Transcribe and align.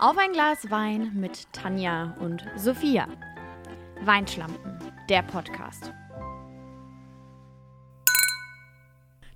Auf 0.00 0.16
ein 0.16 0.32
Glas 0.32 0.70
Wein 0.70 1.12
mit 1.14 1.52
Tanja 1.52 2.16
und 2.20 2.42
Sophia. 2.56 3.06
Weinschlampen, 4.00 4.78
der 5.10 5.20
Podcast. 5.20 5.92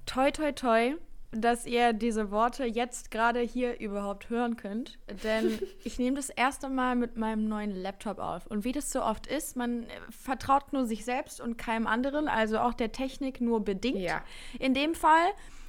Toi, 0.06 0.30
toi, 0.30 0.52
toi, 0.52 0.94
dass 1.32 1.66
ihr 1.66 1.92
diese 1.92 2.30
Worte 2.30 2.64
jetzt 2.64 3.10
gerade 3.10 3.40
hier 3.40 3.78
überhaupt 3.78 4.30
hören 4.30 4.56
könnt. 4.56 4.98
Denn 5.22 5.58
ich 5.84 5.98
nehme 5.98 6.16
das 6.16 6.30
erste 6.30 6.70
Mal 6.70 6.96
mit 6.96 7.18
meinem 7.18 7.46
neuen 7.46 7.76
Laptop 7.76 8.18
auf. 8.18 8.46
Und 8.46 8.64
wie 8.64 8.72
das 8.72 8.90
so 8.90 9.02
oft 9.02 9.26
ist, 9.26 9.56
man 9.56 9.84
vertraut 10.08 10.72
nur 10.72 10.86
sich 10.86 11.04
selbst 11.04 11.42
und 11.42 11.58
keinem 11.58 11.86
anderen, 11.86 12.26
also 12.26 12.58
auch 12.58 12.72
der 12.72 12.90
Technik 12.90 13.42
nur 13.42 13.62
bedingt. 13.62 13.98
Ja. 13.98 14.22
In 14.58 14.72
dem 14.72 14.94
Fall 14.94 15.26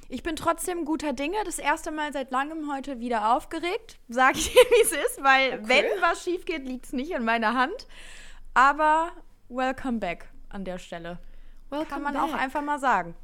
ich 0.08 0.22
bin 0.22 0.36
trotzdem 0.36 0.84
guter 0.84 1.12
Dinge. 1.12 1.36
Das 1.44 1.58
erste 1.58 1.90
Mal 1.90 2.12
seit 2.12 2.30
langem 2.30 2.72
heute 2.72 3.00
wieder 3.00 3.34
aufgeregt. 3.34 3.98
Sag 4.08 4.36
ich 4.36 4.52
dir, 4.52 4.60
wie 4.60 4.82
es 4.82 4.92
ist, 4.92 5.22
weil 5.22 5.54
Okay. 5.54 5.62
wenn 5.64 5.84
was 6.02 6.22
schief 6.24 6.44
geht, 6.44 6.64
liegt 6.66 6.86
es 6.86 6.92
nicht 6.92 7.10
in 7.12 7.24
meiner 7.24 7.54
Hand. 7.54 7.86
Aber 8.54 9.12
welcome 9.48 9.98
back 9.98 10.28
an 10.48 10.64
der 10.64 10.78
Stelle. 10.78 11.18
Kann 11.88 12.02
man 12.02 12.16
auch 12.16 12.32
einfach 12.32 12.62
mal 12.62 12.78
sagen. 12.78 13.14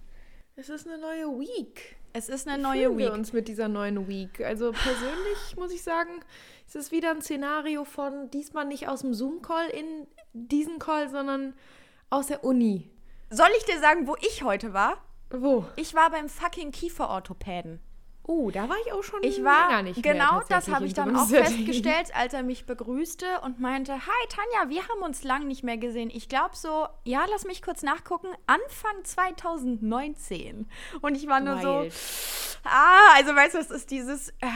Es 0.56 0.68
ist 0.68 0.86
eine 0.86 0.98
neue 0.98 1.26
Week. 1.40 1.96
Es 2.12 2.28
ist 2.28 2.46
eine 2.46 2.62
neue 2.62 2.86
fühlen 2.86 2.98
wir 2.98 3.06
Week. 3.06 3.14
uns 3.14 3.32
mit 3.32 3.48
dieser 3.48 3.68
neuen 3.68 4.06
Week. 4.08 4.40
Also 4.44 4.72
persönlich 4.72 5.56
muss 5.56 5.72
ich 5.72 5.82
sagen, 5.82 6.20
es 6.66 6.74
ist 6.74 6.92
wieder 6.92 7.10
ein 7.10 7.22
Szenario 7.22 7.84
von 7.84 8.30
diesmal 8.30 8.66
nicht 8.66 8.88
aus 8.88 9.00
dem 9.00 9.14
Zoom-Call 9.14 9.68
in 9.68 10.06
diesen 10.34 10.78
Call, 10.78 11.08
sondern 11.08 11.54
aus 12.10 12.26
der 12.26 12.44
Uni. 12.44 12.90
Soll 13.30 13.48
ich 13.56 13.64
dir 13.64 13.78
sagen, 13.80 14.06
wo 14.06 14.16
ich 14.20 14.42
heute 14.42 14.74
war? 14.74 15.02
Wo? 15.32 15.64
Ich 15.76 15.94
war 15.94 16.10
beim 16.10 16.28
fucking 16.28 16.70
Kieferorthopäden. 16.70 17.80
Oh, 18.24 18.52
da 18.52 18.68
war 18.68 18.76
ich 18.86 18.92
auch 18.92 19.02
schon 19.02 19.20
Ich 19.24 19.42
war, 19.42 19.68
länger 19.68 19.82
nicht 19.82 20.04
mehr 20.04 20.12
genau, 20.14 20.42
das 20.48 20.68
habe 20.68 20.86
ich 20.86 20.94
dann 20.94 21.16
auch 21.16 21.28
festgestellt, 21.28 22.10
als 22.14 22.32
er 22.32 22.44
mich 22.44 22.66
begrüßte 22.66 23.26
und 23.42 23.58
meinte, 23.58 23.94
hi 23.94 24.28
Tanja, 24.28 24.70
wir 24.70 24.86
haben 24.88 25.02
uns 25.02 25.24
lang 25.24 25.48
nicht 25.48 25.64
mehr 25.64 25.76
gesehen. 25.76 26.08
Ich 26.08 26.28
glaube 26.28 26.54
so, 26.54 26.86
ja, 27.02 27.24
lass 27.28 27.44
mich 27.44 27.62
kurz 27.62 27.82
nachgucken, 27.82 28.28
Anfang 28.46 29.02
2019. 29.02 30.68
Und 31.00 31.16
ich 31.16 31.26
war 31.26 31.40
nur 31.40 31.60
Wild. 31.60 31.92
so, 31.92 32.58
ah, 32.64 33.14
also 33.16 33.34
weißt 33.34 33.54
du, 33.54 33.58
es 33.58 33.72
ist 33.72 33.90
dieses, 33.90 34.28
äh, 34.28 34.46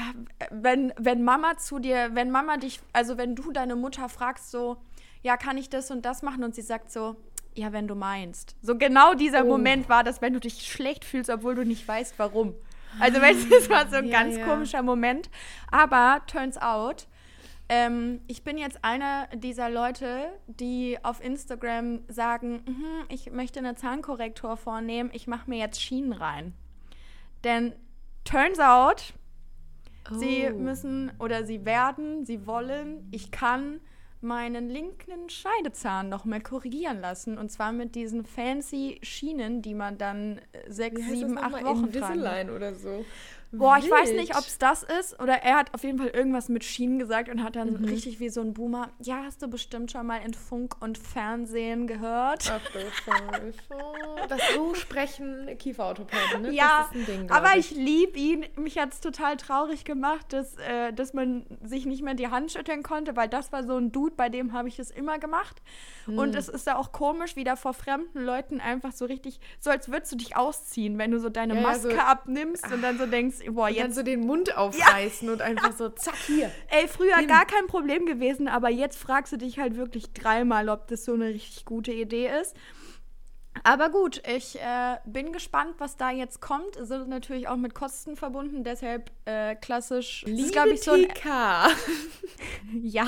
wenn, 0.52 0.92
wenn 0.96 1.24
Mama 1.24 1.56
zu 1.56 1.80
dir, 1.80 2.10
wenn 2.12 2.30
Mama 2.30 2.58
dich, 2.58 2.80
also 2.92 3.18
wenn 3.18 3.34
du 3.34 3.50
deine 3.50 3.74
Mutter 3.74 4.08
fragst 4.08 4.52
so, 4.52 4.76
ja, 5.22 5.36
kann 5.36 5.58
ich 5.58 5.68
das 5.68 5.90
und 5.90 6.06
das 6.06 6.22
machen? 6.22 6.44
Und 6.44 6.54
sie 6.54 6.62
sagt 6.62 6.92
so, 6.92 7.16
ja, 7.56 7.72
wenn 7.72 7.88
du 7.88 7.94
meinst. 7.94 8.56
So 8.62 8.76
genau 8.76 9.14
dieser 9.14 9.44
Oh. 9.44 9.48
Moment 9.48 9.88
war 9.88 10.04
das, 10.04 10.20
wenn 10.22 10.32
du 10.34 10.40
dich 10.40 10.70
schlecht 10.70 11.04
fühlst, 11.04 11.30
obwohl 11.30 11.54
du 11.54 11.64
nicht 11.64 11.86
weißt, 11.86 12.18
warum. 12.18 12.54
Also, 13.00 13.20
weißt 13.20 13.50
du, 13.50 13.54
es 13.56 13.68
war 13.68 13.86
so 13.88 13.96
ein 13.96 14.06
Ja, 14.08 14.20
ganz 14.22 14.36
ja. 14.36 14.44
komischer 14.46 14.82
Moment. 14.82 15.28
Aber 15.70 16.22
turns 16.26 16.56
out, 16.58 17.06
ähm, 17.68 18.20
ich 18.26 18.44
bin 18.44 18.56
jetzt 18.58 18.78
eine 18.84 19.28
dieser 19.34 19.68
Leute, 19.68 20.28
die 20.46 20.98
auf 21.02 21.22
Instagram 21.22 22.00
sagen, 22.08 22.62
"Mhm, 22.66 22.84
ich 23.08 23.30
möchte 23.32 23.58
eine 23.58 23.74
Zahnkorrektur 23.74 24.56
vornehmen, 24.56 25.10
ich 25.12 25.26
mache 25.26 25.50
mir 25.50 25.58
jetzt 25.58 25.82
Schienen 25.82 26.12
rein. 26.12 26.54
Denn 27.44 27.74
turns 28.24 28.58
out, 28.60 29.12
sie 30.12 30.48
Oh. 30.50 30.56
müssen 30.56 31.12
oder 31.18 31.44
sie 31.44 31.64
werden, 31.64 32.24
sie 32.24 32.46
wollen, 32.46 33.08
ich 33.10 33.30
kann 33.30 33.80
meinen 34.26 34.68
linken 34.68 35.28
Scheidezahn 35.28 36.08
noch 36.08 36.24
mal 36.24 36.40
korrigieren 36.40 37.00
lassen. 37.00 37.38
Und 37.38 37.50
zwar 37.50 37.72
mit 37.72 37.94
diesen 37.94 38.24
fancy 38.24 38.98
Schienen, 39.02 39.62
die 39.62 39.74
man 39.74 39.96
dann 39.96 40.38
äh, 40.52 40.70
sechs, 40.70 41.00
sieben, 41.02 41.38
acht 41.38 41.64
Wochen. 41.64 41.86
Invisalign 41.86 42.50
oder 42.50 42.74
so. 42.74 43.04
Boah, 43.52 43.78
ich 43.78 43.90
weiß 43.90 44.12
nicht, 44.12 44.32
ob 44.36 44.40
es 44.44 44.58
das 44.58 44.82
ist 44.82 45.18
oder 45.20 45.34
er 45.42 45.56
hat 45.56 45.72
auf 45.72 45.82
jeden 45.84 45.98
Fall 45.98 46.08
irgendwas 46.08 46.48
mit 46.48 46.64
Schienen 46.64 46.98
gesagt 46.98 47.28
und 47.28 47.42
hat 47.42 47.56
dann 47.56 47.74
Mhm. 47.80 47.84
richtig 47.84 48.20
wie 48.20 48.28
so 48.28 48.40
ein 48.40 48.52
Boomer. 48.52 48.90
Ja, 49.00 49.22
hast 49.24 49.40
du 49.40 49.48
bestimmt 49.48 49.90
schon 49.92 50.06
mal 50.06 50.18
in 50.18 50.34
Funk 50.34 50.76
und 50.80 50.98
Fernsehen 50.98 51.86
gehört. 51.86 52.50
Ach 52.52 52.60
du 52.72 52.80
Scheiße. 52.80 53.54
Das 54.28 54.40
so 54.54 54.74
sprechen 54.74 55.48
Kieferorthopäden, 55.58 56.42
ne? 56.42 56.52
Ja, 56.52 56.86
das 56.92 56.96
ist 57.02 57.08
ein 57.10 57.18
Ding, 57.20 57.30
aber 57.30 57.56
ich 57.56 57.70
liebe 57.70 58.18
ihn. 58.18 58.44
Mich 58.56 58.78
hat 58.78 58.92
es 58.92 59.00
total 59.00 59.36
traurig 59.36 59.84
gemacht, 59.84 60.32
dass, 60.32 60.56
äh, 60.58 60.92
dass 60.92 61.14
man 61.14 61.46
sich 61.62 61.86
nicht 61.86 62.02
mehr 62.02 62.14
die 62.14 62.28
Hand 62.28 62.52
schütteln 62.52 62.82
konnte, 62.82 63.16
weil 63.16 63.28
das 63.28 63.52
war 63.52 63.64
so 63.64 63.76
ein 63.76 63.92
Dude, 63.92 64.14
bei 64.16 64.28
dem 64.28 64.52
habe 64.52 64.68
ich 64.68 64.76
das 64.76 64.90
immer 64.90 65.18
gemacht. 65.18 65.62
Hm. 66.06 66.18
Und 66.18 66.34
es 66.34 66.48
ist 66.48 66.66
ja 66.66 66.76
auch 66.76 66.92
komisch, 66.92 67.36
wie 67.36 67.44
da 67.44 67.56
vor 67.56 67.74
fremden 67.74 68.24
Leuten 68.24 68.60
einfach 68.60 68.92
so 68.92 69.04
richtig, 69.04 69.40
so 69.60 69.70
als 69.70 69.88
würdest 69.90 70.12
du 70.12 70.16
dich 70.16 70.36
ausziehen, 70.36 70.98
wenn 70.98 71.10
du 71.10 71.20
so 71.20 71.28
deine 71.28 71.54
Ja, 71.54 71.60
ja, 71.60 71.66
Maske 71.66 71.90
so- 71.92 71.98
abnimmst 71.98 72.70
und 72.72 72.82
dann 72.82 72.98
so 72.98 73.06
denkst, 73.06 73.35
boah, 73.44 73.68
Und 73.68 73.76
dann 73.76 73.86
jetzt 73.86 73.94
so 73.94 74.02
den 74.02 74.20
Mund 74.20 74.56
aufreißen 74.56 75.28
und 75.28 75.42
einfach 75.42 75.72
so, 75.76 75.88
zack, 75.88 76.16
hier. 76.26 76.50
Ey, 76.68 76.88
früher 76.88 77.16
Hin. 77.16 77.28
gar 77.28 77.46
kein 77.46 77.66
Problem 77.66 78.06
gewesen, 78.06 78.48
aber 78.48 78.70
jetzt 78.70 78.98
fragst 78.98 79.32
du 79.32 79.36
dich 79.36 79.58
halt 79.58 79.76
wirklich 79.76 80.12
dreimal, 80.12 80.68
ob 80.68 80.88
das 80.88 81.04
so 81.04 81.14
eine 81.14 81.26
richtig 81.26 81.64
gute 81.64 81.92
Idee 81.92 82.30
ist. 82.40 82.54
Aber 83.64 83.90
gut, 83.90 84.22
ich 84.28 84.60
äh, 84.60 84.96
bin 85.04 85.32
gespannt, 85.32 85.74
was 85.78 85.96
da 85.96 86.10
jetzt 86.10 86.40
kommt. 86.40 86.76
Es 86.76 86.88
sind 86.88 87.08
natürlich 87.08 87.48
auch 87.48 87.56
mit 87.56 87.74
Kosten 87.74 88.16
verbunden, 88.16 88.64
deshalb 88.64 89.10
äh, 89.24 89.54
klassisch. 89.54 90.24
es 90.24 90.30
ist, 90.40 90.56
ich, 90.74 90.82
so 90.82 90.92
ein, 90.92 91.08
ja, 92.82 93.06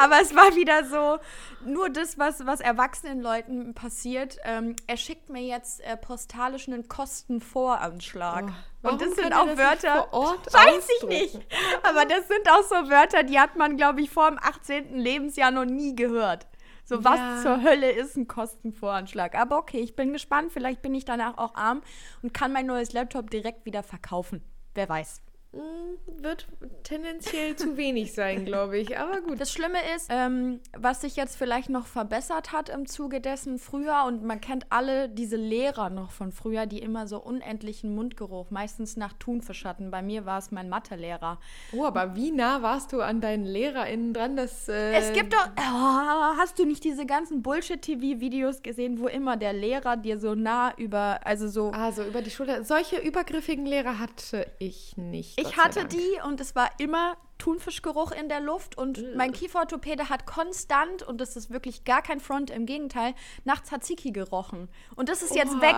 aber 0.00 0.20
es 0.20 0.34
war 0.34 0.54
wieder 0.56 0.84
so, 0.84 1.18
nur 1.64 1.90
das, 1.90 2.18
was, 2.18 2.46
was 2.46 2.60
erwachsenen 2.60 3.20
Leuten 3.20 3.74
passiert. 3.74 4.38
Ähm, 4.44 4.76
er 4.86 4.96
schickt 4.96 5.30
mir 5.30 5.42
jetzt 5.42 5.80
äh, 5.80 5.96
postalisch 5.96 6.68
einen 6.68 6.88
Kostenvoranschlag. 6.88 8.52
Oh, 8.82 8.90
Und 8.90 9.00
das 9.00 9.14
sind 9.14 9.32
auch 9.32 9.46
das 9.46 9.58
Wörter. 9.58 10.08
weiß 10.12 10.88
ich 11.00 11.08
nicht. 11.08 11.40
Aber 11.82 12.04
das 12.04 12.28
sind 12.28 12.48
auch 12.50 12.62
so 12.62 12.88
Wörter, 12.88 13.22
die 13.24 13.38
hat 13.38 13.56
man, 13.56 13.76
glaube 13.76 14.00
ich, 14.00 14.10
vor 14.10 14.30
dem 14.30 14.38
18. 14.38 14.96
Lebensjahr 14.96 15.50
noch 15.50 15.64
nie 15.64 15.94
gehört. 15.96 16.46
So, 16.88 17.02
was 17.02 17.18
Ja. 17.18 17.42
zur 17.42 17.62
Hölle 17.62 17.90
ist 17.90 18.16
ein 18.16 18.28
Kostenvoranschlag? 18.28 19.34
Aber 19.34 19.58
okay, 19.58 19.80
ich 19.80 19.96
bin 19.96 20.12
gespannt. 20.12 20.52
Vielleicht 20.52 20.82
bin 20.82 20.94
ich 20.94 21.04
danach 21.04 21.36
auch 21.36 21.56
arm 21.56 21.82
und 22.22 22.32
kann 22.32 22.52
mein 22.52 22.66
neues 22.66 22.92
Laptop 22.92 23.28
direkt 23.28 23.66
wieder 23.66 23.82
verkaufen. 23.82 24.40
Wer 24.74 24.88
weiß. 24.88 25.20
Mm, 25.56 26.22
Wird 26.22 26.46
tendenziell 26.82 27.56
zu 27.56 27.76
wenig 27.76 28.12
sein, 28.12 28.44
glaube 28.44 28.78
ich. 28.78 28.98
Aber 28.98 29.20
gut. 29.22 29.40
Das 29.40 29.52
Schlimme 29.52 29.78
ist, 29.96 30.08
ähm, 30.10 30.60
was 30.76 31.00
sich 31.00 31.16
jetzt 31.16 31.36
vielleicht 31.36 31.70
noch 31.70 31.86
verbessert 31.86 32.52
hat 32.52 32.68
im 32.68 32.86
Zuge 32.86 33.20
dessen 33.20 33.58
früher, 33.58 34.04
und 34.06 34.22
man 34.24 34.40
kennt 34.40 34.66
alle 34.70 35.08
diese 35.08 35.36
Lehrer 35.36 35.88
noch 35.90 36.10
von 36.12 36.32
früher, 36.32 36.66
die 36.66 36.80
immer 36.80 37.06
so 37.06 37.18
unendlichen 37.18 37.94
Mundgeruch, 37.94 38.50
meistens 38.50 38.96
nach 38.96 39.14
Thunfisch 39.14 39.64
hatten. 39.64 39.90
Bei 39.90 40.02
mir 40.02 40.26
war 40.26 40.38
es 40.38 40.50
mein 40.50 40.68
Mathelehrer. 40.68 41.38
Oh, 41.72 41.84
aber 41.84 42.14
wie 42.14 42.30
nah 42.32 42.60
warst 42.62 42.92
du 42.92 43.00
an 43.00 43.20
deinen 43.20 43.44
LehrerInnen 43.44 44.12
dran, 44.12 44.36
dass. 44.36 44.68
Äh, 44.68 44.92
Es 44.94 45.12
gibt 45.12 45.32
doch. 45.32 45.48
Oh, 45.56 46.36
hast 46.38 46.58
du 46.58 46.64
nicht 46.66 46.84
diese 46.84 47.06
ganzen 47.06 47.42
Bullshit-TV-Videos 47.42 48.62
gesehen, 48.62 48.98
wo 49.00 49.08
immer 49.08 49.36
der 49.36 49.52
Lehrer 49.52 49.96
dir 49.96 50.18
so 50.18 50.34
nah 50.34 50.74
über. 50.76 51.20
Also 51.24 51.48
so. 51.48 51.70
Also 51.70 52.02
über 52.04 52.20
die 52.22 52.30
Schulter. 52.30 52.62
Solche 52.64 52.96
übergriffigen 52.98 53.64
Lehrer 53.66 53.98
hatte 53.98 54.46
ich 54.58 54.96
nicht. 54.96 55.36
Gott 55.45 55.45
Ich 55.48 55.56
hatte 55.56 55.80
Dank. 55.80 55.90
die 55.90 56.20
und 56.24 56.40
es 56.40 56.54
war 56.54 56.70
immer 56.78 57.16
Thunfischgeruch 57.38 58.12
in 58.12 58.28
der 58.28 58.40
Luft 58.40 58.78
und 58.78 59.14
mein 59.14 59.32
Kieferorthopäde 59.32 60.08
hat 60.08 60.24
konstant, 60.26 61.02
und 61.02 61.20
das 61.20 61.36
ist 61.36 61.50
wirklich 61.50 61.84
gar 61.84 62.02
kein 62.02 62.20
Front, 62.20 62.50
im 62.50 62.64
Gegenteil, 62.66 63.14
nach 63.44 63.62
Tzatziki 63.62 64.10
gerochen. 64.12 64.68
Und 64.94 65.08
das 65.08 65.22
ist 65.22 65.34
jetzt 65.34 65.52
Oha. 65.54 65.60
weg, 65.62 65.76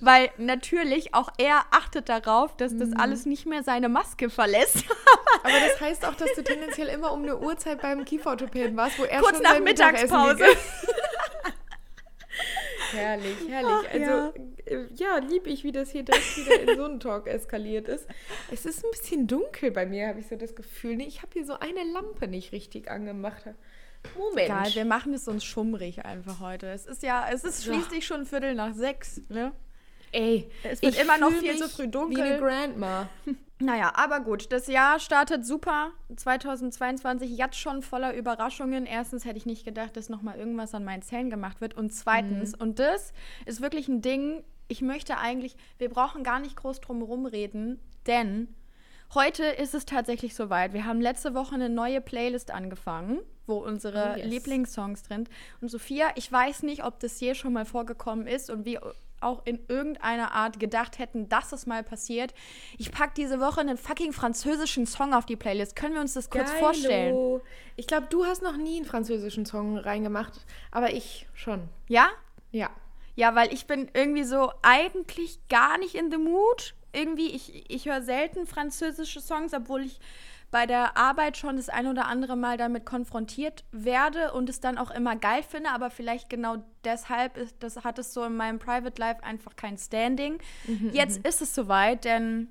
weil 0.00 0.30
natürlich 0.38 1.14
auch 1.14 1.28
er 1.38 1.62
achtet 1.70 2.08
darauf, 2.08 2.56
dass 2.56 2.72
Mhm. 2.72 2.78
das 2.80 3.00
alles 3.00 3.26
nicht 3.26 3.44
mehr 3.46 3.62
seine 3.62 3.88
Maske 3.88 4.30
verlässt. 4.30 4.76
Aber 5.42 5.52
das 5.68 5.80
heißt 5.80 6.04
auch, 6.06 6.14
dass 6.14 6.32
du 6.34 6.42
tendenziell 6.42 6.88
immer 6.88 7.12
um 7.12 7.22
eine 7.22 7.38
Uhrzeit 7.38 7.82
beim 7.82 8.04
Kieferorthopäden 8.04 8.76
warst, 8.76 8.98
wo 8.98 9.04
er 9.04 9.20
Kurz 9.20 9.34
schon 9.36 9.42
nach 9.42 9.60
Mittagspause. 9.60 10.44
herrlich, 12.92 13.36
herrlich. 13.48 13.88
Ach, 13.88 13.92
also, 13.92 14.34
äh, 14.66 14.86
ja, 14.94 15.18
lieb 15.18 15.46
ich, 15.46 15.64
wie 15.64 15.72
das 15.72 15.90
hier 15.90 16.02
direkt 16.02 16.36
wieder 16.36 16.60
in 16.60 16.76
so 16.76 16.84
einen 16.84 17.00
Talk 17.00 17.26
eskaliert 17.26 17.88
ist. 17.88 18.06
Es 18.50 18.66
ist 18.66 18.84
ein 18.84 18.90
bisschen 18.90 19.26
dunkel 19.26 19.70
bei 19.70 19.86
mir, 19.86 20.08
habe 20.08 20.20
ich 20.20 20.26
so 20.28 20.36
das 20.36 20.54
Gefühl. 20.54 21.00
Ich 21.00 21.22
habe 21.22 21.32
hier 21.32 21.44
so 21.44 21.54
eine 21.54 21.84
Lampe 21.92 22.28
nicht 22.28 22.52
richtig 22.52 22.90
angemacht. 22.90 23.44
Moment. 24.16 24.46
Egal, 24.48 24.74
wir 24.74 24.84
machen 24.84 25.14
es 25.14 25.28
uns 25.28 25.44
schummrig 25.44 26.04
einfach 26.04 26.40
heute. 26.40 26.66
Es 26.68 26.84
ist 26.86 27.02
ja, 27.02 27.26
es 27.32 27.42
ist 27.44 27.64
Ja. 27.64 27.72
schließlich 27.72 28.06
schon 28.06 28.26
Viertel 28.26 28.54
nach 28.54 28.74
sechs, 28.74 29.22
ne? 29.28 29.52
Ey, 30.14 30.48
Es 30.62 30.80
wird 30.80 31.00
immer 31.00 31.18
noch 31.18 31.32
viel 31.32 31.56
zu 31.56 31.68
früh 31.68 31.84
Wie 31.84 31.90
dunkel. 31.90 32.22
eine 32.22 32.38
Grandma. 32.38 33.08
Naja, 33.60 33.92
aber 33.94 34.18
gut, 34.20 34.50
das 34.52 34.66
Jahr 34.66 34.98
startet 34.98 35.46
super. 35.46 35.92
2022 36.16 37.36
jetzt 37.38 37.56
schon 37.56 37.82
voller 37.82 38.14
Überraschungen. 38.14 38.84
Erstens 38.84 39.24
hätte 39.24 39.38
ich 39.38 39.46
nicht 39.46 39.64
gedacht, 39.64 39.96
dass 39.96 40.08
nochmal 40.08 40.38
irgendwas 40.38 40.74
an 40.74 40.84
meinen 40.84 41.02
Zähnen 41.02 41.30
gemacht 41.30 41.60
wird. 41.60 41.74
Und 41.74 41.90
zweitens, 41.92 42.54
und 42.54 42.80
das 42.80 43.12
ist 43.46 43.60
wirklich 43.62 43.86
ein 43.88 44.02
Ding, 44.02 44.42
ich 44.66 44.82
möchte 44.82 45.18
eigentlich, 45.18 45.56
wir 45.78 45.88
brauchen 45.88 46.24
gar 46.24 46.40
nicht 46.40 46.56
groß 46.56 46.80
drum 46.80 46.98
herum 46.98 47.26
reden, 47.26 47.78
denn 48.06 48.48
heute 49.14 49.44
ist 49.44 49.72
es 49.74 49.86
tatsächlich 49.86 50.34
soweit. 50.34 50.72
Wir 50.72 50.84
haben 50.84 51.00
letzte 51.00 51.32
Woche 51.34 51.54
eine 51.54 51.68
neue 51.70 52.00
Playlist 52.00 52.50
angefangen, 52.50 53.20
wo 53.46 53.58
unsere 53.58 54.14
Oh, 54.14 54.18
yes. 54.18 54.26
Lieblingssongs 54.26 55.04
drin. 55.04 55.28
Und 55.60 55.70
Sophia, 55.70 56.08
ich 56.16 56.30
weiß 56.30 56.64
nicht, 56.64 56.84
ob 56.84 56.98
das 56.98 57.20
je 57.20 57.34
schon 57.34 57.52
mal 57.52 57.64
vorgekommen 57.64 58.26
ist 58.26 58.50
und 58.50 58.64
wie 58.64 58.78
auch 59.24 59.44
in 59.44 59.58
irgendeiner 59.68 60.32
Art 60.32 60.60
gedacht 60.60 60.98
hätten, 60.98 61.28
dass 61.28 61.52
es 61.52 61.66
mal 61.66 61.82
passiert. 61.82 62.34
Ich 62.78 62.92
packe 62.92 63.14
diese 63.16 63.40
Woche 63.40 63.60
einen 63.60 63.76
fucking 63.76 64.12
französischen 64.12 64.86
Song 64.86 65.14
auf 65.14 65.26
die 65.26 65.36
Playlist. 65.36 65.76
Können 65.76 65.94
wir 65.94 66.00
uns 66.00 66.14
das 66.14 66.30
kurz 66.30 66.50
Geilo. 66.50 66.64
vorstellen? 66.64 67.40
Ich 67.76 67.86
glaube, 67.86 68.06
du 68.10 68.24
hast 68.24 68.42
noch 68.42 68.56
nie 68.56 68.76
einen 68.76 68.86
französischen 68.86 69.46
Song 69.46 69.76
reingemacht, 69.76 70.32
aber 70.70 70.92
ich 70.92 71.26
schon. 71.34 71.68
Ja? 71.88 72.08
Ja. 72.52 72.70
Ja, 73.16 73.34
weil 73.34 73.52
ich 73.52 73.66
bin 73.66 73.88
irgendwie 73.94 74.24
so 74.24 74.52
eigentlich 74.62 75.38
gar 75.48 75.78
nicht 75.78 75.94
in 75.94 76.10
the 76.10 76.18
mood. 76.18 76.74
Irgendwie, 76.92 77.30
ich, 77.30 77.70
ich 77.70 77.86
höre 77.86 78.02
selten 78.02 78.46
französische 78.46 79.20
Songs, 79.20 79.54
obwohl 79.54 79.82
ich 79.82 79.98
bei 80.54 80.66
der 80.66 80.96
Arbeit 80.96 81.36
schon 81.36 81.56
das 81.56 81.68
ein 81.68 81.88
oder 81.88 82.06
andere 82.06 82.36
Mal 82.36 82.56
damit 82.56 82.86
konfrontiert 82.86 83.64
werde 83.72 84.32
und 84.32 84.48
es 84.48 84.60
dann 84.60 84.78
auch 84.78 84.92
immer 84.92 85.16
geil 85.16 85.42
finde, 85.42 85.70
aber 85.70 85.90
vielleicht 85.90 86.30
genau 86.30 86.58
deshalb 86.84 87.36
ist, 87.36 87.56
das 87.58 87.82
hat 87.82 87.98
es 87.98 88.14
so 88.14 88.22
in 88.22 88.36
meinem 88.36 88.60
Private 88.60 89.00
Life 89.00 89.24
einfach 89.24 89.56
kein 89.56 89.76
Standing. 89.76 90.38
Mhm, 90.68 90.90
Jetzt 90.92 91.26
ist 91.26 91.42
es 91.42 91.56
soweit, 91.56 92.04
denn, 92.04 92.46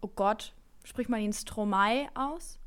oh 0.00 0.06
Gott, 0.06 0.54
sprich 0.84 1.08
mal 1.08 1.20
den 1.20 1.32
Stromae 1.32 2.06
aus. 2.14 2.57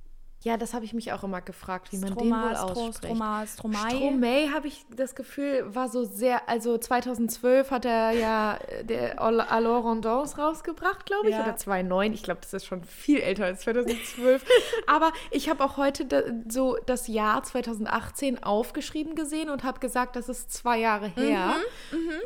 Ja, 0.44 0.58
das 0.58 0.74
habe 0.74 0.86
ich 0.86 0.94
mich 0.94 1.14
auch 1.14 1.24
immer 1.24 1.40
gefragt, 1.42 1.92
wie 1.92 1.98
man 1.98 2.14
Stroma, 2.14 2.42
den 2.42 2.50
wohl 2.50 2.56
ausspricht. 2.56 2.98
Stroma, 3.06 3.46
Stromae. 3.46 3.90
Stromae 3.92 4.50
habe 4.52 4.68
ich 4.68 4.84
das 4.96 5.14
Gefühl, 5.14 5.64
war 5.76 5.88
so 5.88 6.04
sehr, 6.04 6.50
also 6.50 6.80
2012 6.80 7.70
hat 7.70 7.86
er 7.86 8.12
ja 8.12 8.58
äh, 8.58 8.84
der 8.84 9.22
Al- 9.22 9.42
Alors 9.42 9.86
en 9.92 10.02
Danse 10.02 10.38
rausgebracht, 10.38 11.06
glaube 11.06 11.30
ich, 11.30 11.36
Ja. 11.36 11.44
oder 11.44 11.56
2009. 11.58 12.14
Ich 12.14 12.24
glaube, 12.24 12.42
das 12.42 12.54
ist 12.54 12.66
schon 12.66 12.84
viel 12.84 13.20
älter 13.20 13.46
als 13.46 13.62
2012. 13.62 14.44
Aber 14.88 15.12
ich 15.30 15.48
habe 15.48 15.64
auch 15.64 15.78
heute 15.78 16.06
da, 16.06 16.24
so 16.50 16.76
das 16.88 17.08
Jahr 17.08 17.44
2018 17.44 18.44
aufgeschrieben 18.44 19.14
gesehen 19.14 19.50
und 19.52 19.64
habe 19.64 19.80
gesagt, 19.80 20.16
das 20.16 20.28
ist 20.28 20.52
zwei 20.52 20.80
Jahre 20.80 21.08
her. 21.10 21.54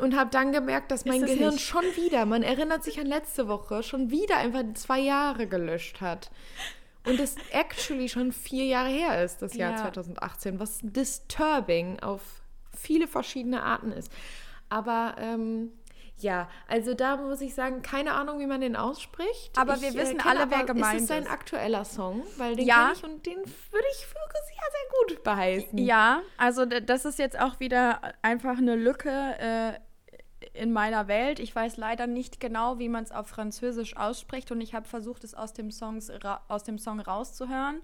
Und 0.00 0.16
habe 0.16 0.30
dann 0.30 0.52
gemerkt, 0.52 0.90
dass 0.90 1.04
mein 1.04 1.18
Mhm, 1.18 1.24
es 1.24 1.30
Gehirn 1.32 1.52
nicht. 1.54 1.64
schon 1.66 1.84
wieder, 1.96 2.24
man 2.24 2.42
erinnert 2.42 2.82
sich 2.82 2.98
an 2.98 3.06
letzte 3.06 3.46
Woche, 3.46 3.82
schon 3.82 4.10
wieder 4.10 4.36
einfach 4.38 4.62
zwei 4.72 5.00
Jahre 5.00 5.46
gelöscht 5.46 6.00
hat. 6.00 6.30
Und 7.06 7.20
es 7.20 7.36
actually 7.52 8.08
schon 8.08 8.32
vier 8.32 8.64
Jahre 8.64 8.88
her 8.88 9.24
ist, 9.24 9.40
das 9.42 9.54
Jahr 9.54 9.72
Ja. 9.72 9.82
2018, 9.82 10.58
was 10.60 10.80
disturbing 10.82 12.00
auf 12.00 12.20
viele 12.76 13.06
verschiedene 13.06 13.62
Arten 13.62 13.92
ist. 13.92 14.10
Aber 14.68 15.14
ähm, 15.18 15.72
ja, 16.18 16.48
also 16.66 16.94
da 16.94 17.16
muss 17.16 17.40
ich 17.40 17.54
sagen, 17.54 17.82
keine 17.82 18.12
Ahnung, 18.14 18.38
wie 18.40 18.46
man 18.46 18.60
den 18.60 18.74
ausspricht. 18.74 19.56
Aber 19.56 19.74
ich, 19.76 19.82
wir 19.82 19.94
wissen 19.94 20.18
kenne 20.18 20.40
alle, 20.40 20.50
wer 20.50 20.58
aber, 20.58 20.66
gemeint 20.66 20.98
ist. 20.98 21.04
es 21.04 21.10
ein 21.10 21.22
ist. 21.24 21.30
aktueller 21.30 21.84
Song, 21.84 22.22
weil 22.38 22.56
den 22.56 22.66
Ja. 22.66 22.92
ich 22.94 23.04
und 23.04 23.24
den 23.26 23.36
würde 23.36 23.86
ich 23.92 24.06
für 24.06 24.16
sehr, 24.46 24.56
sehr 24.70 25.14
gut 25.16 25.24
beheißen. 25.24 25.78
Ja, 25.78 26.22
also 26.36 26.64
das 26.64 27.04
ist 27.04 27.18
jetzt 27.18 27.38
auch 27.38 27.60
wieder 27.60 28.00
einfach 28.22 28.58
eine 28.58 28.74
Lücke 28.76 29.10
äh, 29.38 29.72
in 30.56 30.72
meiner 30.72 31.08
Welt. 31.08 31.38
Ich 31.38 31.54
weiß 31.54 31.76
leider 31.76 32.06
nicht 32.06 32.40
genau, 32.40 32.78
wie 32.78 32.88
man 32.88 33.04
es 33.04 33.12
auf 33.12 33.28
Französisch 33.28 33.96
ausspricht 33.96 34.50
und 34.50 34.60
ich 34.60 34.74
habe 34.74 34.86
versucht, 34.86 35.24
es 35.24 35.34
aus 35.34 35.52
dem, 35.52 35.70
Songs 35.70 36.10
aus 36.48 36.64
dem 36.64 36.78
Song 36.78 37.00
rauszuhören. 37.00 37.80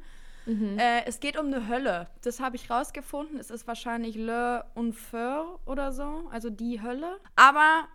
Äh, 0.79 1.05
es 1.07 1.21
geht 1.21 1.39
um 1.39 1.47
eine 1.47 1.69
Hölle. 1.69 2.09
Das 2.23 2.41
habe 2.41 2.57
ich 2.57 2.69
rausgefunden. 2.69 3.39
Es 3.39 3.51
ist 3.51 3.67
wahrscheinlich 3.69 4.17
Le 4.17 4.65
Enfer 4.75 5.59
oder 5.67 5.93
so, 5.93 6.25
also 6.33 6.51
die 6.51 6.83
Hölle. 6.83 7.21
Aber 7.37 7.87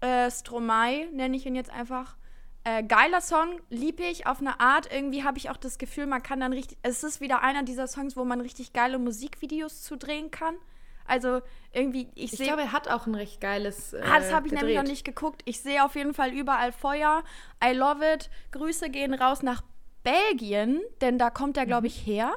äh, 0.00 0.30
Stromae 0.30 1.06
nenne 1.12 1.36
ich 1.36 1.46
ihn 1.46 1.54
jetzt 1.54 1.70
einfach. 1.70 2.16
Äh, 2.64 2.82
geiler 2.82 3.20
Song, 3.20 3.60
liebe 3.70 4.02
ich 4.02 4.26
auf 4.26 4.40
eine 4.40 4.60
Art. 4.60 4.92
Irgendwie 4.92 5.24
habe 5.24 5.38
ich 5.38 5.50
auch 5.50 5.56
das 5.56 5.78
Gefühl, 5.78 6.06
man 6.06 6.22
kann 6.22 6.40
dann 6.40 6.52
richtig. 6.52 6.78
Es 6.82 7.02
ist 7.02 7.20
wieder 7.20 7.42
einer 7.42 7.62
dieser 7.62 7.86
Songs, 7.86 8.16
wo 8.16 8.24
man 8.24 8.40
richtig 8.40 8.72
geile 8.72 8.98
Musikvideos 8.98 9.82
zu 9.82 9.96
drehen 9.96 10.30
kann. 10.30 10.56
Also 11.08 11.40
irgendwie, 11.72 12.08
ich, 12.14 12.32
Ich 12.32 12.38
sehe. 12.38 12.46
glaube, 12.46 12.62
er 12.62 12.72
hat 12.72 12.88
auch 12.88 13.06
ein 13.06 13.14
recht 13.14 13.40
geiles. 13.40 13.92
Äh, 13.92 14.02
Ah, 14.04 14.18
das 14.18 14.32
habe 14.32 14.46
ich 14.46 14.52
nämlich 14.52 14.74
noch 14.76 14.82
gedreht. 14.82 14.90
nicht 14.90 15.04
geguckt. 15.04 15.42
Ich 15.44 15.60
sehe 15.60 15.84
auf 15.84 15.94
jeden 15.94 16.14
Fall 16.14 16.32
überall 16.32 16.72
Feuer. 16.72 17.22
I 17.64 17.72
love 17.72 18.04
it. 18.14 18.30
Grüße 18.52 18.90
gehen 18.90 19.14
raus 19.14 19.42
nach 19.42 19.62
Belgien, 20.02 20.80
denn 21.00 21.18
da 21.18 21.30
kommt 21.30 21.56
er, 21.56 21.64
Mhm. 21.64 21.68
glaube 21.68 21.86
ich, 21.88 22.06
her. 22.06 22.34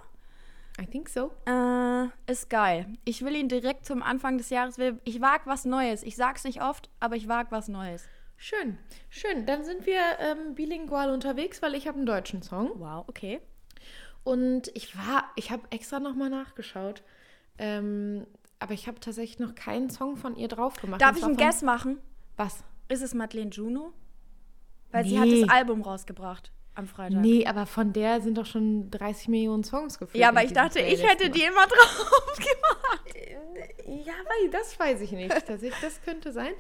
I 0.81 0.85
think 0.85 1.09
so. 1.09 1.31
Äh, 1.45 2.05
ist 2.31 2.49
geil. 2.49 2.87
Ich 3.05 3.23
will 3.23 3.35
ihn 3.35 3.49
direkt 3.49 3.85
zum 3.85 4.01
Anfang 4.01 4.37
des 4.37 4.49
Jahres. 4.49 4.77
will- 4.77 4.99
Ich 5.03 5.19
wag 5.21 5.41
was 5.45 5.65
Neues. 5.65 6.03
Ich 6.03 6.15
sag's 6.15 6.43
nicht 6.45 6.61
oft, 6.61 6.89
aber 6.99 7.15
ich 7.17 7.27
wag 7.27 7.47
was 7.51 7.67
Neues. 7.67 8.07
Schön, 8.37 8.77
schön. 9.09 9.45
Dann 9.45 9.65
sind 9.65 9.85
wir 9.85 9.99
ähm, 10.19 10.55
bilingual 10.55 11.09
unterwegs, 11.11 11.61
weil 11.61 11.75
ich 11.75 11.87
habe 11.87 11.97
einen 11.97 12.05
deutschen 12.05 12.41
Song. 12.41 12.71
Wow, 12.75 13.03
okay. 13.07 13.41
Und 14.23 14.69
ich 14.73 14.95
war, 14.97 15.25
ich 15.35 15.51
habe 15.51 15.63
extra 15.71 15.99
nochmal 15.99 16.29
nachgeschaut. 16.29 17.03
Ähm, 17.57 18.25
aber 18.59 18.73
ich 18.73 18.87
habe 18.87 18.99
tatsächlich 18.99 19.39
noch 19.39 19.55
keinen 19.55 19.89
Song 19.89 20.17
von 20.17 20.35
ihr 20.35 20.47
drauf 20.47 20.75
gemacht. 20.81 21.01
Darf 21.01 21.17
ich 21.17 21.23
einen 21.23 21.37
Guess 21.37 21.61
machen? 21.61 21.97
Was? 22.37 22.63
Ist 22.87 23.01
es 23.01 23.13
Madeleine 23.13 23.49
Juno? 23.51 23.93
Weil 24.91 25.05
sie 25.05 25.19
hat 25.19 25.27
Nee. 25.27 25.41
das 25.41 25.49
Album 25.49 25.81
rausgebracht 25.81 26.51
am 26.75 26.87
Freitag. 26.87 27.21
Nee, 27.21 27.45
aber 27.45 27.65
von 27.65 27.93
der 27.93 28.21
sind 28.21 28.37
doch 28.37 28.45
schon 28.45 28.89
30 28.91 29.27
Millionen 29.27 29.63
Songs 29.63 29.99
gefühlt. 29.99 30.19
Ja, 30.21 30.29
aber 30.29 30.43
ich 30.43 30.53
dachte, 30.53 30.79
ich 30.79 31.03
hätte 31.05 31.29
die 31.29 31.43
immer 31.43 31.67
drauf 31.67 32.37
gemacht. 32.37 33.15
Ja, 34.05 34.13
weil 34.13 34.49
das 34.51 34.79
weiß 34.79 35.01
ich 35.01 35.11
nicht. 35.11 35.29
Tatsächlich, 35.29 35.73
das 35.81 36.01
könnte 36.01 36.31
sein. 36.31 36.53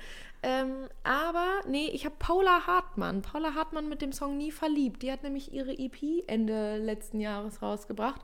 Ähm, 0.43 0.87
aber 1.03 1.47
nee, 1.67 1.87
ich 1.87 2.05
habe 2.05 2.15
Paula 2.19 2.65
Hartmann. 2.67 3.21
Paula 3.21 3.55
Hartmann 3.55 3.89
mit 3.89 4.01
dem 4.01 4.11
Song 4.11 4.37
Nie 4.37 4.51
verliebt. 4.51 5.01
Die 5.03 5.11
hat 5.11 5.23
nämlich 5.23 5.53
ihre 5.53 5.77
EP 5.77 6.23
Ende 6.27 6.77
letzten 6.77 7.19
Jahres 7.19 7.61
rausgebracht. 7.61 8.21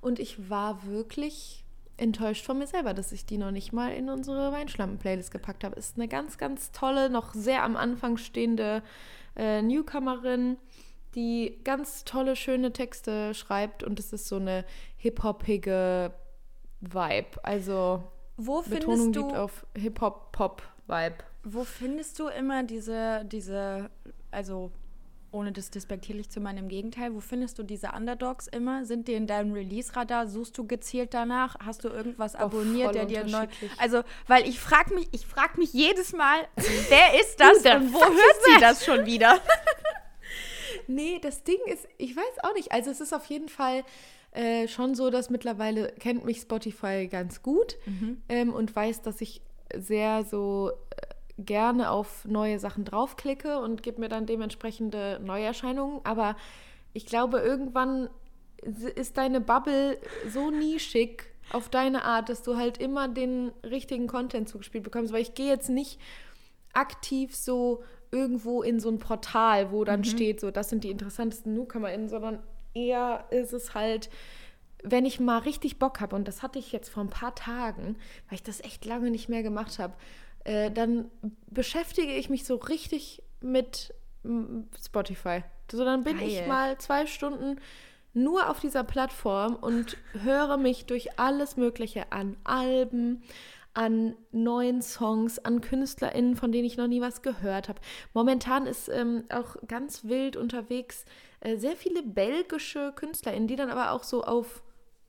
Und 0.00 0.18
ich 0.18 0.48
war 0.50 0.86
wirklich 0.86 1.64
enttäuscht 2.00 2.44
von 2.44 2.58
mir 2.58 2.66
selber, 2.66 2.94
dass 2.94 3.12
ich 3.12 3.26
die 3.26 3.38
noch 3.38 3.50
nicht 3.50 3.72
mal 3.72 3.92
in 3.92 4.08
unsere 4.08 4.52
Weinschlampen-Playlist 4.52 5.30
gepackt 5.30 5.64
habe. 5.64 5.76
Ist 5.76 5.96
eine 5.96 6.08
ganz, 6.08 6.38
ganz 6.38 6.72
tolle, 6.72 7.10
noch 7.10 7.34
sehr 7.34 7.62
am 7.62 7.76
Anfang 7.76 8.16
stehende 8.16 8.82
äh, 9.36 9.62
Newcomerin, 9.62 10.56
die 11.14 11.60
ganz 11.64 12.04
tolle, 12.04 12.36
schöne 12.36 12.72
Texte 12.72 13.34
schreibt. 13.34 13.82
Und 13.82 13.98
es 13.98 14.12
ist 14.12 14.28
so 14.28 14.36
eine 14.36 14.64
hip-hoppige 14.96 16.12
Vibe. 16.80 17.44
Also 17.44 18.04
Wo 18.36 18.62
Betonung 18.62 18.96
findest 18.96 19.16
du 19.16 19.26
gibt 19.26 19.36
auf 19.36 19.66
Hip-Hop-Pop-Vibe. 19.76 21.16
Wo 21.44 21.64
findest 21.64 22.18
du 22.18 22.28
immer 22.28 22.62
diese, 22.62 23.24
diese, 23.24 23.90
also 24.30 24.72
ohne 25.32 25.52
das 25.52 25.70
despektierlich 25.70 26.30
zu 26.30 26.40
meinen, 26.40 26.58
im 26.58 26.68
Gegenteil, 26.68 27.14
wo 27.14 27.20
findest 27.20 27.58
du 27.58 27.62
diese 27.62 27.92
Underdogs 27.92 28.46
immer? 28.46 28.84
Sind 28.84 29.08
die 29.08 29.14
in 29.14 29.26
deinem 29.26 29.52
Release-Radar? 29.52 30.26
Suchst 30.26 30.56
du 30.58 30.66
gezielt 30.66 31.14
danach? 31.14 31.56
Hast 31.64 31.84
du 31.84 31.88
irgendwas 31.88 32.34
abonniert, 32.34 32.94
voll 32.96 33.06
der 33.06 33.06
dir 33.06 33.24
neu. 33.24 33.46
Also, 33.78 34.02
weil 34.26 34.48
ich 34.48 34.60
frage 34.60 34.94
mich, 34.94 35.08
ich 35.12 35.26
frage 35.26 35.58
mich 35.58 35.72
jedes 35.72 36.12
Mal, 36.12 36.46
wer 36.88 37.20
ist 37.20 37.38
das 37.38 37.58
the 37.62 37.70
und 37.70 37.92
wo 37.92 38.00
hört 38.00 38.44
sie 38.44 38.60
das 38.60 38.84
schon 38.84 39.06
wieder? 39.06 39.38
Nee, 40.86 41.20
das 41.22 41.44
Ding 41.44 41.58
ist, 41.66 41.86
ich 41.98 42.16
weiß 42.16 42.42
auch 42.42 42.54
nicht. 42.54 42.72
Also 42.72 42.90
es 42.90 43.00
ist 43.00 43.12
auf 43.12 43.24
jeden 43.26 43.48
Fall 43.48 43.84
äh, 44.32 44.66
schon 44.66 44.94
so, 44.94 45.10
dass 45.10 45.30
mittlerweile 45.30 45.92
kennt 46.00 46.24
mich 46.24 46.40
Spotify 46.40 47.06
ganz 47.08 47.42
gut 47.42 47.78
ähm, 48.28 48.52
und 48.52 48.74
weiß, 48.74 49.02
dass 49.02 49.20
ich 49.20 49.40
sehr 49.76 50.24
so 50.24 50.72
äh, 50.90 51.09
gerne 51.44 51.90
auf 51.90 52.24
neue 52.24 52.58
Sachen 52.58 52.84
draufklicke 52.84 53.58
und 53.58 53.82
gibt 53.82 53.98
mir 53.98 54.08
dann 54.08 54.26
dementsprechende 54.26 55.20
Neuerscheinungen. 55.22 56.00
Aber 56.04 56.36
ich 56.92 57.06
glaube, 57.06 57.38
irgendwann 57.38 58.08
ist 58.94 59.16
deine 59.16 59.40
Bubble 59.40 59.98
so 60.28 60.50
nischig 60.50 61.24
auf 61.52 61.68
deine 61.68 62.04
Art, 62.04 62.28
dass 62.28 62.42
du 62.42 62.56
halt 62.56 62.78
immer 62.78 63.08
den 63.08 63.52
richtigen 63.64 64.06
Content 64.06 64.48
zugespielt 64.48 64.84
bekommst. 64.84 65.12
Weil 65.12 65.22
ich 65.22 65.34
gehe 65.34 65.48
jetzt 65.48 65.70
nicht 65.70 65.98
aktiv 66.72 67.34
so 67.34 67.82
irgendwo 68.12 68.62
in 68.62 68.80
so 68.80 68.88
ein 68.88 68.98
Portal, 68.98 69.70
wo 69.72 69.84
dann 69.84 70.04
steht, 70.04 70.40
so 70.40 70.50
das 70.50 70.68
sind 70.68 70.84
die 70.84 70.90
interessantesten 70.90 71.54
NewcomerInnen, 71.54 72.08
sondern 72.08 72.40
eher 72.74 73.24
ist 73.30 73.52
es 73.52 73.74
halt, 73.74 74.10
wenn 74.82 75.04
ich 75.04 75.20
mal 75.20 75.38
richtig 75.38 75.78
Bock 75.78 76.00
habe, 76.00 76.16
und 76.16 76.26
das 76.26 76.42
hatte 76.42 76.58
ich 76.58 76.72
jetzt 76.72 76.88
vor 76.88 77.04
ein 77.04 77.10
paar 77.10 77.34
Tagen, 77.34 77.96
weil 78.28 78.36
ich 78.36 78.42
das 78.42 78.60
echt 78.60 78.84
lange 78.84 79.10
nicht 79.10 79.28
mehr 79.28 79.42
gemacht 79.42 79.78
habe, 79.78 79.94
äh, 80.44 80.70
dann 80.70 81.10
beschäftige 81.46 82.14
ich 82.14 82.30
mich 82.30 82.44
so 82.44 82.56
richtig 82.56 83.22
mit 83.40 83.94
Spotify. 84.84 85.42
So, 85.70 85.84
dann 85.84 86.04
bin 86.04 86.18
ich 86.20 86.38
Geil. 86.38 86.48
mal 86.48 86.78
zwei 86.78 87.06
Stunden 87.06 87.60
nur 88.12 88.50
auf 88.50 88.60
dieser 88.60 88.84
Plattform 88.84 89.54
und 89.54 89.96
höre 90.22 90.56
mich 90.56 90.86
durch 90.86 91.18
alles 91.18 91.56
Mögliche 91.56 92.10
an 92.10 92.36
Alben, 92.42 93.22
an 93.72 94.16
neuen 94.32 94.82
Songs, 94.82 95.38
an 95.38 95.60
KünstlerInnen, 95.60 96.34
von 96.34 96.50
denen 96.50 96.64
ich 96.64 96.76
noch 96.76 96.88
nie 96.88 97.00
was 97.00 97.22
gehört 97.22 97.68
habe. 97.68 97.80
Momentan 98.12 98.66
ist 98.66 98.88
ähm, 98.88 99.24
auch 99.32 99.56
ganz 99.68 100.04
wild 100.04 100.36
unterwegs 100.36 101.04
äh, 101.40 101.56
sehr 101.56 101.76
viele 101.76 102.02
belgische 102.02 102.92
KünstlerInnen, 102.96 103.46
die 103.46 103.56
dann 103.56 103.70
aber 103.70 103.92
auch 103.92 104.02
so 104.02 104.24
auf 104.24 104.62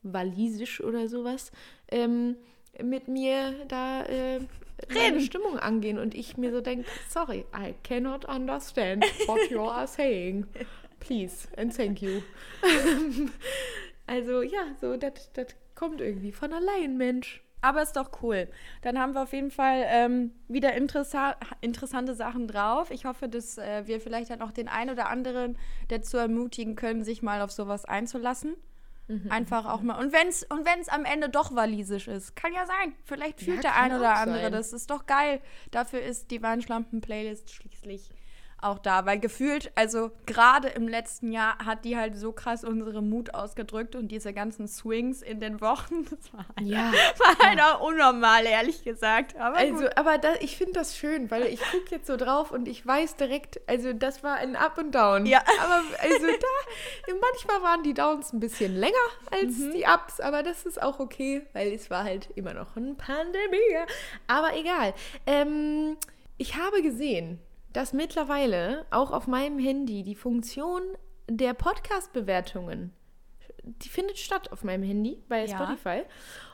Walisisch 0.04 0.82
oder 0.82 1.08
sowas 1.08 1.52
ähm, 1.90 2.36
mit 2.82 3.08
mir 3.08 3.54
da 3.68 4.04
äh, 4.04 4.40
meine 4.94 5.22
Stimmung 5.22 5.60
angehen 5.60 6.00
und 6.00 6.16
ich 6.16 6.38
mir 6.38 6.52
so 6.52 6.62
denke, 6.62 6.86
sorry, 7.10 7.46
I 7.56 7.76
cannot 7.84 8.26
understand 8.26 9.06
what 9.28 9.50
you 9.50 9.62
are 9.62 9.88
saying. 9.88 10.46
Please 11.00 11.48
and 11.58 11.76
thank 11.76 12.02
you. 12.02 12.22
also 14.08 14.42
ja, 14.42 14.76
so 14.80 14.98
das 14.98 15.30
kommt 15.76 16.02
irgendwie 16.02 16.32
von 16.32 16.54
allein, 16.54 16.98
Mensch. 16.98 17.44
Aber 17.64 17.84
ist 17.84 17.96
doch 17.96 18.24
cool. 18.24 18.48
Dann 18.82 18.98
haben 19.00 19.14
wir 19.14 19.22
auf 19.22 19.34
jeden 19.34 19.52
Fall 19.52 19.86
ähm, 19.88 20.32
wieder 20.48 20.74
interessa 20.74 21.36
interessante 21.62 22.16
Sachen 22.16 22.48
drauf. 22.48 22.90
Ich 22.90 23.06
hoffe, 23.06 23.30
dass 23.30 23.60
äh, 23.60 23.86
wir 23.86 24.02
vielleicht 24.02 24.32
dann 24.32 24.42
auch 24.42 24.52
den 24.52 24.68
einen 24.68 24.90
oder 24.90 25.10
anderen 25.10 25.58
dazu 25.90 26.18
ermutigen 26.18 26.76
können, 26.76 27.04
sich 27.04 27.22
mal 27.22 27.42
auf 27.42 27.52
sowas 27.52 27.86
einzulassen. 27.86 28.56
Mhm. 29.08 29.32
Einfach 29.32 29.66
auch 29.66 29.82
mal. 29.82 30.00
Und 30.00 30.14
wenn 30.14 30.28
es 30.28 30.44
und 30.44 30.66
wenn's 30.66 30.90
am 30.90 31.06
Ende 31.06 31.30
doch 31.30 31.56
walisisch 31.56 32.08
ist, 32.08 32.36
kann 32.36 32.54
ja 32.54 32.66
sein. 32.66 32.94
Vielleicht 33.04 33.42
fühlt 33.42 33.64
ja, 33.64 33.72
der 33.72 33.76
ein 33.76 33.94
oder 33.94 34.16
andere. 34.16 34.44
Sein. 34.44 34.52
Das 34.52 34.74
ist 34.74 34.90
doch 34.90 35.06
geil. 35.06 35.42
Dafür 35.72 36.02
ist 36.02 36.32
die 36.32 36.42
Weinschlampen-Playlist 36.42 37.52
schließlich 37.52 38.10
auch 38.62 38.80
da, 38.80 39.06
weil 39.06 39.20
gefühlt, 39.20 39.72
also 39.76 40.12
gerade 40.26 40.70
im 40.70 40.88
letzten 40.88 41.32
Jahr 41.32 41.58
hat 41.66 41.84
die 41.84 41.98
halt 41.98 42.16
so 42.16 42.32
krass 42.32 42.64
unsere 42.64 43.02
Mut 43.02 43.34
ausgedrückt 43.34 43.96
und 43.96 44.10
diese 44.10 44.34
ganzen 44.34 44.68
Swings 44.68 45.22
in 45.22 45.40
den 45.40 45.62
Wochen, 45.62 46.06
das 46.10 46.34
war 46.34 46.46
halt, 46.56 46.68
ja, 46.68 46.92
war 47.18 47.48
halt 47.48 47.58
ja. 47.58 47.76
auch 47.76 47.82
unnormal, 47.82 48.46
ehrlich 48.46 48.84
gesagt. 48.84 49.36
Aber 49.38 49.58
also, 49.58 49.84
gut. 49.84 49.98
aber 49.98 50.18
da, 50.18 50.34
ich 50.42 50.58
finde 50.58 50.74
das 50.74 50.98
schön, 50.98 51.32
weil 51.32 51.44
ich 51.44 51.60
gucke 51.72 51.92
jetzt 51.92 52.08
so 52.08 52.18
drauf 52.18 52.52
und 52.52 52.68
ich 52.68 52.86
weiß 52.86 53.16
direkt, 53.16 53.60
also 53.68 53.94
das 53.94 54.24
war 54.24 54.36
ein 54.36 54.56
Up 54.56 54.78
und 54.78 54.94
Down. 54.94 55.26
Ja. 55.26 55.42
Aber 55.62 55.82
also 56.00 56.28
da, 56.28 57.14
manchmal 57.20 57.62
waren 57.64 57.84
die 57.84 57.94
Downs 57.94 58.34
ein 58.34 58.40
bisschen 58.40 58.76
länger 58.76 58.94
als 59.32 59.58
mhm. 59.58 59.72
die 59.74 59.86
Ups, 59.86 60.20
aber 60.20 60.44
das 60.44 60.66
ist 60.66 60.82
auch 60.82 61.00
okay, 61.00 61.42
weil 61.54 61.74
es 61.74 61.90
war 61.90 62.04
halt 62.04 62.30
immer 62.36 62.54
noch 62.54 62.76
ein 62.76 62.96
Pandemie. 62.96 63.58
Aber 64.28 64.56
egal. 64.56 64.94
Ähm, 65.26 65.98
ich 66.38 66.56
habe 66.56 66.82
gesehen, 66.82 67.40
dass 67.74 67.94
mittlerweile 67.94 68.86
auch 68.92 69.12
auf 69.12 69.28
meinem 69.28 69.60
Handy 69.60 70.04
die 70.04 70.16
Funktion 70.16 70.82
der 71.30 71.54
Podcast-Bewertungen, 71.54 72.94
die 73.64 73.90
findet 73.90 74.18
statt 74.18 74.52
auf 74.52 74.64
meinem 74.64 74.84
Handy 74.84 75.24
bei 75.30 75.46
ja. 75.46 75.56
Spotify. 75.56 76.04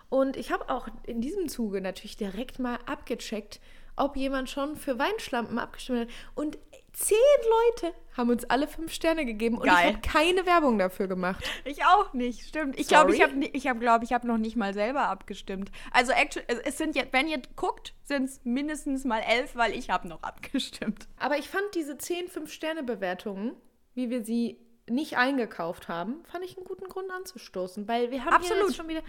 Und 0.09 0.38
ich 0.38 0.51
habe 0.51 0.69
auch 0.69 0.88
in 1.03 1.21
diesem 1.21 1.50
Zuge 1.50 1.81
natürlich 1.81 2.17
direkt 2.17 2.59
mal 2.59 2.79
abgecheckt, 2.86 3.59
ob 3.95 4.15
jemand 4.15 4.50
schon 4.50 4.75
für 4.77 5.00
Weinschlampen 5.00 5.59
abgestimmt 5.59 6.01
hat. 6.01 6.07
Und 6.36 6.57
zehn 6.98 7.18
Leute 7.50 7.94
haben 8.13 8.32
uns 8.32 8.44
alle 8.46 8.68
fünf 8.68 8.92
Sterne 8.92 9.24
gegeben 9.25 9.60
und 9.60 9.66
Geil. 9.66 9.75
ich 9.77 9.96
habe 9.96 10.00
keine 10.01 10.46
Werbung 10.48 10.80
dafür 10.80 11.08
gemacht. 11.08 11.48
Ich 11.63 11.86
auch 11.86 12.13
nicht, 12.13 12.48
stimmt. 12.48 12.80
Ich 12.80 12.88
glaube, 12.88 13.13
ich 13.13 13.22
habe 13.22 13.34
ich 13.46 13.68
hab, 13.68 13.80
glaub, 13.80 14.01
ich 14.01 14.10
noch 14.24 14.39
nicht 14.39 14.56
mal 14.56 14.74
selber 14.74 15.08
abgestimmt. 15.08 15.72
Also 15.92 16.12
es 16.12 16.77
sind 16.77 16.96
jetzt, 16.96 17.13
wenn 17.13 17.27
ihr 17.27 17.39
guckt, 17.56 17.94
sind 18.04 18.25
es 18.25 18.42
mindestens 18.44 19.06
mal 19.06 19.20
elf, 19.20 19.56
weil 19.56 19.74
ich 19.74 19.92
habe 19.92 20.08
noch 20.08 20.24
abgestimmt. 20.24 21.08
Aber 21.20 21.38
ich 21.38 21.50
fand 21.50 21.63
diese 21.75 22.00
zehn 22.00 22.27
Fünf-Sterne-Bewertungen, 22.27 23.56
wie 23.94 24.10
wir 24.10 24.24
sie 24.24 24.60
nicht 24.89 25.18
eingekauft 25.18 25.88
haben, 25.89 26.24
fand 26.32 26.46
ich 26.46 26.58
einen 26.58 26.66
guten 26.66 26.88
Grund 26.88 27.12
anzustoßen, 27.12 27.88
weil 27.88 28.10
wir 28.10 28.25
haben 28.25 28.34
Absolut. 28.34 28.74
schon 28.74 28.88
wieder, 28.88 29.01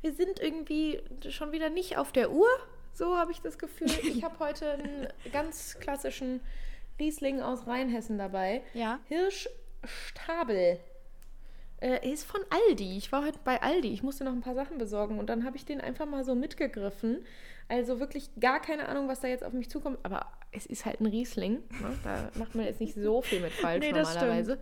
wir 0.00 0.14
sind 0.14 0.40
irgendwie 0.40 1.00
schon 1.28 1.52
wieder 1.52 1.68
nicht 1.68 1.98
auf 1.98 2.10
der 2.10 2.32
Uhr. 2.32 2.48
So 2.92 3.16
habe 3.18 3.30
ich 3.30 3.40
das 3.42 3.58
Gefühl. 3.58 3.90
Ich 4.02 4.24
habe 4.24 4.38
heute 4.38 4.72
einen 4.72 5.08
ganz 5.32 5.78
klassischen 5.78 6.40
Riesling 6.98 7.40
aus 7.40 7.66
Rheinhessen 7.66 8.18
dabei. 8.18 8.62
Ja. 8.74 8.98
Hirschstabel. 9.08 10.78
Äh, 11.78 12.10
ist 12.10 12.24
von 12.24 12.40
Aldi. 12.48 12.96
Ich 12.96 13.12
war 13.12 13.24
heute 13.24 13.38
bei 13.44 13.60
Aldi. 13.60 13.92
Ich 13.92 14.02
musste 14.02 14.24
noch 14.24 14.32
ein 14.32 14.40
paar 14.40 14.54
Sachen 14.54 14.78
besorgen 14.78 15.18
und 15.18 15.28
dann 15.28 15.44
habe 15.44 15.56
ich 15.56 15.66
den 15.66 15.80
einfach 15.80 16.06
mal 16.06 16.24
so 16.24 16.34
mitgegriffen. 16.34 17.24
Also 17.68 18.00
wirklich 18.00 18.30
gar 18.40 18.60
keine 18.60 18.88
Ahnung, 18.88 19.08
was 19.08 19.20
da 19.20 19.28
jetzt 19.28 19.44
auf 19.44 19.52
mich 19.52 19.68
zukommt. 19.68 19.98
Aber 20.02 20.26
es 20.52 20.64
ist 20.64 20.86
halt 20.86 21.00
ein 21.00 21.06
Riesling. 21.06 21.62
Ne? 21.80 21.98
Da 22.02 22.30
macht 22.34 22.54
man 22.54 22.64
jetzt 22.64 22.80
nicht 22.80 22.94
so 22.94 23.20
viel 23.20 23.40
mit 23.40 23.52
falsch 23.52 23.80
nee, 23.84 23.92
normalerweise. 23.92 24.58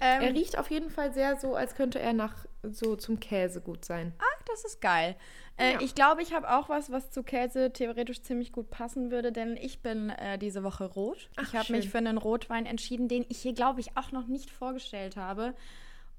Ähm, 0.00 0.22
er 0.22 0.34
riecht 0.34 0.58
auf 0.58 0.70
jeden 0.70 0.90
Fall 0.90 1.14
sehr 1.14 1.36
so, 1.36 1.54
als 1.54 1.76
könnte 1.76 1.98
er 1.98 2.12
nach 2.12 2.44
so 2.62 2.96
zum 2.96 3.20
Käse 3.20 3.60
gut 3.60 3.84
sein. 3.84 4.12
Ach, 4.18 4.42
das 4.46 4.64
ist 4.64 4.80
geil. 4.80 5.16
Äh, 5.56 5.74
ja. 5.74 5.80
Ich 5.80 5.94
glaube, 5.94 6.22
ich 6.22 6.34
habe 6.34 6.50
auch 6.50 6.68
was, 6.68 6.90
was 6.90 7.10
zu 7.10 7.22
Käse 7.22 7.72
theoretisch 7.72 8.22
ziemlich 8.22 8.50
gut 8.50 8.70
passen 8.70 9.10
würde, 9.10 9.30
denn 9.30 9.56
ich 9.56 9.82
bin 9.82 10.10
äh, 10.10 10.36
diese 10.38 10.64
Woche 10.64 10.84
rot. 10.84 11.28
Ach, 11.36 11.44
ich 11.44 11.54
habe 11.54 11.72
mich 11.72 11.88
für 11.88 11.98
einen 11.98 12.18
Rotwein 12.18 12.66
entschieden, 12.66 13.08
den 13.08 13.24
ich 13.28 13.38
hier, 13.38 13.54
glaube 13.54 13.80
ich, 13.80 13.96
auch 13.96 14.10
noch 14.10 14.26
nicht 14.26 14.50
vorgestellt 14.50 15.16
habe. 15.16 15.54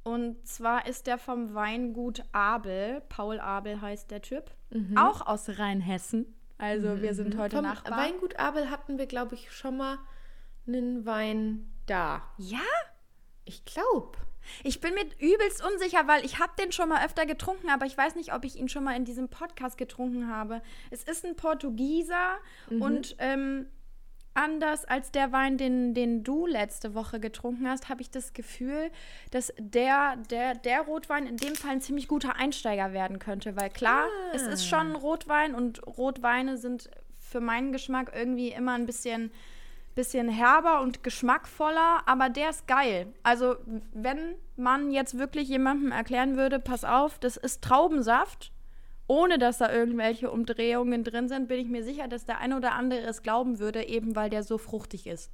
Und 0.04 0.48
zwar 0.48 0.86
ist 0.86 1.08
der 1.08 1.18
vom 1.18 1.54
Weingut 1.54 2.24
Abel. 2.32 3.02
Paul 3.10 3.40
Abel 3.40 3.82
heißt 3.82 4.12
der 4.12 4.22
Typ. 4.22 4.52
Mhm. 4.70 4.98
Auch 4.98 5.26
aus 5.26 5.50
Rheinhessen. 5.58 6.34
Also 6.58 6.90
mhm. 6.90 7.02
wir 7.02 7.14
sind 7.16 7.38
heute 7.38 7.58
vom 7.58 7.66
Nachbarn. 7.66 8.00
Weingut 8.00 8.40
Abel 8.40 8.70
hatten 8.70 8.98
wir, 8.98 9.08
glaube 9.08 9.36
ich, 9.36 9.52
schon 9.52 9.78
mal 9.78 9.98
einen 10.68 11.06
Wein 11.06 11.72
da. 11.88 12.22
Ja? 12.38 12.60
Ich 13.44 13.66
glaube. 13.66 14.18
Ich 14.64 14.82
bin 14.82 14.94
mir 14.94 15.06
übelst 15.20 15.64
unsicher, 15.66 16.08
weil 16.08 16.26
ich 16.26 16.40
habe 16.40 16.54
den 16.60 16.72
schon 16.72 16.90
mal 16.90 17.06
öfter 17.06 17.26
getrunken, 17.26 17.70
aber 17.70 17.86
ich 17.86 17.98
weiß 17.98 18.16
nicht, 18.16 18.34
ob 18.34 18.46
ich 18.46 18.58
ihn 18.58 18.70
schon 18.70 18.84
mal 18.84 18.96
in 18.96 19.06
diesem 19.06 19.30
Podcast 19.30 19.78
getrunken 19.78 20.30
habe. 20.30 20.62
Es 20.92 21.04
ist 21.04 21.26
ein 21.26 21.36
Portugieser 21.36 22.38
mhm. 22.70 22.82
und 22.82 23.16
ähm, 23.20 23.68
anders 24.36 24.86
als 24.86 25.12
der 25.12 25.32
Wein, 25.32 25.58
den, 25.58 25.94
den 25.94 26.24
du 26.24 26.46
letzte 26.46 26.94
Woche 26.94 27.20
getrunken 27.20 27.68
hast, 27.68 27.90
habe 27.90 28.02
ich 28.02 28.12
das 28.12 28.34
Gefühl, 28.34 28.92
dass 29.32 29.54
der, 29.58 30.18
der, 30.30 30.54
der 30.56 30.82
Rotwein 30.82 31.26
in 31.26 31.38
dem 31.38 31.56
Fall 31.56 31.72
ein 31.72 31.82
ziemlich 31.82 32.08
guter 32.08 32.36
Einsteiger 32.36 32.94
werden 32.94 33.18
könnte. 33.18 33.56
Weil 33.56 33.70
klar, 33.70 34.06
ah. 34.06 34.36
es 34.36 34.44
ist 34.44 34.68
schon 34.68 34.92
ein 34.92 34.96
Rotwein 34.96 35.56
und 35.56 35.86
Rotweine 35.88 36.58
sind 36.58 36.90
für 37.18 37.40
meinen 37.40 37.72
Geschmack 37.72 38.12
irgendwie 38.14 38.50
immer 38.50 38.74
ein 38.74 38.86
bisschen 38.86 39.32
bisschen 39.96 40.30
herber 40.30 40.82
und 40.82 41.04
geschmackvoller, 41.04 42.04
aber 42.06 42.30
der 42.30 42.50
ist 42.50 42.68
geil. 42.68 43.14
Also, 43.24 43.56
wenn 43.94 44.36
man 44.58 44.92
jetzt 44.92 45.18
wirklich 45.18 45.48
jemandem 45.48 45.92
erklären 45.92 46.36
würde, 46.36 46.60
pass 46.60 46.84
auf, 46.84 47.18
das 47.18 47.38
ist 47.38 47.64
Traubensaft, 47.64 48.52
ohne 49.08 49.38
dass 49.38 49.58
da 49.60 49.72
irgendwelche 49.72 50.30
Umdrehungen 50.30 51.04
drin 51.04 51.30
sind, 51.30 51.48
bin 51.48 51.60
ich 51.60 51.68
mir 51.68 51.84
sicher, 51.84 52.08
dass 52.08 52.26
der 52.26 52.40
ein 52.40 52.54
oder 52.54 52.74
andere 52.74 53.02
es 53.02 53.24
glauben 53.24 53.60
würde, 53.60 53.88
eben 53.88 54.16
weil 54.16 54.30
der 54.30 54.44
so 54.44 54.58
fruchtig 54.58 55.08
ist. 55.08 55.32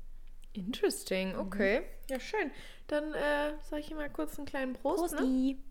Interesting, 0.54 1.36
okay. 1.38 1.80
Mhm. 1.80 1.86
Ja, 2.10 2.20
schön. 2.20 2.52
Dann 2.88 3.14
äh, 3.14 3.54
sage 3.64 3.82
ich 3.82 3.96
mal 3.96 4.10
kurz 4.10 4.38
einen 4.38 4.46
kleinen 4.46 4.74
Prost. 4.74 5.16
Prosti. 5.16 5.54
Ne? 5.54 5.71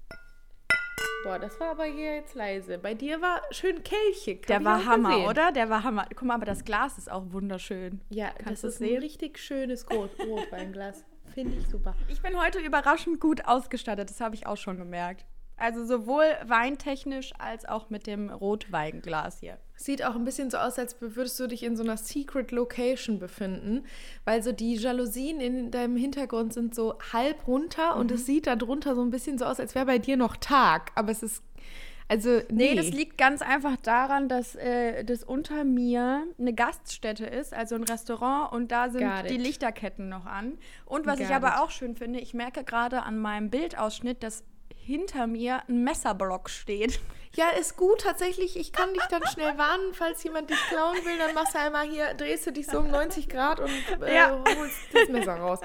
Boah, 1.24 1.38
das 1.38 1.60
war 1.60 1.70
aber 1.72 1.84
hier 1.84 2.14
jetzt 2.16 2.34
leise. 2.34 2.78
Bei 2.78 2.94
dir 2.94 3.20
war 3.20 3.42
schön 3.50 3.82
kelchig. 3.82 4.46
Der 4.46 4.64
war 4.64 4.84
Hammer, 4.86 5.10
gesehen. 5.10 5.28
oder? 5.28 5.52
Der 5.52 5.68
war 5.68 5.84
Hammer. 5.84 6.06
Guck 6.10 6.22
mal, 6.22 6.34
aber 6.34 6.46
das 6.46 6.64
Glas 6.64 6.96
ist 6.98 7.10
auch 7.10 7.24
wunderschön. 7.30 8.00
Ja, 8.08 8.30
Kannst 8.42 8.64
das 8.64 8.72
ist 8.72 8.78
sehen? 8.78 8.96
ein 8.96 9.02
richtig 9.02 9.38
schönes 9.38 9.88
Rot 9.90 10.10
Rotweinglas. 10.18 11.04
Finde 11.34 11.56
ich 11.58 11.68
super. 11.68 11.94
Ich 12.08 12.22
bin 12.22 12.40
heute 12.40 12.58
überraschend 12.58 13.20
gut 13.20 13.44
ausgestattet. 13.44 14.10
Das 14.10 14.20
habe 14.20 14.34
ich 14.34 14.46
auch 14.46 14.56
schon 14.56 14.78
gemerkt. 14.78 15.26
Also 15.60 15.84
sowohl 15.84 16.24
weintechnisch 16.46 17.32
als 17.38 17.66
auch 17.66 17.90
mit 17.90 18.06
dem 18.06 18.30
Rotweinglas 18.30 19.40
hier. 19.40 19.58
Sieht 19.76 20.02
auch 20.04 20.14
ein 20.14 20.24
bisschen 20.24 20.50
so 20.50 20.56
aus, 20.56 20.78
als 20.78 20.96
würdest 21.00 21.38
du 21.38 21.46
dich 21.46 21.62
in 21.62 21.76
so 21.76 21.82
einer 21.82 21.98
Secret 21.98 22.50
Location 22.50 23.18
befinden, 23.18 23.84
weil 24.24 24.42
so 24.42 24.52
die 24.52 24.74
Jalousien 24.74 25.40
in 25.40 25.70
deinem 25.70 25.96
Hintergrund 25.96 26.54
sind 26.54 26.74
so 26.74 26.98
halb 27.12 27.46
runter 27.46 27.94
mhm. 27.94 28.00
und 28.00 28.10
es 28.10 28.24
sieht 28.24 28.46
da 28.46 28.56
drunter 28.56 28.94
so 28.94 29.02
ein 29.02 29.10
bisschen 29.10 29.36
so 29.36 29.44
aus, 29.44 29.60
als 29.60 29.74
wäre 29.74 29.84
bei 29.86 29.98
dir 29.98 30.16
noch 30.16 30.36
Tag. 30.36 30.92
Aber 30.94 31.12
es 31.12 31.22
ist 31.22 31.42
also, 32.10 32.40
nee. 32.48 32.70
nee. 32.70 32.74
das 32.74 32.90
liegt 32.90 33.18
ganz 33.18 33.40
einfach 33.40 33.76
daran, 33.76 34.28
dass 34.28 34.56
äh, 34.56 35.04
das 35.04 35.22
unter 35.22 35.62
mir 35.62 36.24
eine 36.40 36.52
Gaststätte 36.52 37.24
ist, 37.24 37.54
also 37.54 37.76
ein 37.76 37.84
Restaurant 37.84 38.52
und 38.52 38.72
da 38.72 38.90
sind 38.90 39.08
die 39.28 39.36
Lichterketten 39.36 40.08
noch 40.08 40.26
an. 40.26 40.58
Und 40.86 41.06
was 41.06 41.18
Got 41.18 41.28
ich 41.28 41.34
aber 41.34 41.48
it. 41.48 41.54
auch 41.58 41.70
schön 41.70 41.94
finde, 41.94 42.18
ich 42.18 42.34
merke 42.34 42.64
gerade 42.64 43.04
an 43.04 43.20
meinem 43.20 43.48
Bildausschnitt, 43.48 44.24
dass 44.24 44.42
hinter 44.90 45.26
mir 45.26 45.62
ein 45.68 45.84
Messerblock 45.84 46.50
steht. 46.50 47.00
Ja, 47.36 47.50
ist 47.50 47.76
gut 47.76 48.00
tatsächlich. 48.00 48.56
Ich 48.56 48.72
kann 48.72 48.92
dich 48.92 49.04
dann 49.08 49.24
schnell 49.32 49.56
warnen, 49.56 49.94
falls 49.94 50.22
jemand 50.24 50.50
dich 50.50 50.58
klauen 50.68 50.96
will, 51.04 51.16
dann 51.16 51.32
machst 51.32 51.54
du 51.54 51.60
einmal 51.60 51.88
hier, 51.88 52.12
drehst 52.14 52.46
du 52.46 52.52
dich 52.52 52.66
so 52.66 52.80
um 52.80 52.90
90 52.90 53.28
Grad 53.28 53.60
und 53.60 53.70
äh, 54.02 54.14
ja. 54.14 54.42
holst 54.58 54.78
das 54.92 55.08
Messer 55.08 55.36
raus. 55.36 55.60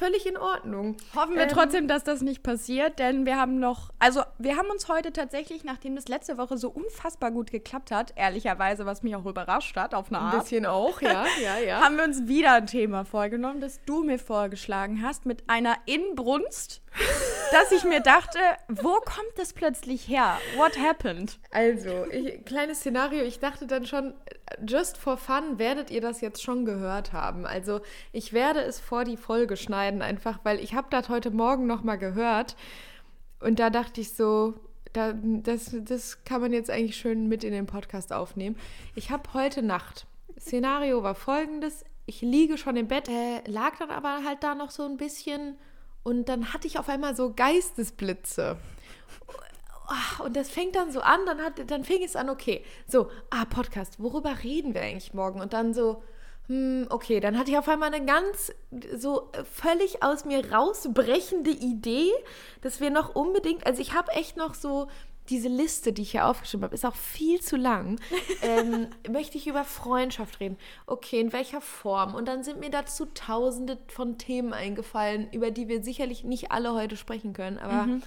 Völlig 0.00 0.24
in 0.24 0.38
Ordnung. 0.38 0.96
Hoffen 1.14 1.34
wir 1.34 1.42
ähm, 1.42 1.50
trotzdem, 1.50 1.86
dass 1.86 2.04
das 2.04 2.22
nicht 2.22 2.42
passiert, 2.42 2.98
denn 2.98 3.26
wir 3.26 3.36
haben 3.36 3.58
noch, 3.58 3.90
also 3.98 4.22
wir 4.38 4.56
haben 4.56 4.70
uns 4.70 4.88
heute 4.88 5.12
tatsächlich, 5.12 5.62
nachdem 5.62 5.94
das 5.94 6.08
letzte 6.08 6.38
Woche 6.38 6.56
so 6.56 6.70
unfassbar 6.70 7.30
gut 7.30 7.50
geklappt 7.50 7.90
hat, 7.90 8.14
ehrlicherweise, 8.16 8.86
was 8.86 9.02
mich 9.02 9.14
auch 9.14 9.26
überrascht 9.26 9.76
hat, 9.76 9.94
auf 9.94 10.08
eine 10.08 10.20
Art. 10.20 10.32
Ein 10.32 10.40
bisschen 10.40 10.64
auch, 10.64 11.02
ja, 11.02 11.26
ja, 11.42 11.58
ja. 11.58 11.80
haben 11.82 11.98
wir 11.98 12.04
uns 12.04 12.26
wieder 12.26 12.54
ein 12.54 12.66
Thema 12.66 13.04
vorgenommen, 13.04 13.60
das 13.60 13.84
du 13.84 14.02
mir 14.02 14.18
vorgeschlagen 14.18 15.02
hast, 15.02 15.26
mit 15.26 15.50
einer 15.50 15.76
Inbrunst 15.84 16.80
dass 17.52 17.72
ich 17.72 17.84
mir 17.84 18.00
dachte, 18.00 18.38
wo 18.68 18.94
kommt 18.94 19.32
das 19.36 19.52
plötzlich 19.52 20.08
her? 20.08 20.38
What 20.56 20.78
happened? 20.78 21.38
Also, 21.50 22.06
ich, 22.10 22.44
kleines 22.44 22.80
Szenario, 22.80 23.22
ich 23.22 23.38
dachte 23.38 23.66
dann 23.66 23.86
schon, 23.86 24.14
just 24.66 24.96
for 24.96 25.16
fun 25.16 25.58
werdet 25.58 25.90
ihr 25.90 26.00
das 26.00 26.20
jetzt 26.20 26.42
schon 26.42 26.64
gehört 26.64 27.12
haben. 27.12 27.46
Also, 27.46 27.80
ich 28.12 28.32
werde 28.32 28.60
es 28.60 28.80
vor 28.80 29.04
die 29.04 29.16
Folge 29.16 29.56
schneiden, 29.56 29.89
einfach 29.98 30.40
weil 30.44 30.60
ich 30.60 30.74
habe 30.74 30.88
das 30.90 31.08
heute 31.08 31.30
Morgen 31.30 31.66
noch 31.66 31.82
mal 31.82 31.96
gehört 31.96 32.56
und 33.40 33.58
da 33.58 33.70
dachte 33.70 34.00
ich 34.00 34.12
so, 34.12 34.54
da, 34.92 35.12
das, 35.14 35.76
das 35.82 36.24
kann 36.24 36.40
man 36.40 36.52
jetzt 36.52 36.70
eigentlich 36.70 36.96
schön 36.96 37.28
mit 37.28 37.44
in 37.44 37.52
den 37.52 37.66
Podcast 37.66 38.12
aufnehmen. 38.12 38.56
Ich 38.94 39.10
habe 39.10 39.32
heute 39.34 39.62
Nacht, 39.62 40.06
Szenario 40.38 41.02
war 41.02 41.14
folgendes, 41.14 41.84
ich 42.06 42.22
liege 42.22 42.58
schon 42.58 42.76
im 42.76 42.88
Bett, 42.88 43.08
äh, 43.08 43.40
lag 43.46 43.78
dann 43.78 43.90
aber 43.90 44.24
halt 44.24 44.42
da 44.42 44.54
noch 44.54 44.70
so 44.70 44.84
ein 44.84 44.96
bisschen 44.96 45.56
und 46.02 46.28
dann 46.28 46.52
hatte 46.52 46.66
ich 46.66 46.78
auf 46.78 46.88
einmal 46.88 47.14
so 47.14 47.32
Geistesblitze. 47.34 48.56
oh, 49.88 50.24
und 50.24 50.36
das 50.36 50.50
fängt 50.50 50.76
dann 50.76 50.90
so 50.90 51.00
an, 51.00 51.20
dann, 51.26 51.40
hat, 51.40 51.70
dann 51.70 51.84
fing 51.84 52.02
es 52.02 52.16
an, 52.16 52.30
okay, 52.30 52.64
so, 52.86 53.10
ah, 53.30 53.44
Podcast, 53.44 54.02
worüber 54.02 54.42
reden 54.42 54.74
wir 54.74 54.82
eigentlich 54.82 55.14
morgen? 55.14 55.40
Und 55.40 55.52
dann 55.52 55.74
so, 55.74 56.02
hm, 56.50 56.88
okay, 56.90 57.20
dann 57.20 57.38
hatte 57.38 57.52
ich 57.52 57.58
auf 57.58 57.68
einmal 57.68 57.94
eine 57.94 58.04
ganz 58.04 58.52
so 58.96 59.30
völlig 59.54 60.02
aus 60.02 60.24
mir 60.24 60.50
rausbrechende 60.50 61.50
Idee, 61.50 62.10
dass 62.60 62.80
wir 62.80 62.90
noch 62.90 63.14
unbedingt, 63.14 63.64
also 63.68 63.80
ich 63.80 63.94
habe 63.94 64.10
echt 64.10 64.36
noch 64.36 64.54
so 64.54 64.88
diese 65.28 65.46
Liste, 65.46 65.92
die 65.92 66.02
ich 66.02 66.10
hier 66.10 66.26
aufgeschrieben 66.26 66.64
habe, 66.64 66.74
ist 66.74 66.84
auch 66.84 66.96
viel 66.96 67.40
zu 67.40 67.56
lang. 67.56 68.00
ähm, 68.42 68.88
möchte 69.08 69.38
ich 69.38 69.46
über 69.46 69.62
Freundschaft 69.62 70.40
reden? 70.40 70.56
Okay, 70.86 71.20
in 71.20 71.32
welcher 71.32 71.60
Form? 71.60 72.16
Und 72.16 72.26
dann 72.26 72.42
sind 72.42 72.58
mir 72.58 72.70
dazu 72.70 73.06
tausende 73.14 73.78
von 73.86 74.18
Themen 74.18 74.52
eingefallen, 74.52 75.28
über 75.30 75.52
die 75.52 75.68
wir 75.68 75.84
sicherlich 75.84 76.24
nicht 76.24 76.50
alle 76.50 76.72
heute 76.72 76.96
sprechen 76.96 77.32
können, 77.32 77.58
aber 77.58 77.86
mhm. 77.86 78.02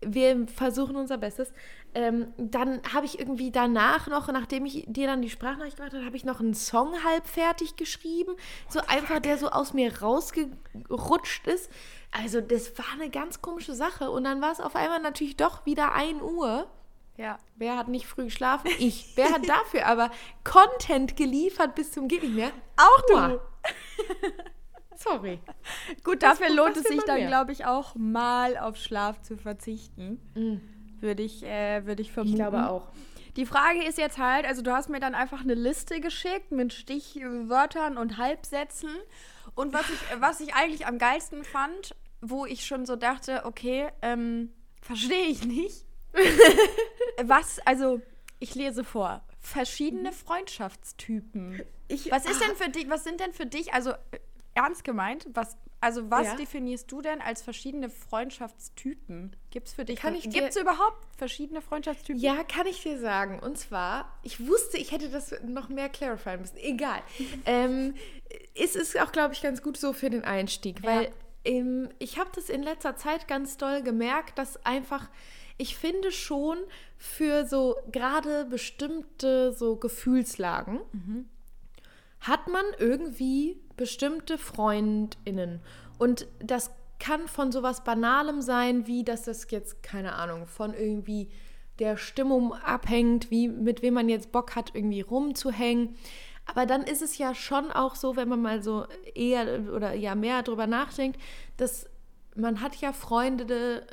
Wir 0.00 0.46
versuchen 0.48 0.96
unser 0.96 1.18
Bestes. 1.18 1.52
Ähm, 1.94 2.32
dann 2.36 2.80
habe 2.92 3.06
ich 3.06 3.18
irgendwie 3.20 3.52
danach 3.52 4.08
noch, 4.08 4.26
nachdem 4.28 4.66
ich 4.66 4.84
dir 4.88 5.06
dann 5.06 5.22
die 5.22 5.30
Sprachnachricht 5.30 5.76
gemacht 5.76 5.92
habe, 5.92 6.04
habe 6.04 6.16
ich 6.16 6.24
noch 6.24 6.40
einen 6.40 6.54
Song 6.54 7.04
halb 7.04 7.26
fertig 7.26 7.76
geschrieben. 7.76 8.34
So 8.68 8.80
einfach, 8.86 9.20
der 9.20 9.38
so 9.38 9.48
aus 9.50 9.72
mir 9.72 10.00
rausgerutscht 10.00 11.46
ist. 11.46 11.70
Also, 12.10 12.40
das 12.40 12.76
war 12.78 12.86
eine 12.94 13.10
ganz 13.10 13.42
komische 13.42 13.74
Sache. 13.74 14.10
Und 14.10 14.24
dann 14.24 14.42
war 14.42 14.52
es 14.52 14.60
auf 14.60 14.74
einmal 14.74 15.00
natürlich 15.00 15.36
doch 15.36 15.64
wieder 15.66 15.92
1 15.92 16.20
Uhr. 16.20 16.66
Ja. 17.16 17.38
Wer 17.54 17.76
hat 17.76 17.88
nicht 17.88 18.06
früh 18.06 18.24
geschlafen? 18.24 18.68
Ich. 18.78 19.12
Wer 19.14 19.30
hat 19.30 19.48
dafür 19.48 19.86
aber 19.86 20.10
Content 20.42 21.16
geliefert 21.16 21.74
bis 21.76 21.92
zum 21.92 22.08
Geht 22.08 22.24
nicht 22.24 22.34
mehr? 22.34 22.50
Auch 22.76 23.02
du. 23.06 23.40
Sorry. 24.96 25.40
Gut, 26.02 26.22
dafür 26.22 26.48
das 26.48 26.56
lohnt 26.56 26.76
es 26.76 26.84
sich 26.84 27.02
dann, 27.04 27.26
glaube 27.26 27.52
ich, 27.52 27.64
auch 27.64 27.94
mal 27.94 28.56
auf 28.56 28.76
Schlaf 28.76 29.20
zu 29.22 29.36
verzichten. 29.36 30.20
Mhm. 30.34 30.60
Würde 31.00 31.22
ich, 31.22 31.44
äh, 31.44 31.84
würd 31.86 32.00
ich 32.00 32.12
vermuten. 32.12 32.34
Ich 32.34 32.40
glaube 32.40 32.68
auch. 32.68 32.88
Die 33.36 33.46
Frage 33.46 33.82
ist 33.82 33.98
jetzt 33.98 34.18
halt, 34.18 34.46
also 34.46 34.62
du 34.62 34.72
hast 34.72 34.88
mir 34.88 35.00
dann 35.00 35.14
einfach 35.14 35.40
eine 35.40 35.54
Liste 35.54 36.00
geschickt 36.00 36.52
mit 36.52 36.72
Stichwörtern 36.72 37.98
und 37.98 38.16
Halbsätzen. 38.16 38.90
Und 39.54 39.72
was 39.72 39.88
ich, 39.90 40.00
was 40.20 40.40
ich 40.40 40.54
eigentlich 40.54 40.86
am 40.86 40.98
geilsten 40.98 41.44
fand, 41.44 41.94
wo 42.20 42.46
ich 42.46 42.64
schon 42.64 42.86
so 42.86 42.96
dachte, 42.96 43.44
okay, 43.44 43.88
ähm, 44.02 44.52
verstehe 44.80 45.26
ich 45.26 45.44
nicht. 45.44 45.84
was, 47.24 47.58
also, 47.66 48.00
ich 48.38 48.54
lese 48.54 48.84
vor. 48.84 49.22
Verschiedene 49.40 50.10
mhm. 50.10 50.14
Freundschaftstypen. 50.14 51.62
Ich, 51.88 52.10
was 52.10 52.24
ist 52.24 52.40
ah, 52.40 52.46
denn 52.46 52.56
für 52.56 52.70
dich, 52.70 52.88
was 52.88 53.04
sind 53.04 53.20
denn 53.20 53.32
für 53.32 53.46
dich, 53.46 53.74
also 53.74 53.92
ernst 54.54 54.84
gemeint, 54.84 55.26
was, 55.32 55.56
also 55.80 56.10
was 56.10 56.26
ja. 56.26 56.36
definierst 56.36 56.90
du 56.90 57.02
denn 57.02 57.20
als 57.20 57.42
verschiedene 57.42 57.90
Freundschaftstypen? 57.90 59.36
Gibt 59.50 59.68
es 59.68 59.74
für 59.74 59.84
dich, 59.84 60.00
gibt 60.00 60.50
es 60.50 60.56
überhaupt 60.56 61.04
verschiedene 61.16 61.60
Freundschaftstypen? 61.60 62.20
Ja, 62.20 62.42
kann 62.44 62.66
ich 62.66 62.82
dir 62.82 62.98
sagen. 62.98 63.40
Und 63.40 63.58
zwar, 63.58 64.18
ich 64.22 64.46
wusste, 64.46 64.78
ich 64.78 64.92
hätte 64.92 65.10
das 65.10 65.34
noch 65.44 65.68
mehr 65.68 65.88
clarifieren 65.88 66.40
müssen. 66.40 66.56
Egal. 66.56 67.02
ähm, 67.46 67.94
es 68.54 68.76
ist 68.76 68.98
auch, 68.98 69.12
glaube 69.12 69.34
ich, 69.34 69.42
ganz 69.42 69.62
gut 69.62 69.76
so 69.76 69.92
für 69.92 70.10
den 70.10 70.24
Einstieg, 70.24 70.82
weil 70.82 71.04
ja. 71.04 71.10
ähm, 71.44 71.90
ich 71.98 72.18
habe 72.18 72.30
das 72.34 72.48
in 72.48 72.62
letzter 72.62 72.96
Zeit 72.96 73.28
ganz 73.28 73.56
doll 73.56 73.82
gemerkt, 73.82 74.38
dass 74.38 74.64
einfach 74.64 75.08
ich 75.56 75.76
finde 75.76 76.10
schon 76.10 76.58
für 76.96 77.46
so 77.46 77.76
gerade 77.92 78.44
bestimmte 78.46 79.52
so 79.52 79.76
Gefühlslagen 79.76 80.80
mhm. 80.92 81.28
Hat 82.24 82.48
man 82.48 82.64
irgendwie 82.78 83.60
bestimmte 83.76 84.38
Freundinnen. 84.38 85.60
Und 85.98 86.26
das 86.40 86.70
kann 86.98 87.28
von 87.28 87.52
sowas 87.52 87.84
Banalem 87.84 88.40
sein, 88.40 88.86
wie 88.86 89.04
dass 89.04 89.22
das 89.22 89.50
jetzt, 89.50 89.82
keine 89.82 90.14
Ahnung, 90.14 90.46
von 90.46 90.72
irgendwie 90.72 91.28
der 91.78 91.96
Stimmung 91.96 92.54
abhängt, 92.54 93.30
wie 93.30 93.48
mit 93.48 93.82
wem 93.82 93.94
man 93.94 94.08
jetzt 94.08 94.32
Bock 94.32 94.56
hat, 94.56 94.74
irgendwie 94.74 95.02
rumzuhängen. 95.02 95.96
Aber 96.46 96.66
dann 96.66 96.82
ist 96.82 97.02
es 97.02 97.18
ja 97.18 97.34
schon 97.34 97.70
auch 97.70 97.94
so, 97.94 98.16
wenn 98.16 98.28
man 98.28 98.40
mal 98.40 98.62
so 98.62 98.86
eher 99.14 99.72
oder 99.72 99.92
ja 99.94 100.14
mehr 100.14 100.42
darüber 100.42 100.66
nachdenkt, 100.66 101.20
dass 101.56 101.86
man 102.36 102.60
hat 102.60 102.76
ja 102.76 102.92
Freunde 102.92 103.86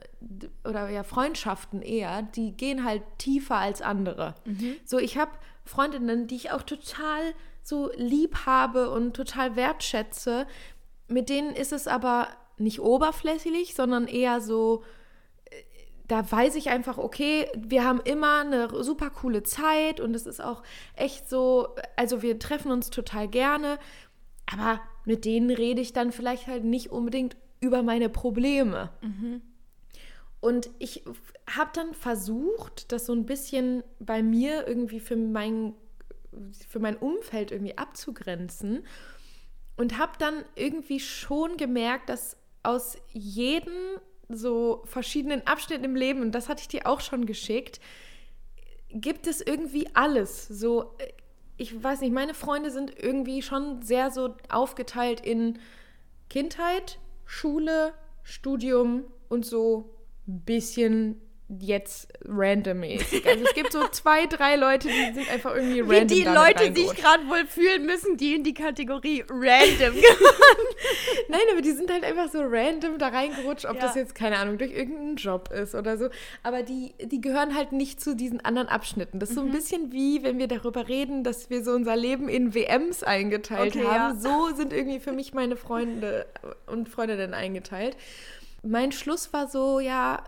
oder 0.63 0.89
ja 0.89 1.03
Freundschaften 1.03 1.81
eher, 1.81 2.21
die 2.21 2.53
gehen 2.53 2.83
halt 2.83 3.03
tiefer 3.17 3.57
als 3.57 3.81
andere. 3.81 4.35
Mhm. 4.45 4.75
So, 4.85 4.97
ich 4.99 5.17
habe 5.17 5.31
Freundinnen, 5.63 6.27
die 6.27 6.35
ich 6.35 6.51
auch 6.51 6.63
total 6.63 7.33
so 7.63 7.91
lieb 7.95 8.45
habe 8.45 8.89
und 8.89 9.15
total 9.15 9.55
wertschätze. 9.55 10.47
Mit 11.07 11.29
denen 11.29 11.55
ist 11.55 11.71
es 11.71 11.87
aber 11.87 12.27
nicht 12.57 12.79
oberflächlich, 12.79 13.73
sondern 13.75 14.07
eher 14.07 14.41
so, 14.41 14.83
äh, 15.45 15.55
da 16.07 16.29
weiß 16.29 16.55
ich 16.55 16.69
einfach, 16.69 16.97
okay, 16.97 17.47
wir 17.55 17.83
haben 17.83 18.01
immer 18.03 18.41
eine 18.41 18.83
super 18.83 19.09
coole 19.09 19.43
Zeit 19.43 19.99
und 19.99 20.15
es 20.15 20.25
ist 20.25 20.41
auch 20.41 20.63
echt 20.95 21.29
so, 21.29 21.75
also 21.95 22.21
wir 22.21 22.39
treffen 22.39 22.71
uns 22.71 22.89
total 22.89 23.27
gerne, 23.27 23.79
aber 24.51 24.81
mit 25.05 25.25
denen 25.25 25.49
rede 25.49 25.81
ich 25.81 25.93
dann 25.93 26.11
vielleicht 26.11 26.47
halt 26.47 26.63
nicht 26.63 26.91
unbedingt 26.91 27.35
über 27.59 27.83
meine 27.83 28.09
Probleme. 28.09 28.89
Mhm. 29.01 29.41
Und 30.39 30.71
ich 30.79 31.03
habe 31.55 31.69
dann 31.73 31.93
versucht, 31.93 32.91
das 32.91 33.05
so 33.05 33.13
ein 33.13 33.25
bisschen 33.25 33.83
bei 33.99 34.23
mir 34.23 34.67
irgendwie 34.67 34.99
für 34.99 35.15
mein 35.15 35.73
für 36.67 36.79
mein 36.79 36.97
Umfeld 36.97 37.51
irgendwie 37.51 37.77
abzugrenzen 37.77 38.85
und 39.77 39.97
habe 39.97 40.13
dann 40.19 40.45
irgendwie 40.55 40.99
schon 40.99 41.57
gemerkt, 41.57 42.09
dass 42.09 42.37
aus 42.63 42.97
jedem 43.11 43.73
so 44.29 44.83
verschiedenen 44.85 45.45
Abschnitten 45.45 45.83
im 45.83 45.95
Leben, 45.95 46.21
und 46.21 46.31
das 46.33 46.47
hatte 46.47 46.61
ich 46.61 46.67
dir 46.67 46.87
auch 46.87 47.01
schon 47.01 47.25
geschickt, 47.25 47.81
gibt 48.89 49.27
es 49.27 49.41
irgendwie 49.41 49.87
alles. 49.93 50.47
So, 50.47 50.95
ich 51.57 51.83
weiß 51.83 52.01
nicht, 52.01 52.13
meine 52.13 52.33
Freunde 52.33 52.71
sind 52.71 52.97
irgendwie 52.97 53.41
schon 53.41 53.81
sehr 53.81 54.11
so 54.11 54.35
aufgeteilt 54.49 55.21
in 55.21 55.59
Kindheit, 56.29 56.99
Schule, 57.25 57.93
Studium 58.23 59.03
und 59.29 59.45
so 59.45 59.95
ein 60.27 60.41
bisschen 60.41 61.21
jetzt 61.59 62.07
randommäßig. 62.25 63.25
Also 63.27 63.45
es 63.45 63.53
gibt 63.53 63.71
so 63.71 63.87
zwei, 63.89 64.25
drei 64.25 64.55
Leute, 64.55 64.87
die 64.87 65.13
sind 65.13 65.29
einfach 65.29 65.55
irgendwie 65.55 65.81
random. 65.81 66.09
Wie 66.09 66.15
die 66.15 66.23
Leute 66.23 66.73
sich 66.73 66.95
gerade 66.95 67.27
wohl 67.27 67.45
fühlen 67.45 67.85
müssen, 67.85 68.17
die 68.17 68.35
in 68.35 68.43
die 68.43 68.53
Kategorie 68.53 69.23
random 69.29 69.95
gehören. 69.95 70.67
Nein, 71.29 71.41
aber 71.51 71.61
die 71.61 71.71
sind 71.71 71.91
halt 71.91 72.03
einfach 72.03 72.31
so 72.31 72.39
random 72.41 72.97
da 72.97 73.09
reingerutscht, 73.09 73.65
ob 73.65 73.75
ja. 73.75 73.81
das 73.81 73.95
jetzt, 73.95 74.15
keine 74.15 74.37
Ahnung, 74.37 74.57
durch 74.57 74.71
irgendeinen 74.71 75.15
Job 75.15 75.51
ist 75.51 75.75
oder 75.75 75.97
so. 75.97 76.09
Aber 76.43 76.63
die, 76.63 76.93
die 77.01 77.21
gehören 77.21 77.55
halt 77.55 77.71
nicht 77.71 78.01
zu 78.01 78.15
diesen 78.15 78.43
anderen 78.43 78.67
Abschnitten. 78.67 79.19
Das 79.19 79.31
ist 79.31 79.35
mhm. 79.35 79.39
so 79.39 79.45
ein 79.45 79.49
mhm. 79.49 79.53
bisschen 79.53 79.91
wie, 79.91 80.23
wenn 80.23 80.37
wir 80.39 80.47
darüber 80.47 80.87
reden, 80.87 81.23
dass 81.23 81.49
wir 81.49 81.63
so 81.63 81.71
unser 81.71 81.95
Leben 81.95 82.29
in 82.29 82.53
WMs 82.53 83.03
eingeteilt 83.03 83.75
okay, 83.75 83.85
haben. 83.85 84.15
Ja. 84.15 84.21
So 84.21 84.55
sind 84.55 84.73
irgendwie 84.73 84.99
für 84.99 85.11
mich 85.11 85.33
meine 85.33 85.55
Freunde 85.55 86.25
und 86.67 86.87
Freundinnen 86.87 87.33
eingeteilt. 87.33 87.97
Mein 88.63 88.91
Schluss 88.91 89.33
war 89.33 89.47
so, 89.47 89.79
ja, 89.79 90.23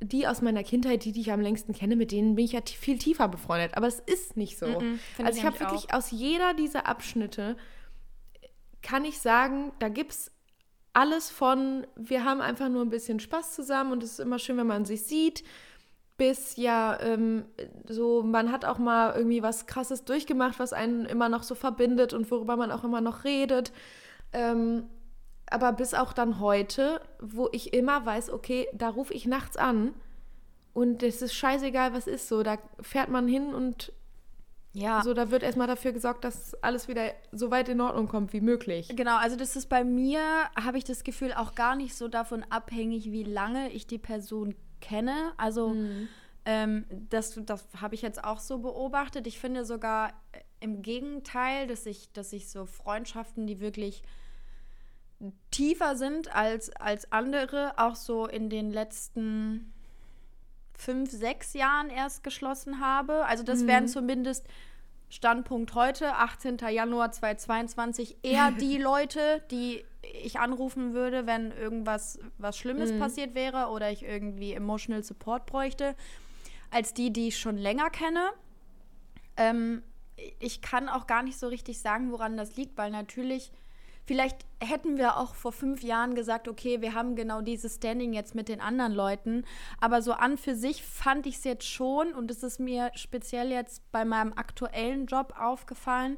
die 0.00 0.26
aus 0.26 0.42
meiner 0.42 0.62
Kindheit, 0.62 1.04
die, 1.04 1.12
die 1.12 1.22
ich 1.22 1.32
am 1.32 1.40
längsten 1.40 1.74
kenne, 1.74 1.96
mit 1.96 2.12
denen 2.12 2.36
bin 2.36 2.44
ich 2.44 2.52
ja 2.52 2.60
viel 2.64 2.98
tiefer 2.98 3.28
befreundet. 3.28 3.76
Aber 3.76 3.86
es 3.86 4.00
ist 4.00 4.36
nicht 4.36 4.58
so. 4.58 4.66
Mm 4.66 4.98
-mm, 5.18 5.24
also 5.24 5.38
ich, 5.38 5.44
habe 5.44 5.58
wirklich 5.60 5.92
aus 5.92 6.10
jeder 6.10 6.54
dieser 6.54 6.86
Abschnitte, 6.86 7.56
kann 8.82 9.04
ich 9.04 9.18
sagen, 9.18 9.72
da 9.80 9.88
gibt 9.88 10.12
es 10.12 10.30
alles 10.92 11.30
von, 11.30 11.86
wir 11.96 12.24
haben 12.24 12.40
einfach 12.40 12.68
nur 12.68 12.82
ein 12.82 12.90
bisschen 12.90 13.20
Spaß 13.20 13.54
zusammen 13.54 13.92
und 13.92 14.02
es 14.02 14.12
ist 14.12 14.20
immer 14.20 14.38
schön, 14.38 14.56
wenn 14.56 14.66
man 14.66 14.84
sich 14.84 15.04
sieht, 15.04 15.44
bis 16.16 16.56
ja, 16.56 16.98
ähm, 17.00 17.44
so, 17.88 18.22
man 18.22 18.50
hat 18.50 18.64
auch 18.64 18.78
mal 18.78 19.14
irgendwie 19.14 19.42
was 19.42 19.66
Krasses 19.66 20.04
durchgemacht, 20.04 20.58
was 20.58 20.72
einen 20.72 21.06
immer 21.06 21.28
noch 21.28 21.44
so 21.44 21.54
verbindet 21.54 22.12
und 22.12 22.28
worüber 22.30 22.56
man 22.56 22.72
auch 22.72 22.82
immer 22.82 23.00
noch 23.00 23.24
redet. 23.24 23.72
Ähm, 24.32 24.84
aber 25.50 25.72
bis 25.72 25.94
auch 25.94 26.12
dann 26.12 26.40
heute, 26.40 27.00
wo 27.20 27.48
ich 27.52 27.72
immer 27.72 28.04
weiß, 28.04 28.30
okay, 28.30 28.68
da 28.72 28.88
rufe 28.88 29.14
ich 29.14 29.26
nachts 29.26 29.56
an 29.56 29.94
und 30.72 31.02
es 31.02 31.22
ist 31.22 31.34
scheißegal, 31.34 31.92
was 31.92 32.06
ist 32.06 32.28
so. 32.28 32.42
Da 32.42 32.58
fährt 32.80 33.08
man 33.08 33.26
hin 33.26 33.54
und 33.54 33.92
ja. 34.74 35.02
So, 35.02 35.14
da 35.14 35.30
wird 35.30 35.42
erstmal 35.42 35.66
dafür 35.66 35.92
gesorgt, 35.92 36.24
dass 36.24 36.54
alles 36.62 36.88
wieder 36.88 37.12
so 37.32 37.50
weit 37.50 37.68
in 37.68 37.80
Ordnung 37.80 38.06
kommt 38.06 38.32
wie 38.32 38.40
möglich. 38.40 38.92
Genau, 38.94 39.16
also 39.16 39.34
das 39.34 39.56
ist 39.56 39.68
bei 39.68 39.82
mir, 39.82 40.20
habe 40.62 40.78
ich 40.78 40.84
das 40.84 41.04
Gefühl, 41.04 41.32
auch 41.32 41.54
gar 41.54 41.74
nicht 41.74 41.96
so 41.96 42.06
davon 42.06 42.44
abhängig, 42.50 43.10
wie 43.10 43.24
lange 43.24 43.72
ich 43.72 43.86
die 43.86 43.98
Person 43.98 44.54
kenne. 44.80 45.32
Also 45.36 45.70
mhm. 45.70 46.08
ähm, 46.44 46.84
das, 47.08 47.40
das 47.44 47.66
habe 47.80 47.94
ich 47.94 48.02
jetzt 48.02 48.22
auch 48.22 48.38
so 48.38 48.58
beobachtet. 48.58 49.26
Ich 49.26 49.40
finde 49.40 49.64
sogar 49.64 50.10
äh, 50.32 50.40
im 50.60 50.82
Gegenteil, 50.82 51.66
dass 51.66 51.86
ich, 51.86 52.12
dass 52.12 52.32
ich 52.32 52.48
so 52.48 52.66
Freundschaften, 52.66 53.46
die 53.46 53.60
wirklich 53.60 54.02
tiefer 55.50 55.96
sind 55.96 56.34
als, 56.34 56.70
als 56.76 57.10
andere, 57.12 57.72
auch 57.76 57.96
so 57.96 58.26
in 58.26 58.50
den 58.50 58.70
letzten 58.70 59.72
fünf, 60.74 61.10
sechs 61.10 61.54
Jahren 61.54 61.90
erst 61.90 62.22
geschlossen 62.22 62.80
habe. 62.80 63.24
Also 63.26 63.42
das 63.42 63.62
mhm. 63.62 63.66
wären 63.66 63.88
zumindest 63.88 64.46
Standpunkt 65.10 65.74
heute, 65.74 66.14
18. 66.14 66.58
Januar 66.70 67.10
2022, 67.10 68.18
eher 68.22 68.50
die 68.60 68.78
Leute, 68.78 69.42
die 69.50 69.84
ich 70.02 70.38
anrufen 70.38 70.94
würde, 70.94 71.26
wenn 71.26 71.50
irgendwas 71.50 72.20
was 72.38 72.56
Schlimmes 72.56 72.92
mhm. 72.92 73.00
passiert 73.00 73.34
wäre 73.34 73.68
oder 73.68 73.90
ich 73.90 74.04
irgendwie 74.04 74.52
emotional 74.52 75.02
Support 75.02 75.46
bräuchte, 75.46 75.96
als 76.70 76.94
die, 76.94 77.12
die 77.12 77.28
ich 77.28 77.38
schon 77.38 77.56
länger 77.56 77.90
kenne. 77.90 78.30
Ähm, 79.36 79.82
ich 80.38 80.62
kann 80.62 80.88
auch 80.88 81.06
gar 81.06 81.22
nicht 81.22 81.38
so 81.38 81.48
richtig 81.48 81.80
sagen, 81.80 82.12
woran 82.12 82.36
das 82.36 82.56
liegt, 82.56 82.76
weil 82.76 82.90
natürlich 82.90 83.50
Vielleicht 84.08 84.46
hätten 84.58 84.96
wir 84.96 85.18
auch 85.18 85.34
vor 85.34 85.52
fünf 85.52 85.82
Jahren 85.82 86.14
gesagt, 86.14 86.48
okay, 86.48 86.80
wir 86.80 86.94
haben 86.94 87.14
genau 87.14 87.42
dieses 87.42 87.74
Standing 87.74 88.14
jetzt 88.14 88.34
mit 88.34 88.48
den 88.48 88.58
anderen 88.58 88.94
Leuten. 88.94 89.44
Aber 89.82 90.00
so 90.00 90.12
an 90.12 90.38
für 90.38 90.54
sich 90.54 90.82
fand 90.82 91.26
ich 91.26 91.36
es 91.36 91.44
jetzt 91.44 91.68
schon, 91.68 92.14
und 92.14 92.30
es 92.30 92.42
ist 92.42 92.58
mir 92.58 92.90
speziell 92.94 93.50
jetzt 93.50 93.82
bei 93.92 94.06
meinem 94.06 94.32
aktuellen 94.32 95.04
Job 95.04 95.34
aufgefallen, 95.38 96.16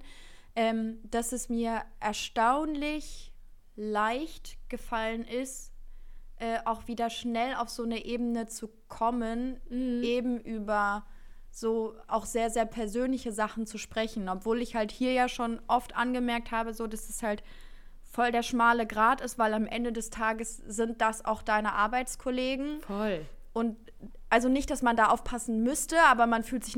ähm, 0.54 1.00
dass 1.02 1.32
es 1.32 1.48
mir 1.48 1.82
erstaunlich 1.98 3.32
leicht 3.74 4.56
gefallen 4.68 5.24
ist, 5.24 5.72
äh, 6.36 6.58
auch 6.66 6.86
wieder 6.86 7.10
schnell 7.10 7.56
auf 7.56 7.70
so 7.70 7.82
eine 7.82 8.04
Ebene 8.04 8.46
zu 8.46 8.70
kommen, 8.86 9.58
mhm. 9.68 10.04
eben 10.04 10.38
über 10.38 11.04
so 11.50 11.96
auch 12.06 12.24
sehr, 12.24 12.50
sehr 12.50 12.66
persönliche 12.66 13.32
Sachen 13.32 13.66
zu 13.66 13.78
sprechen. 13.78 14.28
Obwohl 14.28 14.62
ich 14.62 14.76
halt 14.76 14.92
hier 14.92 15.12
ja 15.12 15.28
schon 15.28 15.60
oft 15.66 15.96
angemerkt 15.96 16.52
habe, 16.52 16.72
so, 16.72 16.86
dass 16.86 17.08
es 17.08 17.24
halt 17.24 17.42
voll 18.10 18.32
der 18.32 18.42
schmale 18.42 18.86
Grat 18.86 19.20
ist, 19.20 19.38
weil 19.38 19.54
am 19.54 19.66
Ende 19.66 19.92
des 19.92 20.10
Tages 20.10 20.56
sind 20.66 21.00
das 21.00 21.24
auch 21.24 21.42
deine 21.42 21.72
Arbeitskollegen. 21.72 22.80
Voll. 22.82 23.24
Und 23.52 23.76
also 24.28 24.48
nicht, 24.48 24.70
dass 24.70 24.82
man 24.82 24.96
da 24.96 25.06
aufpassen 25.06 25.62
müsste, 25.62 25.96
aber 26.02 26.26
man 26.26 26.44
fühlt 26.44 26.64
sich 26.64 26.76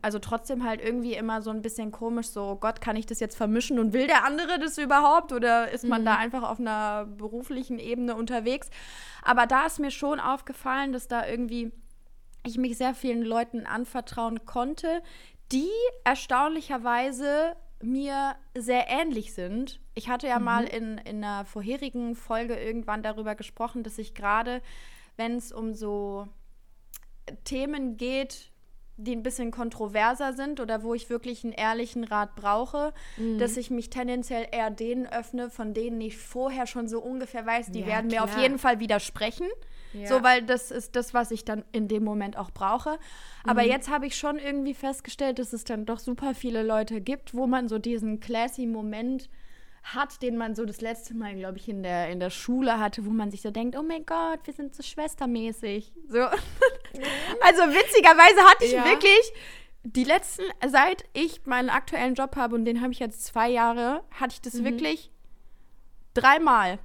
also 0.00 0.18
trotzdem 0.18 0.64
halt 0.64 0.82
irgendwie 0.82 1.14
immer 1.14 1.42
so 1.42 1.50
ein 1.50 1.60
bisschen 1.60 1.92
komisch, 1.92 2.28
so 2.28 2.42
oh 2.42 2.56
Gott, 2.56 2.80
kann 2.80 2.96
ich 2.96 3.04
das 3.04 3.20
jetzt 3.20 3.36
vermischen 3.36 3.78
und 3.78 3.92
will 3.92 4.06
der 4.06 4.24
andere 4.24 4.58
das 4.58 4.78
überhaupt 4.78 5.32
oder 5.32 5.70
ist 5.70 5.84
man 5.84 6.00
mhm. 6.00 6.06
da 6.06 6.16
einfach 6.16 6.42
auf 6.42 6.58
einer 6.58 7.04
beruflichen 7.04 7.78
Ebene 7.78 8.16
unterwegs? 8.16 8.70
Aber 9.22 9.46
da 9.46 9.66
ist 9.66 9.80
mir 9.80 9.90
schon 9.90 10.18
aufgefallen, 10.18 10.92
dass 10.92 11.06
da 11.06 11.26
irgendwie 11.26 11.72
ich 12.42 12.58
mich 12.58 12.76
sehr 12.78 12.94
vielen 12.94 13.22
Leuten 13.22 13.66
anvertrauen 13.66 14.46
konnte, 14.46 15.02
die 15.52 15.70
erstaunlicherweise 16.04 17.56
mir 17.84 18.36
sehr 18.56 18.88
ähnlich 18.88 19.34
sind. 19.34 19.80
Ich 19.94 20.08
hatte 20.08 20.26
ja 20.26 20.38
mhm. 20.38 20.44
mal 20.44 20.64
in, 20.64 20.98
in 20.98 21.24
einer 21.24 21.44
vorherigen 21.44 22.14
Folge 22.16 22.54
irgendwann 22.54 23.02
darüber 23.02 23.34
gesprochen, 23.34 23.82
dass 23.82 23.98
ich 23.98 24.14
gerade, 24.14 24.62
wenn 25.16 25.36
es 25.36 25.52
um 25.52 25.74
so 25.74 26.28
Themen 27.44 27.96
geht, 27.96 28.50
die 28.96 29.14
ein 29.14 29.22
bisschen 29.22 29.50
kontroverser 29.50 30.34
sind 30.34 30.60
oder 30.60 30.82
wo 30.82 30.94
ich 30.94 31.10
wirklich 31.10 31.42
einen 31.42 31.52
ehrlichen 31.52 32.04
Rat 32.04 32.36
brauche, 32.36 32.92
mhm. 33.16 33.38
dass 33.38 33.56
ich 33.56 33.70
mich 33.70 33.90
tendenziell 33.90 34.46
eher 34.50 34.70
denen 34.70 35.06
öffne, 35.06 35.50
von 35.50 35.74
denen 35.74 36.00
ich 36.00 36.16
vorher 36.16 36.66
schon 36.66 36.86
so 36.86 37.00
ungefähr 37.00 37.44
weiß, 37.44 37.72
die 37.72 37.80
ja, 37.80 37.86
werden 37.86 38.08
klar. 38.08 38.26
mir 38.26 38.32
auf 38.32 38.40
jeden 38.40 38.58
Fall 38.58 38.78
widersprechen. 38.78 39.48
Ja. 39.94 40.08
So, 40.08 40.22
weil 40.22 40.42
das 40.42 40.70
ist 40.70 40.96
das, 40.96 41.14
was 41.14 41.30
ich 41.30 41.44
dann 41.44 41.64
in 41.72 41.88
dem 41.88 42.04
Moment 42.04 42.36
auch 42.36 42.50
brauche. 42.50 42.98
Aber 43.44 43.62
mhm. 43.62 43.68
jetzt 43.68 43.88
habe 43.88 44.06
ich 44.06 44.16
schon 44.16 44.38
irgendwie 44.38 44.74
festgestellt, 44.74 45.38
dass 45.38 45.52
es 45.52 45.64
dann 45.64 45.86
doch 45.86 45.98
super 45.98 46.34
viele 46.34 46.62
Leute 46.62 47.00
gibt, 47.00 47.34
wo 47.34 47.46
man 47.46 47.68
so 47.68 47.78
diesen 47.78 48.20
classy 48.20 48.66
Moment 48.66 49.30
hat, 49.84 50.22
den 50.22 50.36
man 50.36 50.54
so 50.54 50.64
das 50.64 50.80
letzte 50.80 51.14
Mal, 51.14 51.34
glaube 51.34 51.58
ich, 51.58 51.68
in 51.68 51.82
der, 51.82 52.08
in 52.08 52.18
der 52.18 52.30
Schule 52.30 52.78
hatte, 52.80 53.04
wo 53.04 53.10
man 53.10 53.30
sich 53.30 53.42
so 53.42 53.50
denkt, 53.50 53.76
oh 53.78 53.82
mein 53.82 54.04
Gott, 54.06 54.40
wir 54.44 54.54
sind 54.54 54.74
so 54.74 54.82
schwestermäßig. 54.82 55.92
So. 56.08 56.18
also 56.20 57.62
witzigerweise 57.62 58.40
hatte 58.50 58.64
ich 58.64 58.72
ja. 58.72 58.84
wirklich 58.84 59.32
die 59.84 60.04
letzten, 60.04 60.44
seit 60.66 61.04
ich 61.12 61.44
meinen 61.44 61.68
aktuellen 61.68 62.14
Job 62.14 62.36
habe, 62.36 62.54
und 62.54 62.64
den 62.64 62.80
habe 62.80 62.92
ich 62.92 62.98
jetzt 62.98 63.24
zwei 63.26 63.50
Jahre, 63.50 64.02
hatte 64.10 64.34
ich 64.34 64.40
das 64.40 64.54
mhm. 64.54 64.64
wirklich 64.64 65.10
dreimal 66.14 66.78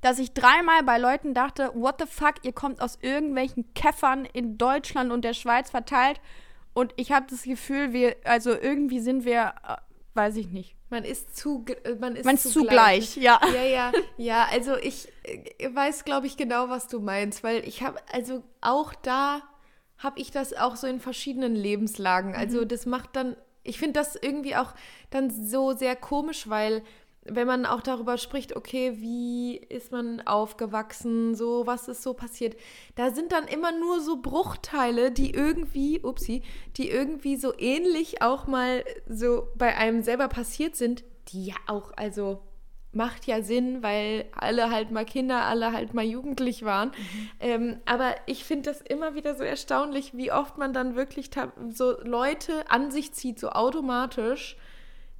dass 0.00 0.18
ich 0.18 0.32
dreimal 0.32 0.82
bei 0.82 0.98
Leuten 0.98 1.34
dachte, 1.34 1.70
what 1.74 1.96
the 2.00 2.06
fuck, 2.06 2.34
ihr 2.42 2.52
kommt 2.52 2.80
aus 2.80 2.98
irgendwelchen 3.02 3.74
Käffern 3.74 4.24
in 4.24 4.58
Deutschland 4.58 5.12
und 5.12 5.22
der 5.22 5.34
Schweiz 5.34 5.70
verteilt 5.70 6.20
und 6.72 6.92
ich 6.96 7.12
habe 7.12 7.26
das 7.28 7.42
Gefühl, 7.42 7.92
wir, 7.92 8.16
also 8.24 8.50
irgendwie 8.50 9.00
sind 9.00 9.24
wir, 9.24 9.54
äh, 9.66 9.76
weiß 10.14 10.36
ich 10.36 10.48
nicht. 10.48 10.76
Man 10.88 11.04
ist 11.04 11.36
zu, 11.36 11.64
äh, 11.84 11.94
man 11.96 12.16
ist, 12.16 12.24
man 12.24 12.36
ist 12.36 12.52
zu, 12.52 12.64
gleich. 12.64 13.16
ja. 13.16 13.40
Ja, 13.54 13.62
ja, 13.62 13.92
ja. 14.16 14.48
Also 14.50 14.76
ich 14.76 15.08
äh, 15.24 15.74
weiß, 15.74 16.04
glaube 16.04 16.26
ich, 16.26 16.36
genau, 16.36 16.68
was 16.68 16.86
du 16.86 17.00
meinst, 17.00 17.42
weil 17.42 17.66
ich 17.66 17.82
habe, 17.82 17.98
also 18.12 18.42
auch 18.60 18.94
da 18.94 19.42
habe 19.98 20.20
ich 20.20 20.30
das 20.30 20.54
auch 20.54 20.76
so 20.76 20.86
in 20.86 21.00
verschiedenen 21.00 21.54
Lebenslagen. 21.54 22.34
Also 22.34 22.62
mhm. 22.62 22.68
das 22.68 22.86
macht 22.86 23.16
dann, 23.16 23.36
ich 23.62 23.78
finde 23.78 24.00
das 24.00 24.16
irgendwie 24.16 24.56
auch 24.56 24.74
dann 25.10 25.30
so 25.30 25.72
sehr 25.72 25.96
komisch, 25.96 26.48
weil 26.48 26.82
wenn 27.24 27.46
man 27.46 27.66
auch 27.66 27.82
darüber 27.82 28.16
spricht, 28.16 28.56
okay, 28.56 28.96
wie 28.98 29.56
ist 29.56 29.92
man 29.92 30.26
aufgewachsen, 30.26 31.34
so, 31.34 31.66
was 31.66 31.88
ist 31.88 32.02
so 32.02 32.14
passiert, 32.14 32.56
da 32.94 33.10
sind 33.10 33.32
dann 33.32 33.46
immer 33.46 33.72
nur 33.72 34.00
so 34.00 34.22
Bruchteile, 34.22 35.12
die 35.12 35.30
irgendwie, 35.30 36.00
upsie, 36.02 36.42
die 36.76 36.90
irgendwie 36.90 37.36
so 37.36 37.52
ähnlich 37.58 38.22
auch 38.22 38.46
mal 38.46 38.84
so 39.06 39.48
bei 39.56 39.76
einem 39.76 40.02
selber 40.02 40.28
passiert 40.28 40.76
sind, 40.76 41.04
die 41.28 41.46
ja 41.46 41.56
auch, 41.66 41.92
also 41.96 42.40
macht 42.92 43.26
ja 43.26 43.42
Sinn, 43.42 43.82
weil 43.82 44.24
alle 44.32 44.70
halt 44.70 44.90
mal 44.90 45.04
Kinder, 45.04 45.42
alle 45.44 45.72
halt 45.72 45.94
mal 45.94 46.04
jugendlich 46.04 46.64
waren. 46.64 46.88
Mhm. 46.88 47.30
Ähm, 47.38 47.76
aber 47.84 48.14
ich 48.26 48.44
finde 48.44 48.70
das 48.70 48.80
immer 48.80 49.14
wieder 49.14 49.36
so 49.36 49.44
erstaunlich, 49.44 50.16
wie 50.16 50.32
oft 50.32 50.58
man 50.58 50.72
dann 50.72 50.96
wirklich 50.96 51.30
so 51.68 52.00
Leute 52.02 52.68
an 52.68 52.90
sich 52.90 53.12
zieht, 53.12 53.38
so 53.38 53.50
automatisch, 53.50 54.56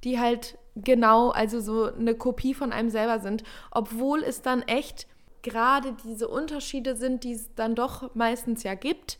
die 0.03 0.19
halt 0.19 0.57
genau, 0.75 1.29
also 1.29 1.59
so 1.59 1.85
eine 1.93 2.15
Kopie 2.15 2.53
von 2.53 2.71
einem 2.71 2.89
selber 2.89 3.19
sind, 3.19 3.43
obwohl 3.71 4.23
es 4.23 4.41
dann 4.41 4.61
echt 4.63 5.07
gerade 5.41 5.95
diese 6.03 6.27
Unterschiede 6.27 6.95
sind, 6.95 7.23
die 7.23 7.33
es 7.33 7.53
dann 7.55 7.75
doch 7.75 8.13
meistens 8.15 8.63
ja 8.63 8.75
gibt, 8.75 9.19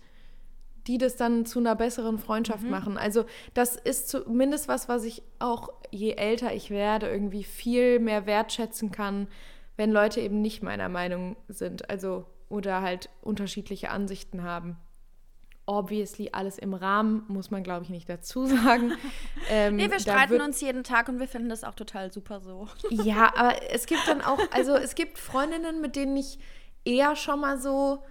die 0.88 0.98
das 0.98 1.16
dann 1.16 1.46
zu 1.46 1.60
einer 1.60 1.76
besseren 1.76 2.18
Freundschaft 2.18 2.64
mhm. 2.64 2.70
machen. 2.70 2.98
Also 2.98 3.26
das 3.54 3.76
ist 3.76 4.10
zumindest 4.10 4.68
was, 4.68 4.90
was 4.90 5.04
ich 5.04 5.24
auch, 5.40 5.70
je 5.92 6.14
älter 6.14 6.54
ich 6.54 6.70
werde, 6.70 7.10
irgendwie 7.10 7.44
viel 7.44 8.00
mehr 8.00 8.26
wertschätzen 8.26 8.92
kann, 8.92 9.28
wenn 9.78 9.92
Leute 9.92 10.22
eben 10.22 10.42
nicht 10.42 10.64
meiner 10.64 10.90
Meinung 10.90 11.36
sind, 11.48 11.90
also 11.90 12.26
oder 12.50 12.82
halt 12.82 13.10
unterschiedliche 13.22 13.90
Ansichten 13.90 14.44
haben 14.44 14.78
obviously 15.66 16.30
alles 16.32 16.58
im 16.58 16.74
Rahmen, 16.74 17.24
muss 17.28 17.52
man 17.52 17.64
glaube 17.64 17.84
ich 17.84 17.90
nicht 17.90 18.10
dazu 18.10 18.46
sagen. 18.48 18.94
Ähm, 19.50 19.76
nee, 19.76 19.90
wir 19.90 20.00
streiten 20.00 20.42
uns 20.42 20.62
jeden 20.62 20.84
Tag 20.84 21.10
und 21.10 21.20
wir 21.20 21.28
finden 21.28 21.50
das 21.50 21.64
auch 21.64 21.76
total 21.76 22.12
super 22.12 22.42
so. 22.42 22.68
ja, 22.90 23.34
aber 23.36 23.72
es 23.72 23.86
gibt 23.86 24.08
dann 24.08 24.22
auch, 24.22 24.40
also 24.52 24.76
es 24.76 24.96
gibt 24.96 25.18
Freundinnen, 25.18 25.82
mit 25.82 25.96
denen 25.96 26.16
ich 26.18 26.40
eher 26.86 27.16
schon 27.16 27.40
mal 27.40 27.60
so, 27.60 28.04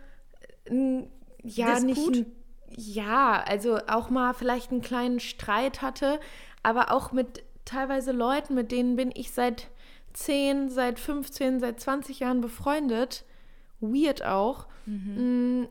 äh, 0.66 1.02
ja, 1.42 1.80
Disput? 1.80 2.10
nicht, 2.14 2.26
ja, 2.68 3.42
also 3.46 3.78
auch 3.88 4.10
mal 4.10 4.32
vielleicht 4.34 4.70
einen 4.70 4.82
kleinen 4.82 5.20
Streit 5.20 5.82
hatte, 5.82 6.20
aber 6.62 6.92
auch 6.92 7.12
mit 7.12 7.42
teilweise 7.64 8.12
Leuten, 8.12 8.54
mit 8.54 8.72
denen 8.72 8.96
bin 8.96 9.10
ich 9.14 9.32
seit 9.32 9.70
10, 10.12 10.68
seit 10.68 10.98
15, 10.98 11.60
seit 11.60 11.80
20 11.80 12.20
Jahren 12.20 12.40
befreundet. 12.40 13.24
Weird 13.80 14.24
auch. 14.24 14.66
Mhm. 14.86 15.68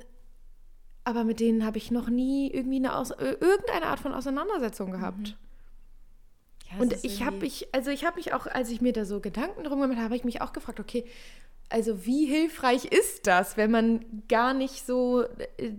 Aber 1.09 1.23
mit 1.23 1.39
denen 1.39 1.65
habe 1.65 1.79
ich 1.79 1.89
noch 1.89 2.07
nie 2.07 2.51
irgendwie 2.51 2.75
eine 2.75 2.95
Aus 2.95 3.09
irgendeine 3.09 3.87
Art 3.87 3.99
von 3.99 4.13
Auseinandersetzung 4.13 4.91
gehabt. 4.91 5.17
Mhm. 5.17 5.33
Ja, 6.71 6.79
und 6.79 7.03
ich 7.03 7.25
habe 7.25 7.37
mich, 7.37 7.67
also 7.71 7.89
ich 7.89 8.05
habe 8.05 8.17
mich 8.17 8.31
auch, 8.33 8.45
als 8.45 8.69
ich 8.69 8.79
mir 8.79 8.93
da 8.93 9.05
so 9.05 9.19
Gedanken 9.19 9.63
drum 9.63 9.81
gemacht 9.81 9.97
habe, 9.97 10.05
habe 10.05 10.15
ich 10.15 10.23
mich 10.23 10.41
auch 10.41 10.53
gefragt, 10.53 10.79
okay, 10.79 11.03
also 11.67 12.05
wie 12.05 12.25
hilfreich 12.25 12.85
ist 12.85 13.25
das, 13.25 13.57
wenn 13.57 13.71
man 13.71 14.05
gar 14.27 14.53
nicht 14.53 14.85
so 14.85 15.23
äh, 15.23 15.71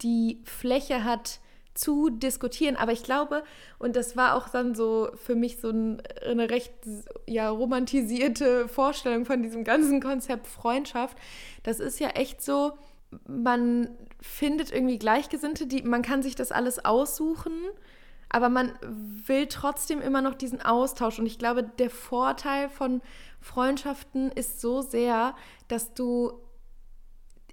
die 0.00 0.40
Fläche 0.44 1.04
hat 1.04 1.40
zu 1.74 2.08
diskutieren? 2.08 2.76
Aber 2.76 2.92
ich 2.92 3.02
glaube, 3.02 3.42
und 3.78 3.94
das 3.94 4.16
war 4.16 4.36
auch 4.36 4.48
dann 4.48 4.74
so 4.74 5.10
für 5.16 5.34
mich 5.34 5.60
so 5.60 5.68
ein, 5.68 6.00
eine 6.26 6.48
recht 6.48 6.72
ja, 7.26 7.50
romantisierte 7.50 8.68
Vorstellung 8.68 9.26
von 9.26 9.42
diesem 9.42 9.64
ganzen 9.64 10.00
Konzept 10.00 10.46
Freundschaft. 10.46 11.18
Das 11.62 11.78
ist 11.78 12.00
ja 12.00 12.08
echt 12.08 12.40
so, 12.40 12.72
man 13.26 13.90
findet 14.20 14.72
irgendwie 14.72 14.98
Gleichgesinnte, 14.98 15.66
die, 15.66 15.82
man 15.82 16.02
kann 16.02 16.22
sich 16.22 16.34
das 16.34 16.52
alles 16.52 16.84
aussuchen, 16.84 17.52
aber 18.28 18.48
man 18.48 18.72
will 18.82 19.46
trotzdem 19.46 20.00
immer 20.00 20.22
noch 20.22 20.34
diesen 20.34 20.60
Austausch. 20.60 21.18
Und 21.18 21.26
ich 21.26 21.38
glaube, 21.38 21.62
der 21.62 21.90
Vorteil 21.90 22.68
von 22.68 23.00
Freundschaften 23.40 24.30
ist 24.32 24.60
so 24.60 24.82
sehr, 24.82 25.34
dass 25.68 25.94
du 25.94 26.32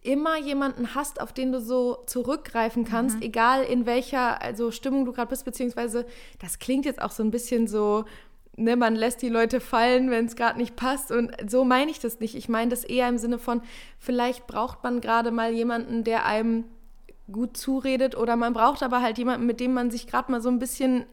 immer 0.02 0.38
jemanden 0.38 0.94
hast, 0.94 1.20
auf 1.20 1.34
den 1.34 1.52
du 1.52 1.60
so 1.60 2.04
zurückgreifen 2.06 2.86
kannst, 2.86 3.18
mhm. 3.18 3.24
egal 3.24 3.64
in 3.64 3.86
welcher 3.86 4.42
also 4.42 4.70
Stimmung 4.70 5.06
du 5.06 5.14
gerade 5.14 5.30
bist, 5.30 5.46
beziehungsweise 5.46 6.06
das 6.40 6.60
klingt 6.60 6.86
jetzt 6.86 7.02
auch 7.02 7.12
so 7.12 7.24
ein 7.24 7.32
bisschen 7.32 7.68
so 7.68 8.06
ne, 8.58 8.76
man 8.76 8.96
lässt 8.96 9.22
die 9.22 9.30
Leute 9.30 9.60
fallen, 9.60 10.10
wenn 10.10 10.26
es 10.26 10.36
gerade 10.36 10.58
nicht 10.58 10.76
passt. 10.76 11.12
Und 11.12 11.32
so 11.50 11.64
meine 11.64 11.92
ich 11.92 12.00
das 12.00 12.20
nicht. 12.20 12.36
Ich 12.36 12.50
meine 12.50 12.70
das 12.70 12.84
eher 12.84 13.10
im 13.10 13.18
Sinne 13.18 13.40
von, 13.40 13.62
vielleicht 14.00 14.48
braucht 14.48 14.84
man 14.84 15.02
gerade 15.02 15.32
mal 15.32 15.52
jemanden, 15.52 16.04
der 16.04 16.26
einem 16.26 16.66
gut 17.32 17.58
zuredet 17.58 18.16
oder 18.16 18.36
man 18.36 18.54
braucht 18.54 18.84
aber 18.84 19.02
halt 19.02 19.18
jemanden, 19.18 19.46
mit 19.46 19.60
dem 19.60 19.74
man 19.74 19.90
sich 19.90 20.08
gerade 20.08 20.32
mal 20.32 20.42
so 20.42 20.50
ein 20.50 20.60
bisschen 20.60 21.06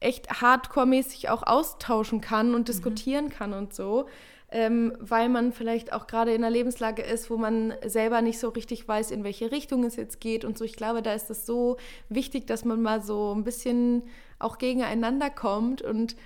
echt 0.00 0.28
hardcore-mäßig 0.42 1.30
auch 1.30 1.44
austauschen 1.44 2.20
kann 2.20 2.54
und 2.54 2.62
mhm. 2.62 2.64
diskutieren 2.64 3.28
kann 3.28 3.52
und 3.52 3.72
so. 3.72 4.06
ähm, 4.52 4.92
weil 5.00 5.30
man 5.30 5.52
vielleicht 5.52 5.94
auch 5.94 6.06
gerade 6.06 6.34
in 6.34 6.44
einer 6.44 6.52
Lebenslage 6.52 7.02
ist, 7.02 7.30
wo 7.30 7.38
man 7.38 7.72
selber 7.86 8.20
nicht 8.20 8.38
so 8.38 8.50
richtig 8.50 8.86
weiß, 8.86 9.10
in 9.10 9.24
welche 9.24 9.50
Richtung 9.50 9.82
es 9.82 9.96
jetzt 9.96 10.20
geht 10.20 10.44
und 10.44 10.58
so. 10.58 10.64
Ich 10.64 10.76
glaube, 10.76 11.00
da 11.00 11.14
ist 11.14 11.30
es 11.30 11.46
so 11.46 11.78
wichtig, 12.10 12.46
dass 12.46 12.64
man 12.66 12.82
mal 12.82 13.02
so 13.02 13.34
ein 13.34 13.44
bisschen 13.44 14.02
auch 14.38 14.58
gegeneinander 14.58 15.30
kommt 15.30 15.80
und 15.80 16.16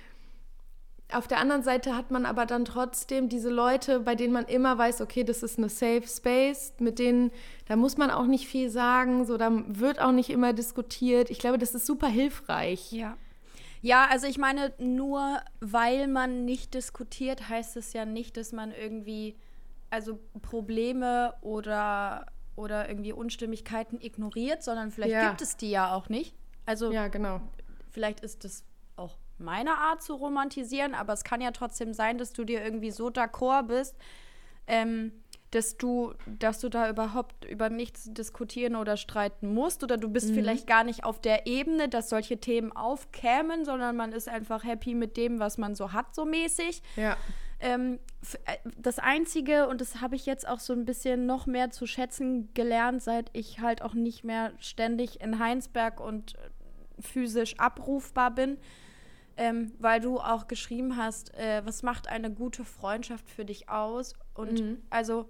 auf 1.13 1.27
der 1.27 1.39
anderen 1.39 1.63
Seite 1.63 1.95
hat 1.95 2.11
man 2.11 2.25
aber 2.25 2.45
dann 2.45 2.65
trotzdem 2.65 3.29
diese 3.29 3.49
Leute, 3.49 4.01
bei 4.01 4.15
denen 4.15 4.33
man 4.33 4.45
immer 4.45 4.77
weiß, 4.77 5.01
okay, 5.01 5.23
das 5.23 5.41
ist 5.41 5.57
eine 5.57 5.69
Safe 5.69 6.03
Space, 6.05 6.73
mit 6.79 6.99
denen, 6.99 7.31
da 7.67 7.75
muss 7.77 7.97
man 7.97 8.11
auch 8.11 8.25
nicht 8.25 8.47
viel 8.47 8.69
sagen, 8.69 9.25
so, 9.25 9.37
da 9.37 9.49
wird 9.67 10.01
auch 10.01 10.11
nicht 10.11 10.29
immer 10.29 10.51
diskutiert. 10.51 11.29
Ich 11.29 11.39
glaube, 11.39 11.57
das 11.57 11.73
ist 11.73 11.85
super 11.85 12.07
hilfreich. 12.07 12.91
Ja. 12.91 13.15
Ja, 13.81 14.07
also 14.09 14.27
ich 14.27 14.37
meine, 14.37 14.73
nur 14.79 15.39
weil 15.59 16.07
man 16.07 16.45
nicht 16.45 16.73
diskutiert, 16.73 17.47
heißt 17.47 17.77
es 17.77 17.93
ja 17.93 18.05
nicht, 18.05 18.35
dass 18.35 18.51
man 18.51 18.71
irgendwie, 18.71 19.35
also 19.89 20.19
Probleme 20.41 21.35
oder, 21.41 22.25
oder 22.55 22.89
irgendwie 22.89 23.13
Unstimmigkeiten 23.13 24.01
ignoriert, 24.01 24.63
sondern 24.63 24.91
vielleicht 24.91 25.13
ja. 25.13 25.29
gibt 25.29 25.41
es 25.41 25.57
die 25.57 25.69
ja 25.69 25.93
auch 25.93 26.09
nicht. 26.09 26.35
Also 26.65 26.91
ja, 26.91 27.07
genau. 27.07 27.39
Vielleicht 27.91 28.21
ist 28.21 28.43
das 28.43 28.65
auch 28.95 29.15
meine 29.37 29.77
Art 29.77 30.01
zu 30.01 30.15
romantisieren, 30.15 30.93
aber 30.93 31.13
es 31.13 31.23
kann 31.23 31.41
ja 31.41 31.51
trotzdem 31.51 31.93
sein, 31.93 32.17
dass 32.17 32.33
du 32.33 32.43
dir 32.43 32.63
irgendwie 32.63 32.91
so 32.91 33.07
d'accord 33.07 33.67
bist, 33.67 33.95
ähm, 34.67 35.11
dass 35.51 35.77
du, 35.77 36.13
dass 36.25 36.59
du 36.59 36.69
da 36.69 36.89
überhaupt 36.89 37.45
über 37.45 37.69
nichts 37.69 38.11
diskutieren 38.11 38.75
oder 38.75 38.97
streiten 38.97 39.53
musst 39.53 39.83
oder 39.83 39.97
du 39.97 40.09
bist 40.09 40.31
mhm. 40.31 40.35
vielleicht 40.35 40.67
gar 40.67 40.83
nicht 40.83 41.05
auf 41.05 41.21
der 41.21 41.47
Ebene, 41.47 41.87
dass 41.87 42.09
solche 42.09 42.37
Themen 42.37 42.73
aufkämen, 42.73 43.63
sondern 43.63 43.95
man 43.95 44.11
ist 44.11 44.27
einfach 44.27 44.63
happy 44.65 44.93
mit 44.93 45.15
dem, 45.15 45.39
was 45.39 45.57
man 45.57 45.73
so 45.73 45.93
hat, 45.93 46.13
so 46.13 46.25
mäßig. 46.25 46.81
Ja. 46.97 47.15
Ähm, 47.59 47.99
äh, 48.45 48.57
das 48.77 48.99
Einzige, 48.99 49.67
und 49.69 49.79
das 49.79 50.01
habe 50.01 50.15
ich 50.15 50.25
jetzt 50.25 50.47
auch 50.47 50.59
so 50.59 50.73
ein 50.73 50.83
bisschen 50.83 51.25
noch 51.25 51.45
mehr 51.45 51.71
zu 51.71 51.87
schätzen 51.87 52.53
gelernt, 52.53 53.01
seit 53.01 53.29
ich 53.33 53.61
halt 53.61 53.81
auch 53.81 53.93
nicht 53.93 54.25
mehr 54.25 54.51
ständig 54.59 55.21
in 55.21 55.39
Heinsberg 55.39 56.01
und 56.01 56.35
physisch 56.99 57.57
abrufbar 57.57 58.31
bin, 58.31 58.57
ähm, 59.37 59.71
weil 59.79 59.99
du 59.99 60.19
auch 60.19 60.47
geschrieben 60.47 60.97
hast, 60.97 61.33
äh, 61.35 61.61
was 61.65 61.83
macht 61.83 62.07
eine 62.07 62.31
gute 62.31 62.65
Freundschaft 62.65 63.29
für 63.29 63.45
dich 63.45 63.69
aus? 63.69 64.13
Und 64.33 64.59
mhm. 64.59 64.81
also 64.89 65.29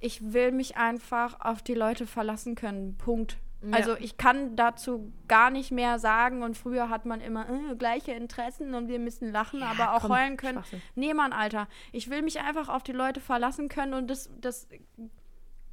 ich 0.00 0.32
will 0.32 0.52
mich 0.52 0.76
einfach 0.76 1.40
auf 1.40 1.62
die 1.62 1.74
Leute 1.74 2.06
verlassen 2.06 2.54
können. 2.54 2.96
Punkt. 2.96 3.38
Ja. 3.62 3.72
Also 3.72 3.96
ich 3.96 4.18
kann 4.18 4.54
dazu 4.54 5.12
gar 5.28 5.50
nicht 5.50 5.70
mehr 5.70 5.98
sagen 5.98 6.42
und 6.42 6.56
früher 6.56 6.90
hat 6.90 7.06
man 7.06 7.20
immer 7.20 7.48
äh, 7.48 7.74
gleiche 7.76 8.12
Interessen 8.12 8.74
und 8.74 8.88
wir 8.88 8.98
müssen 8.98 9.32
lachen, 9.32 9.60
ja, 9.60 9.70
aber 9.70 9.94
auch 9.94 10.02
komm, 10.02 10.12
heulen 10.12 10.36
können. 10.36 10.62
Nee, 10.94 11.14
Mann, 11.14 11.32
Alter. 11.32 11.66
Ich 11.92 12.10
will 12.10 12.22
mich 12.22 12.40
einfach 12.40 12.68
auf 12.68 12.82
die 12.82 12.92
Leute 12.92 13.20
verlassen 13.20 13.68
können 13.68 13.94
und 13.94 14.08
das, 14.08 14.30
das, 14.40 14.68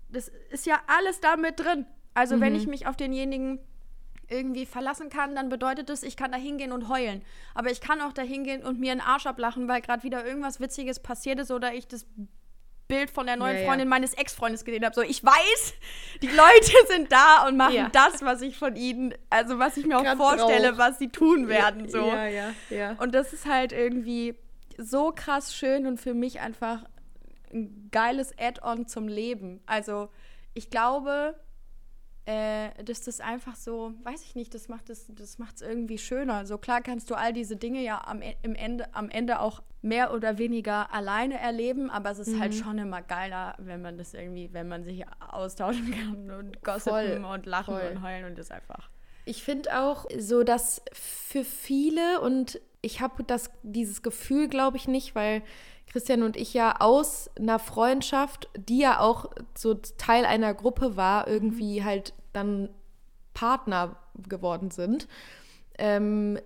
das 0.10 0.32
ist 0.50 0.66
ja 0.66 0.80
alles 0.88 1.20
da 1.20 1.36
mit 1.36 1.60
drin. 1.60 1.86
Also 2.14 2.38
mhm. 2.38 2.42
wenn 2.42 2.56
ich 2.56 2.68
mich 2.68 2.88
auf 2.88 2.96
denjenigen 2.96 3.60
irgendwie 4.30 4.66
verlassen 4.66 5.10
kann, 5.10 5.36
dann 5.36 5.50
bedeutet 5.50 5.90
das, 5.90 6.04
ich 6.04 6.18
kann 6.18 6.32
da 6.32 6.38
hingehen 6.38 6.72
und 6.72 6.90
heulen. 6.90 7.24
Aber 7.54 7.70
ich 7.72 7.82
kann 7.82 8.02
auch 8.02 8.14
da 8.14 8.22
hingehen 8.22 8.64
und 8.64 8.80
mir 8.80 8.92
einen 8.92 9.02
Arsch 9.02 9.26
ablachen, 9.26 9.68
weil 9.68 9.82
gerade 9.82 10.04
wieder 10.04 10.26
irgendwas 10.26 10.60
Witziges 10.60 11.00
passiert 11.00 11.40
ist 11.40 11.52
oder 11.52 11.74
ich 11.74 11.88
das 11.88 12.06
Bild 12.88 13.10
von 13.10 13.26
der 13.26 13.38
neuen 13.38 13.58
ja, 13.58 13.66
Freundin 13.66 13.88
ja. 13.88 13.90
meines 13.90 14.14
Ex-Freundes 14.14 14.66
gesehen 14.66 14.86
habe. 14.86 14.94
So, 14.94 15.02
ich 15.02 15.24
weiß, 15.24 15.74
die 16.22 16.28
Leute 16.28 16.72
sind 16.90 17.12
da 17.12 17.48
und 17.48 17.58
machen 17.58 17.76
ja. 17.76 17.90
das, 17.90 18.22
was 18.22 18.42
ich 18.42 18.58
von 18.58 18.76
ihnen, 18.76 19.14
also 19.30 19.60
was 19.60 19.78
ich 19.78 19.86
mir 19.86 19.98
auch 19.98 20.18
vorstelle, 20.18 20.72
brauch. 20.72 20.80
was 20.80 21.00
sie 21.00 21.10
tun 21.10 21.48
werden. 21.48 21.90
So. 21.90 22.08
Ja, 22.08 22.28
ja, 22.28 22.54
ja. 22.70 22.92
Und 23.00 23.16
das 23.16 23.34
ist 23.34 23.46
halt 23.46 23.72
irgendwie 23.72 24.36
so 24.78 25.12
krass 25.12 25.56
schön 25.56 25.86
und 25.86 26.00
für 26.00 26.14
mich 26.14 26.40
einfach 26.40 26.84
ein 27.54 27.90
geiles 27.92 28.38
Add-on 28.38 28.88
zum 28.88 29.08
Leben. 29.08 29.62
Also 29.66 30.10
ich 30.54 30.70
glaube, 30.70 31.36
äh, 32.26 32.70
dass 32.84 33.02
das 33.02 33.20
einfach 33.20 33.56
so, 33.56 33.94
weiß 34.04 34.24
ich 34.24 34.36
nicht, 34.36 34.54
das 34.54 34.70
macht 34.70 34.90
es 34.90 35.08
das 35.10 35.40
macht's 35.40 35.62
irgendwie 35.62 35.98
schöner. 35.98 36.46
So 36.46 36.58
klar 36.58 36.82
kannst 36.82 37.10
du 37.10 37.16
all 37.16 37.34
diese 37.34 37.58
Dinge 37.58 37.82
ja 37.82 38.02
am, 38.06 38.22
e, 38.22 38.36
im 38.44 38.56
Ende, 38.56 38.94
am 38.96 39.10
Ende 39.10 39.40
auch 39.40 39.62
mehr 39.82 40.14
oder 40.14 40.38
weniger 40.38 40.94
alleine 40.94 41.38
erleben, 41.38 41.90
aber 41.90 42.12
es 42.12 42.20
ist 42.20 42.28
halt 42.28 42.36
mhm. 42.36 42.42
halt 42.42 42.56
schon 42.56 42.78
immer 42.78 43.02
geiler, 43.02 43.56
wenn 43.58 43.82
man 43.82 43.98
das 43.98 44.14
irgendwie, 44.14 44.50
wenn 44.54 44.70
man 44.70 44.86
sich 44.86 45.04
austauschen 45.32 45.92
kann 45.92 46.32
und 46.32 46.64
gossipen 46.64 47.24
Voll. 47.24 47.34
und 47.34 47.46
lachen 47.46 47.76
Voll. 47.76 47.92
und 47.92 48.02
heulen 48.02 48.26
und 48.26 48.38
das 48.38 48.52
einfach. 48.52 48.90
Ich 49.26 49.44
finde 49.44 49.80
auch 49.80 50.06
so, 50.18 50.44
dass 50.44 50.82
für 50.94 51.44
viele 51.44 52.22
und 52.22 52.60
ich 52.82 53.02
habe 53.02 53.24
das 53.24 53.50
dieses 53.64 54.02
Gefühl, 54.02 54.48
glaube 54.48 54.78
ich 54.78 54.88
nicht, 54.88 55.16
weil 55.16 55.42
Christian 55.94 56.24
und 56.24 56.38
ich 56.38 56.56
ja 56.56 56.78
aus 56.80 57.30
einer 57.38 57.60
Freundschaft, 57.60 58.50
die 58.58 58.80
ja 58.80 59.00
auch 59.00 59.30
so 59.56 59.76
Teil 59.76 60.26
einer 60.26 60.56
Gruppe 60.56 60.98
war, 60.98 61.28
irgendwie 61.28 61.82
mhm. 61.82 61.86
halt 61.86 62.14
dann 62.34 62.70
Partner 63.36 63.96
geworden 64.28 64.72
sind. 64.72 65.08
Ähm, 65.78 66.40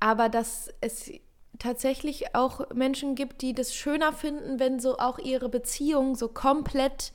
aber 0.00 0.28
dass 0.28 0.68
es 0.80 1.12
tatsächlich 1.60 2.34
auch 2.34 2.68
Menschen 2.74 3.14
gibt, 3.14 3.40
die 3.42 3.54
das 3.54 3.72
schöner 3.72 4.12
finden, 4.12 4.58
wenn 4.58 4.80
so 4.80 4.98
auch 4.98 5.20
ihre 5.20 5.48
Beziehung 5.48 6.16
so 6.16 6.26
komplett 6.26 7.12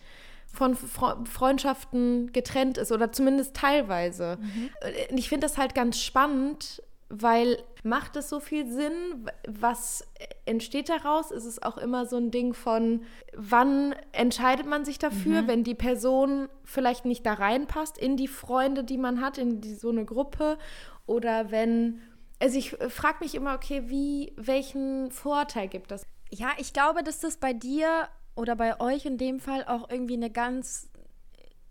von 0.48 0.74
Freundschaften 0.76 2.32
getrennt 2.32 2.78
ist 2.78 2.94
oder 2.94 3.12
zumindest 3.12 3.58
teilweise. 3.58 4.38
Mhm. 4.40 4.70
Ich 5.18 5.28
finde 5.28 5.48
das 5.48 5.58
halt 5.58 5.76
ganz 5.76 6.00
spannend, 6.00 6.82
weil 7.10 7.62
macht 7.86 8.16
es 8.16 8.30
so 8.30 8.40
viel 8.40 8.68
Sinn? 8.68 9.30
Was 9.48 10.04
entsteht 10.46 10.90
daraus? 10.90 11.32
Ist 11.32 11.46
es 11.46 11.62
auch 11.62 11.78
immer 11.78 12.06
so 12.06 12.18
ein 12.18 12.32
Ding 12.32 12.54
von, 12.54 13.04
wann 13.36 13.94
entscheidet 14.12 14.66
man 14.66 14.84
sich 14.84 14.98
dafür, 14.98 15.44
mhm. 15.44 15.48
wenn 15.48 15.64
die 15.64 15.76
Person 15.76 16.50
vielleicht 16.64 17.06
nicht 17.06 17.26
da 17.26 17.34
reinpasst 17.34 17.98
in 17.98 18.18
die 18.18 18.28
Freunde, 18.28 18.84
die 18.84 18.98
man 18.98 19.22
hat, 19.22 19.38
in 19.38 19.62
die, 19.62 19.76
so 19.76 19.90
eine 19.90 20.04
Gruppe? 20.04 20.58
Oder 21.06 21.52
wenn, 21.52 22.02
also 22.40 22.58
ich 22.58 22.72
frage 22.72 23.18
mich 23.22 23.36
immer, 23.36 23.54
okay, 23.54 23.84
wie, 23.86 24.34
welchen 24.36 25.12
Vorteil 25.12 25.68
gibt 25.68 25.92
das? 25.92 26.06
Ja, 26.32 26.50
ich 26.58 26.74
glaube, 26.74 27.04
dass 27.04 27.20
das 27.20 27.38
bei 27.38 27.54
dir 27.54 28.10
oder 28.36 28.56
bei 28.56 28.80
euch 28.80 29.06
in 29.06 29.18
dem 29.18 29.40
Fall 29.40 29.64
auch 29.64 29.90
irgendwie 29.90 30.16
eine 30.16 30.32
ganz 30.32 30.90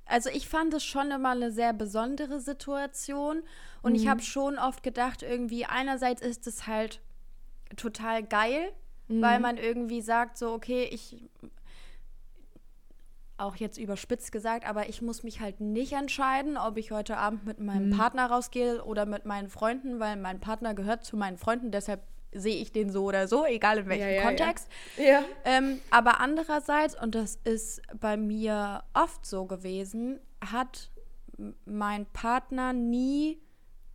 also 0.07 0.31
ich 0.31 0.49
fand 0.49 0.75
es 0.75 0.85
schon 0.85 1.11
immer 1.11 1.31
eine 1.31 1.51
sehr 1.51 1.73
besondere 1.73 2.41
Situation 2.41 3.43
und 3.83 3.93
mhm. 3.93 3.97
ich 3.97 4.09
habe 4.09 4.23
schon 4.23 4.59
oft 4.59 4.83
gedacht, 4.83 5.23
irgendwie 5.23 5.65
einerseits 5.65 6.23
ist 6.23 6.47
es 6.47 6.67
halt 6.67 7.01
total 7.77 8.23
geil, 8.23 8.73
mhm. 9.09 9.23
weil 9.23 9.41
man 9.41 9.57
irgendwie 9.57 10.03
sagt 10.03 10.39
so, 10.39 10.53
okay, 10.53 10.89
ich 10.91 11.25
auch 13.37 13.57
jetzt 13.57 13.79
überspitzt 13.79 14.31
gesagt, 14.31 14.69
aber 14.69 14.89
ich 14.89 15.03
muss 15.03 15.25
mich 15.25 15.41
halt 15.41 15.61
nicht 15.61 15.93
entscheiden, 15.93 16.57
ob 16.57 16.77
ich 16.77 16.93
heute 16.93 17.17
Abend 17.17 17.45
mit 17.45 17.59
meinem 17.59 17.89
mhm. 17.89 17.97
Partner 17.97 18.27
rausgehe 18.27 18.85
oder 18.85 19.07
mit 19.07 19.25
meinen 19.25 19.49
Freunden, 19.49 19.99
weil 19.99 20.17
mein 20.17 20.39
Partner 20.39 20.75
gehört 20.75 21.05
zu 21.05 21.17
meinen 21.17 21.37
Freunden, 21.37 21.73
deshalb 21.73 22.03
sehe 22.35 22.57
ich 22.57 22.73
den 22.73 22.91
so 22.91 23.05
oder 23.05 23.29
so, 23.29 23.45
egal 23.45 23.79
in 23.79 23.89
welchem 23.89 24.09
ja, 24.09 24.15
ja, 24.15 24.23
Kontext. 24.23 24.69
Ja. 24.97 25.25
Ähm, 25.45 25.81
aber 25.91 26.21
andererseits, 26.21 27.01
und 27.01 27.15
das 27.15 27.39
ist 27.45 27.81
bei 27.99 28.17
mir 28.17 28.83
oft 28.93 29.25
so 29.25 29.47
gewesen, 29.47 30.21
hat 30.41 30.91
mein 31.65 32.07
Partner 32.07 32.73
nie 32.73 33.41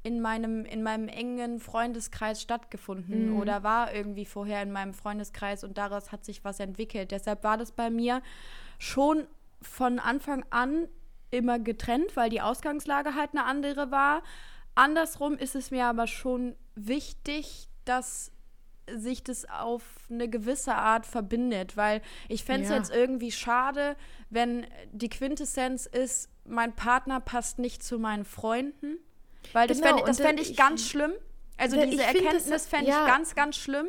in 0.04 0.22
meinem, 0.22 0.66
in 0.66 0.82
meinem 0.82 1.08
engen 1.08 1.60
Freundeskreis 1.60 2.42
stattgefunden 2.42 3.32
mhm. 3.32 3.40
oder 3.40 3.64
war 3.64 3.94
irgendwie 3.94 4.26
vorher 4.26 4.64
in 4.64 4.72
meinem 4.72 4.94
Freundeskreis 4.94 5.64
und 5.64 5.78
daraus 5.78 6.12
hat 6.12 6.24
sich 6.24 6.44
was 6.44 6.60
entwickelt. 6.60 7.12
Deshalb 7.12 7.44
war 7.44 7.58
das 7.58 7.72
bei 7.72 7.90
mir 7.90 8.22
schon 8.78 9.28
von 9.62 10.00
Anfang 10.00 10.46
an 10.50 10.88
immer 11.32 11.60
getrennt, 11.60 12.16
weil 12.16 12.30
die 12.30 12.42
Ausgangslage 12.42 13.14
halt 13.14 13.32
eine 13.34 13.46
andere 13.46 13.92
war. 13.92 14.24
Andersrum 14.74 15.34
ist 15.34 15.56
es 15.56 15.72
mir 15.72 15.86
aber 15.86 16.08
schon 16.08 16.56
wichtig, 16.76 17.69
dass 17.90 18.32
sich 18.92 19.24
das 19.24 19.48
auf 19.50 19.84
eine 20.10 20.30
gewisse 20.30 20.76
Art 20.76 21.06
verbindet, 21.06 21.78
weil 21.78 22.02
ich 22.28 22.44
fände 22.44 22.64
es 22.64 22.70
ja. 22.70 22.78
jetzt 22.78 22.94
irgendwie 22.94 23.32
schade, 23.32 23.96
wenn 24.30 24.66
die 24.92 25.10
Quintessenz 25.10 25.86
ist, 25.86 26.30
mein 26.46 26.76
Partner 26.76 27.20
passt 27.20 27.60
nicht 27.60 27.84
zu 27.84 28.00
meinen 28.00 28.26
Freunden, 28.26 28.98
weil 29.54 29.68
das 29.68 29.82
genau, 29.82 29.98
fände 29.98 30.14
fänd 30.14 30.40
ich, 30.40 30.52
ich 30.52 30.58
ganz 30.58 30.88
schlimm. 30.88 31.14
Also 31.58 31.84
diese 31.84 32.04
Erkenntnis 32.04 32.68
fände 32.68 32.90
ja. 32.90 33.02
ich 33.02 33.08
ganz, 33.08 33.36
ganz 33.36 33.58
schlimm. 33.58 33.88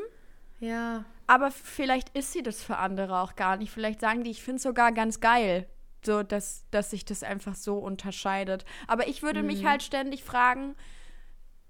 Ja. 0.59 1.05
Aber 1.27 1.51
vielleicht 1.51 2.11
ist 2.17 2.33
sie 2.33 2.43
das 2.43 2.63
für 2.63 2.77
andere 2.77 3.21
auch 3.21 3.37
gar 3.37 3.57
nicht. 3.57 3.71
Vielleicht 3.71 4.01
sagen 4.01 4.25
die, 4.25 4.31
ich 4.31 4.43
finde 4.43 4.57
es 4.57 4.65
sogar 4.65 4.93
ganz 4.93 5.21
geil, 5.21 5.69
so 6.05 6.23
dass, 6.23 6.65
dass 6.71 6.91
sich 6.91 7.05
das 7.05 7.23
einfach 7.23 7.55
so 7.55 7.79
unterscheidet. 7.79 8.65
Aber 8.89 9.09
ich 9.09 9.23
würde 9.23 9.41
mhm. 9.41 9.47
mich 9.47 9.65
halt 9.65 9.83
ständig 9.83 10.25
fragen, 10.25 10.75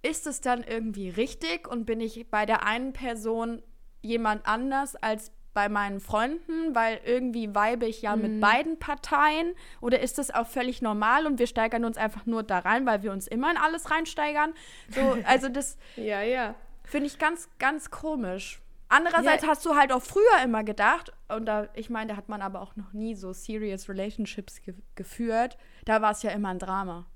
ist 0.02 0.26
es 0.26 0.40
dann 0.40 0.62
irgendwie 0.62 1.10
richtig 1.10 1.68
und 1.68 1.84
bin 1.84 2.00
ich 2.00 2.30
bei 2.30 2.46
der 2.46 2.64
einen 2.64 2.92
Person 2.92 3.62
jemand 4.02 4.46
anders 4.46 4.96
als 4.96 5.32
bei 5.52 5.68
meinen 5.68 6.00
Freunden, 6.00 6.74
weil 6.74 7.00
irgendwie 7.04 7.54
weibe 7.54 7.86
ich 7.86 8.02
ja 8.02 8.14
mhm. 8.14 8.22
mit 8.22 8.40
beiden 8.40 8.78
Parteien 8.78 9.54
oder 9.80 10.00
ist 10.00 10.18
das 10.18 10.30
auch 10.30 10.46
völlig 10.46 10.80
normal 10.80 11.26
und 11.26 11.38
wir 11.38 11.46
steigern 11.46 11.84
uns 11.84 11.96
einfach 11.96 12.24
nur 12.26 12.42
da 12.42 12.60
rein, 12.60 12.86
weil 12.86 13.02
wir 13.02 13.12
uns 13.12 13.26
immer 13.26 13.50
in 13.50 13.56
alles 13.56 13.90
reinsteigern? 13.90 14.54
So, 14.90 15.18
also 15.26 15.48
das 15.48 15.76
ja, 15.96 16.22
ja. 16.22 16.54
finde 16.84 17.08
ich 17.08 17.18
ganz, 17.18 17.48
ganz 17.58 17.90
komisch. 17.90 18.60
Andererseits 18.88 19.44
ja. 19.44 19.48
hast 19.50 19.64
du 19.66 19.76
halt 19.76 19.92
auch 19.92 20.02
früher 20.02 20.42
immer 20.42 20.64
gedacht, 20.64 21.12
und 21.28 21.46
da, 21.46 21.68
ich 21.74 21.90
meine, 21.90 22.08
da 22.12 22.16
hat 22.16 22.28
man 22.28 22.42
aber 22.42 22.60
auch 22.60 22.74
noch 22.74 22.92
nie 22.92 23.14
so 23.14 23.32
serious 23.32 23.88
Relationships 23.88 24.62
ge 24.62 24.74
geführt, 24.96 25.56
da 25.84 26.02
war 26.02 26.10
es 26.10 26.22
ja 26.22 26.30
immer 26.30 26.48
ein 26.48 26.58
Drama. 26.58 27.06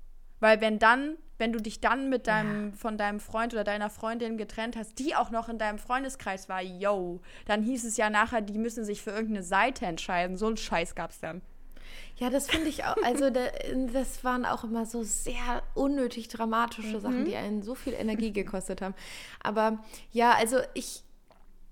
Weil 0.45 0.61
wenn 0.61 0.77
dann, 0.77 1.17
wenn 1.39 1.51
du 1.53 1.59
dich 1.59 1.81
dann 1.81 2.07
mit 2.07 2.27
deinem, 2.27 2.69
ja. 2.69 2.75
von 2.77 2.99
deinem 2.99 3.19
Freund 3.19 3.51
oder 3.55 3.63
deiner 3.63 3.89
Freundin 3.89 4.37
getrennt 4.37 4.75
hast, 4.75 4.99
die 4.99 5.15
auch 5.15 5.31
noch 5.31 5.49
in 5.49 5.57
deinem 5.57 5.79
Freundeskreis 5.79 6.49
war, 6.49 6.61
yo, 6.61 7.19
dann 7.47 7.63
hieß 7.63 7.83
es 7.83 7.97
ja 7.97 8.11
nachher, 8.11 8.41
die 8.41 8.59
müssen 8.59 8.85
sich 8.85 9.01
für 9.01 9.09
irgendeine 9.09 9.41
Seite 9.41 9.87
entscheiden. 9.87 10.37
So 10.37 10.47
ein 10.47 10.55
Scheiß 10.55 10.93
gab's 10.93 11.19
dann. 11.19 11.41
Ja, 12.17 12.29
das 12.29 12.47
finde 12.47 12.67
ich 12.67 12.83
auch. 12.83 12.95
Also, 13.03 13.31
das 13.31 14.23
waren 14.23 14.45
auch 14.45 14.63
immer 14.63 14.85
so 14.85 15.01
sehr 15.01 15.63
unnötig 15.73 16.27
dramatische 16.27 16.97
mhm. 16.97 17.01
Sachen, 17.01 17.25
die 17.25 17.35
einen 17.35 17.63
so 17.63 17.73
viel 17.73 17.93
Energie 17.93 18.31
gekostet 18.31 18.83
haben. 18.83 18.93
Aber 19.41 19.79
ja, 20.11 20.33
also 20.33 20.59
ich 20.75 21.01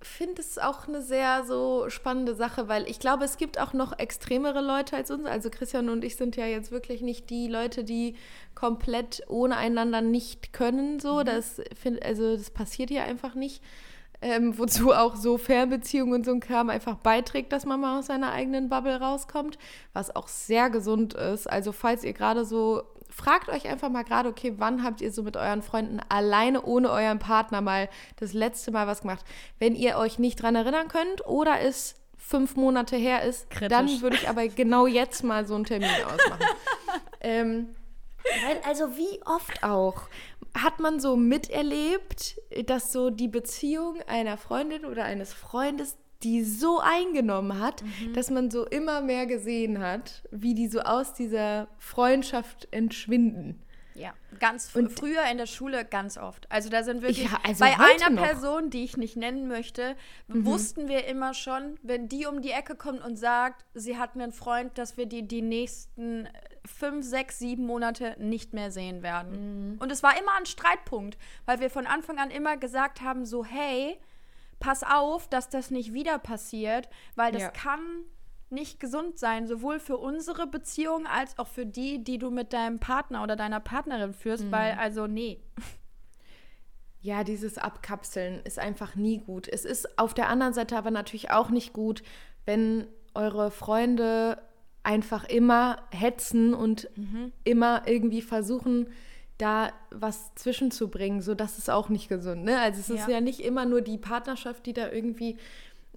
finde 0.05 0.41
es 0.41 0.57
auch 0.57 0.87
eine 0.87 1.01
sehr 1.01 1.43
so 1.45 1.89
spannende 1.89 2.35
Sache, 2.35 2.67
weil 2.67 2.89
ich 2.89 2.99
glaube, 2.99 3.25
es 3.25 3.37
gibt 3.37 3.59
auch 3.59 3.73
noch 3.73 3.97
extremere 3.97 4.61
Leute 4.61 4.95
als 4.95 5.11
uns. 5.11 5.25
Also 5.25 5.49
Christian 5.49 5.89
und 5.89 6.03
ich 6.03 6.15
sind 6.15 6.35
ja 6.35 6.45
jetzt 6.45 6.71
wirklich 6.71 7.01
nicht 7.01 7.29
die 7.29 7.47
Leute, 7.47 7.83
die 7.83 8.15
komplett 8.55 9.23
ohne 9.27 9.57
einander 9.57 10.01
nicht 10.01 10.53
können. 10.53 10.99
So, 10.99 11.19
mhm. 11.19 11.25
das 11.25 11.61
find, 11.79 12.03
also 12.03 12.35
das 12.35 12.49
passiert 12.49 12.89
hier 12.89 13.03
einfach 13.03 13.35
nicht 13.35 13.61
ähm, 14.23 14.57
wozu 14.57 14.93
auch 14.93 15.15
so 15.15 15.37
Fernbeziehungen 15.37 16.13
und 16.13 16.25
so 16.25 16.31
ein 16.31 16.39
Kram 16.39 16.69
einfach 16.69 16.95
beiträgt, 16.95 17.51
dass 17.51 17.65
man 17.65 17.81
mal 17.81 17.99
aus 17.99 18.07
seiner 18.07 18.31
eigenen 18.31 18.69
Bubble 18.69 18.99
rauskommt, 18.99 19.57
was 19.91 20.15
auch 20.15 20.27
sehr 20.27 20.69
gesund 20.69 21.13
ist. 21.13 21.49
Also 21.49 21.71
falls 21.71 22.03
ihr 22.03 22.13
gerade 22.13 22.45
so, 22.45 22.83
fragt 23.13 23.49
euch 23.49 23.67
einfach 23.67 23.89
mal 23.89 24.03
gerade, 24.03 24.29
okay, 24.29 24.53
wann 24.57 24.83
habt 24.83 25.01
ihr 25.01 25.11
so 25.11 25.23
mit 25.23 25.37
euren 25.37 25.61
Freunden 25.61 25.99
alleine 26.09 26.63
ohne 26.63 26.89
euren 26.89 27.19
Partner 27.19 27.61
mal 27.61 27.89
das 28.17 28.33
letzte 28.33 28.71
Mal 28.71 28.87
was 28.87 29.01
gemacht? 29.01 29.23
Wenn 29.59 29.75
ihr 29.75 29.97
euch 29.97 30.19
nicht 30.19 30.41
dran 30.41 30.55
erinnern 30.55 30.87
könnt 30.87 31.25
oder 31.25 31.61
es 31.61 31.95
fünf 32.17 32.55
Monate 32.55 32.95
her 32.95 33.23
ist, 33.23 33.49
Kritisch. 33.49 33.69
dann 33.69 34.01
würde 34.01 34.15
ich 34.15 34.29
aber 34.29 34.47
genau 34.47 34.87
jetzt 34.87 35.23
mal 35.23 35.45
so 35.45 35.55
einen 35.55 35.65
Termin 35.65 35.89
ausmachen. 35.89 36.45
ähm, 37.21 37.75
weil, 38.45 38.59
also 38.65 38.97
wie 38.97 39.21
oft 39.25 39.63
auch 39.63 40.07
hat 40.57 40.79
man 40.79 40.99
so 40.99 41.15
miterlebt, 41.15 42.39
dass 42.65 42.91
so 42.91 43.09
die 43.09 43.27
Beziehung 43.27 44.01
einer 44.07 44.37
Freundin 44.37 44.85
oder 44.85 45.03
eines 45.03 45.33
Freundes 45.33 45.97
die 46.23 46.43
so 46.43 46.79
eingenommen 46.79 47.59
hat, 47.59 47.83
mhm. 47.83 48.13
dass 48.13 48.29
man 48.29 48.51
so 48.51 48.65
immer 48.65 49.01
mehr 49.01 49.25
gesehen 49.25 49.79
hat, 49.79 50.23
wie 50.31 50.53
die 50.53 50.67
so 50.67 50.79
aus 50.81 51.13
dieser 51.13 51.67
Freundschaft 51.77 52.67
entschwinden. 52.71 53.59
Ja, 53.95 54.13
ganz 54.39 54.69
fr 54.69 54.79
und 54.79 54.91
früher 54.91 55.23
in 55.31 55.37
der 55.37 55.45
Schule 55.45 55.85
ganz 55.85 56.17
oft. 56.17 56.51
Also 56.51 56.69
da 56.69 56.83
sind 56.83 57.01
wirklich 57.01 57.25
ja, 57.25 57.39
also 57.43 57.63
bei 57.63 57.75
einer 57.77 58.09
noch. 58.09 58.23
Person, 58.23 58.69
die 58.69 58.83
ich 58.83 58.97
nicht 58.97 59.15
nennen 59.15 59.47
möchte, 59.47 59.95
mhm. 60.27 60.45
wussten 60.45 60.87
wir 60.87 61.05
immer 61.05 61.33
schon, 61.33 61.75
wenn 61.83 62.07
die 62.07 62.25
um 62.25 62.41
die 62.41 62.51
Ecke 62.51 62.75
kommt 62.75 63.03
und 63.03 63.17
sagt, 63.17 63.65
sie 63.73 63.97
hat 63.97 64.15
einen 64.15 64.31
Freund, 64.31 64.77
dass 64.77 64.97
wir 64.97 65.05
die 65.05 65.27
die 65.27 65.41
nächsten 65.41 66.27
fünf, 66.65 67.05
sechs, 67.05 67.39
sieben 67.39 67.65
Monate 67.65 68.15
nicht 68.19 68.53
mehr 68.53 68.71
sehen 68.71 69.03
werden. 69.03 69.73
Mhm. 69.73 69.77
Und 69.79 69.91
es 69.91 70.01
war 70.01 70.17
immer 70.17 70.31
ein 70.39 70.45
Streitpunkt, 70.45 71.17
weil 71.45 71.59
wir 71.59 71.69
von 71.69 71.85
Anfang 71.85 72.17
an 72.17 72.31
immer 72.31 72.57
gesagt 72.57 73.01
haben, 73.01 73.25
so 73.25 73.45
hey, 73.45 73.99
pass 74.63 74.81
auf, 74.83 75.27
dass 75.27 75.49
das 75.49 75.71
nicht 75.71 75.93
wieder 75.93 76.17
passiert, 76.17 76.87
weil 77.15 77.33
das 77.33 77.41
ja. 77.41 77.49
kann 77.49 77.81
nicht 78.49 78.79
gesund 78.79 79.19
sein, 79.19 79.45
sowohl 79.45 79.77
für 79.77 79.97
unsere 79.97 80.47
Beziehung 80.47 81.05
als 81.05 81.37
auch 81.37 81.47
für 81.47 81.65
die, 81.65 82.01
die 82.01 82.17
du 82.17 82.31
mit 82.31 82.53
deinem 82.53 82.79
Partner 82.79 83.23
oder 83.23 83.35
deiner 83.35 83.59
Partnerin 83.59 84.13
führst, 84.13 84.45
mhm. 84.45 84.51
weil 84.51 84.71
also 84.73 85.05
nee. 85.05 85.41
Ja, 87.01 87.25
dieses 87.25 87.57
Abkapseln 87.57 88.39
ist 88.45 88.57
einfach 88.57 88.95
nie 88.95 89.17
gut. 89.17 89.49
Es 89.49 89.65
ist 89.65 89.99
auf 89.99 90.13
der 90.13 90.29
anderen 90.29 90.53
Seite 90.53 90.77
aber 90.77 90.91
natürlich 90.91 91.31
auch 91.31 91.49
nicht 91.49 91.73
gut, 91.73 92.01
wenn 92.45 92.87
eure 93.13 93.51
Freunde 93.51 94.41
einfach 94.83 95.25
immer 95.25 95.81
hetzen 95.91 96.53
und 96.53 96.89
mhm. 96.95 97.33
immer 97.43 97.85
irgendwie 97.85 98.21
versuchen, 98.21 98.87
da 99.43 99.73
was 99.91 100.33
zwischenzubringen. 100.35 101.21
So, 101.21 101.35
das 101.35 101.57
ist 101.57 101.69
auch 101.69 101.89
nicht 101.89 102.07
gesund. 102.07 102.45
Ne? 102.45 102.59
Also 102.59 102.79
es 102.79 102.87
ja. 102.87 102.95
ist 102.95 103.07
ja 103.09 103.19
nicht 103.19 103.41
immer 103.41 103.65
nur 103.65 103.81
die 103.81 103.97
Partnerschaft, 103.97 104.65
die 104.65 104.73
da 104.73 104.89
irgendwie 104.89 105.37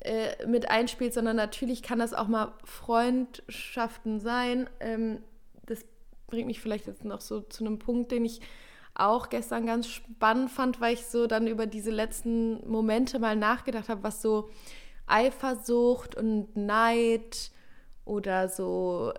äh, 0.01 0.47
mit 0.47 0.69
einspielt, 0.69 1.15
sondern 1.15 1.37
natürlich 1.37 1.83
kann 1.83 2.01
das 2.01 2.13
auch 2.13 2.27
mal 2.27 2.53
Freundschaften 2.65 4.19
sein. 4.19 4.69
Ähm, 4.81 5.19
das 5.65 5.85
bringt 6.27 6.49
mich 6.49 6.61
vielleicht 6.61 6.89
jetzt 6.89 7.05
noch 7.05 7.21
so 7.21 7.41
zu 7.41 7.65
einem 7.65 7.79
Punkt, 7.79 8.11
den 8.11 8.25
ich 8.25 8.41
auch 8.95 9.29
gestern 9.29 9.65
ganz 9.65 9.87
spannend 9.87 10.51
fand, 10.51 10.81
weil 10.81 10.95
ich 10.95 11.07
so 11.07 11.29
dann 11.29 11.47
über 11.47 11.67
diese 11.67 11.93
letzten 11.93 12.69
Momente 12.69 13.21
mal 13.21 13.37
nachgedacht 13.37 13.89
habe, 13.89 14.03
was 14.03 14.23
so 14.23 14.51
Eifersucht 15.07 16.17
und 16.17 16.57
Neid 16.57 17.53
oder 18.05 18.49
so 18.49 19.13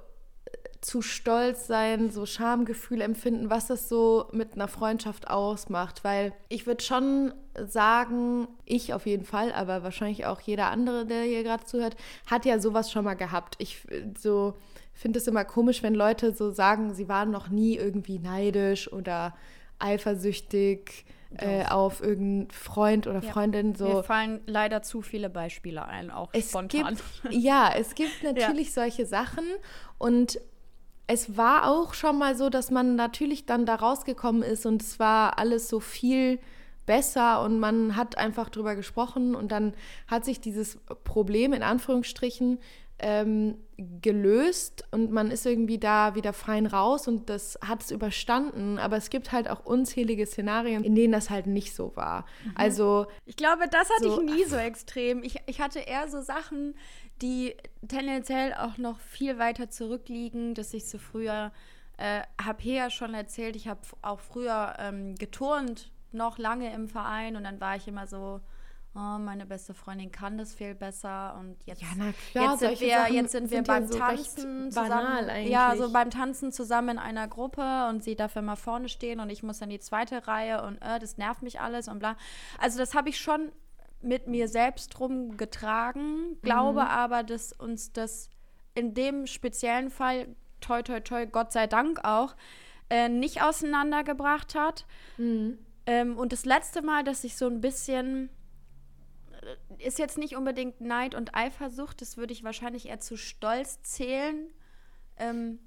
zu 0.82 1.02
stolz 1.02 1.68
sein, 1.68 2.10
so 2.12 2.26
Schamgefühl 2.26 3.02
empfinden, 3.02 3.50
was 3.50 3.68
das 3.68 3.90
so 3.90 4.28
mit 4.32 4.54
einer 4.54 4.68
Freundschaft 4.68 5.28
ausmacht. 5.30 6.04
Weil 6.04 6.34
ich 6.50 6.68
würde 6.68 6.84
schon 6.84 7.34
sagen, 7.68 8.48
ich 8.66 8.94
auf 8.94 9.06
jeden 9.06 9.26
Fall, 9.26 9.52
aber 9.52 9.84
wahrscheinlich 9.84 10.26
auch 10.26 10.40
jeder 10.42 10.70
andere, 10.70 11.06
der 11.06 11.24
hier 11.24 11.44
gerade 11.44 11.66
zuhört, 11.66 11.96
hat 12.30 12.46
ja 12.46 12.60
sowas 12.60 12.92
schon 12.92 13.06
mal 13.06 13.16
gehabt. 13.16 13.56
Ich 13.58 13.86
so 14.18 14.54
finde 14.94 15.20
es 15.20 15.28
immer 15.28 15.46
komisch, 15.46 15.84
wenn 15.84 15.94
Leute 15.94 16.34
so 16.34 16.52
sagen, 16.52 16.94
sie 16.94 17.08
waren 17.08 17.32
noch 17.32 17.50
nie 17.50 17.76
irgendwie 17.76 18.20
neidisch 18.20 18.92
oder 18.92 19.36
eifersüchtig 19.80 21.06
äh, 21.38 21.66
auf 21.66 22.02
irgendeinen 22.02 22.50
Freund 22.52 23.06
oder 23.06 23.22
ja. 23.22 23.32
Freundin. 23.32 23.76
So. 23.76 23.88
Mir 23.88 24.04
fallen 24.04 24.42
leider 24.46 24.82
zu 24.82 25.02
viele 25.02 25.30
Beispiele 25.30 25.86
ein, 25.86 26.10
auch 26.10 26.30
es 26.34 26.50
spontan. 26.50 26.96
Gibt, 26.96 27.34
ja, 27.34 27.72
es 27.76 27.96
gibt 27.96 28.12
natürlich 28.24 28.68
ja. 28.68 28.84
solche 28.84 29.06
Sachen 29.06 29.46
und 29.98 30.40
es 31.08 31.38
war 31.38 31.70
auch 31.70 31.94
schon 31.94 32.18
mal 32.18 32.36
so, 32.36 32.50
dass 32.50 32.70
man 32.70 32.96
natürlich 32.96 33.46
dann 33.46 33.66
da 33.66 33.76
rausgekommen 33.76 34.44
ist 34.44 34.66
und 34.66 34.82
es 34.82 35.00
war 35.00 35.40
alles 35.40 35.70
so 35.70 35.80
viel 35.80 36.40
besser 36.86 37.42
und 37.42 37.60
man 37.60 37.96
hat 37.96 38.18
einfach 38.18 38.50
drüber 38.50 38.76
gesprochen 38.76 39.36
und 39.36 39.52
dann 39.52 39.74
hat 40.08 40.26
sich 40.26 40.40
dieses 40.40 40.78
Problem 41.04 41.54
in 41.54 41.64
Anführungsstrichen 41.64 42.60
ähm, 43.00 43.58
gelöst 44.02 44.86
und 44.92 45.12
man 45.12 45.30
ist 45.30 45.46
irgendwie 45.46 45.78
da 45.78 46.16
wieder 46.16 46.34
fein 46.34 46.66
raus 46.66 47.08
und 47.08 47.30
das 47.30 47.60
hat 47.64 47.84
es 47.84 47.92
überstanden. 47.92 48.80
Aber 48.80 48.98
es 48.98 49.10
gibt 49.10 49.32
halt 49.32 49.50
auch 49.50 49.66
unzählige 49.66 50.26
Szenarien, 50.26 50.84
in 50.84 50.96
denen 50.96 51.14
das 51.14 51.30
halt 51.30 51.46
nicht 51.46 51.76
so 51.76 51.96
war. 51.96 52.26
Mhm. 52.44 52.52
Also. 52.56 53.06
Ich 53.26 53.36
glaube, 53.36 53.68
das 53.70 53.90
hatte 53.90 54.10
so, 54.10 54.22
ich 54.22 54.34
nie 54.34 54.44
so 54.46 54.56
extrem. 54.56 55.22
Ich, 55.22 55.40
ich 55.46 55.62
hatte 55.62 55.80
eher 55.80 56.08
so 56.08 56.22
Sachen, 56.22 56.74
die 57.22 57.56
tendenziell 57.88 58.54
auch 58.54 58.78
noch 58.78 59.00
viel 59.00 59.38
weiter 59.40 59.70
zurückliegen, 59.70 60.54
dass 60.54 60.74
ich 60.74 60.88
so 60.88 60.98
früher, 60.98 61.52
äh, 61.98 62.22
habe 62.42 62.62
hier 62.62 62.76
ja 62.76 62.90
schon 62.90 63.14
erzählt, 63.14 63.56
ich 63.56 63.68
habe 63.68 63.82
auch 64.02 64.20
früher 64.20 64.76
ähm, 64.80 65.16
geturnt, 65.16 65.92
noch 66.12 66.38
lange 66.38 66.74
im 66.74 66.88
Verein 66.88 67.36
und 67.36 67.44
dann 67.44 67.60
war 67.60 67.76
ich 67.76 67.88
immer 67.88 68.08
so 68.08 68.42
oh, 68.98 69.20
meine 69.20 69.46
beste 69.46 69.74
Freundin 69.74 70.12
kann 70.12 70.38
das 70.38 70.54
viel 70.56 70.74
besser 70.74 71.38
und 71.40 71.56
jetzt, 71.66 71.82
ja, 71.82 71.88
klar, 72.32 72.52
jetzt 72.52 72.60
sind 72.60 72.80
wir, 72.80 73.14
jetzt 73.14 73.32
sind 73.32 73.52
wir 73.52 73.64
beim 73.64 73.88
so 73.88 73.98
Tanzen 73.98 74.72
zusammen, 74.72 75.30
eigentlich. 75.30 75.52
ja, 75.52 75.76
so 75.78 75.92
beim 75.92 76.10
Tanzen 76.10 76.52
zusammen 76.52 76.90
in 76.90 76.98
einer 76.98 77.28
Gruppe 77.28 77.88
und 77.90 78.04
sie 78.04 78.16
darf 78.16 78.36
immer 78.36 78.56
vorne 78.56 78.90
stehen 78.90 79.20
und 79.20 79.30
ich 79.30 79.44
muss 79.44 79.60
dann 79.60 79.70
die 79.70 79.80
zweite 79.80 80.28
Reihe 80.28 80.64
und 80.64 80.78
äh, 80.82 81.00
das 81.00 81.18
nervt 81.18 81.44
mich 81.44 81.60
alles 81.60 81.88
und 81.88 82.00
bla. 82.00 82.18
Also 82.60 82.80
das 82.80 82.96
habe 82.96 83.10
ich 83.10 83.20
schon 83.20 83.52
mit 84.02 84.28
mir 84.28 84.48
selbst 84.48 85.00
rumgetragen, 85.00 86.38
glaube 86.42 86.82
mhm. 86.82 86.88
aber, 86.88 87.24
dass 87.24 87.54
uns 87.54 87.92
das 87.92 88.30
in 88.76 88.94
dem 88.94 89.26
speziellen 89.26 89.90
Fall, 89.90 90.36
toi, 90.62 90.84
toi, 90.84 91.00
toi, 91.00 91.26
Gott 91.26 91.52
sei 91.52 91.68
Dank 91.68 92.04
auch, 92.04 92.36
äh, 92.90 93.10
nicht 93.10 93.42
auseinandergebracht 93.42 94.56
hat. 94.56 94.86
Mhm. 95.18 95.58
Ähm, 95.86 96.18
und 96.18 96.32
das 96.32 96.46
letzte 96.46 96.82
Mal, 96.82 97.04
dass 97.04 97.24
ich 97.24 97.36
so 97.38 97.48
ein 97.48 97.62
bisschen 97.62 98.30
ist 99.80 100.00
jetzt 100.00 100.18
nicht 100.18 100.36
unbedingt 100.36 100.82
Neid 100.82 101.16
und 101.16 101.36
Eifersucht, 101.36 102.02
das 102.02 102.18
würde 102.18 102.34
ich 102.34 102.44
wahrscheinlich 102.44 102.88
eher 102.88 103.00
zu 103.00 103.18
Stolz 103.18 103.82
zählen. 103.84 104.48
Ähm, 105.18 105.60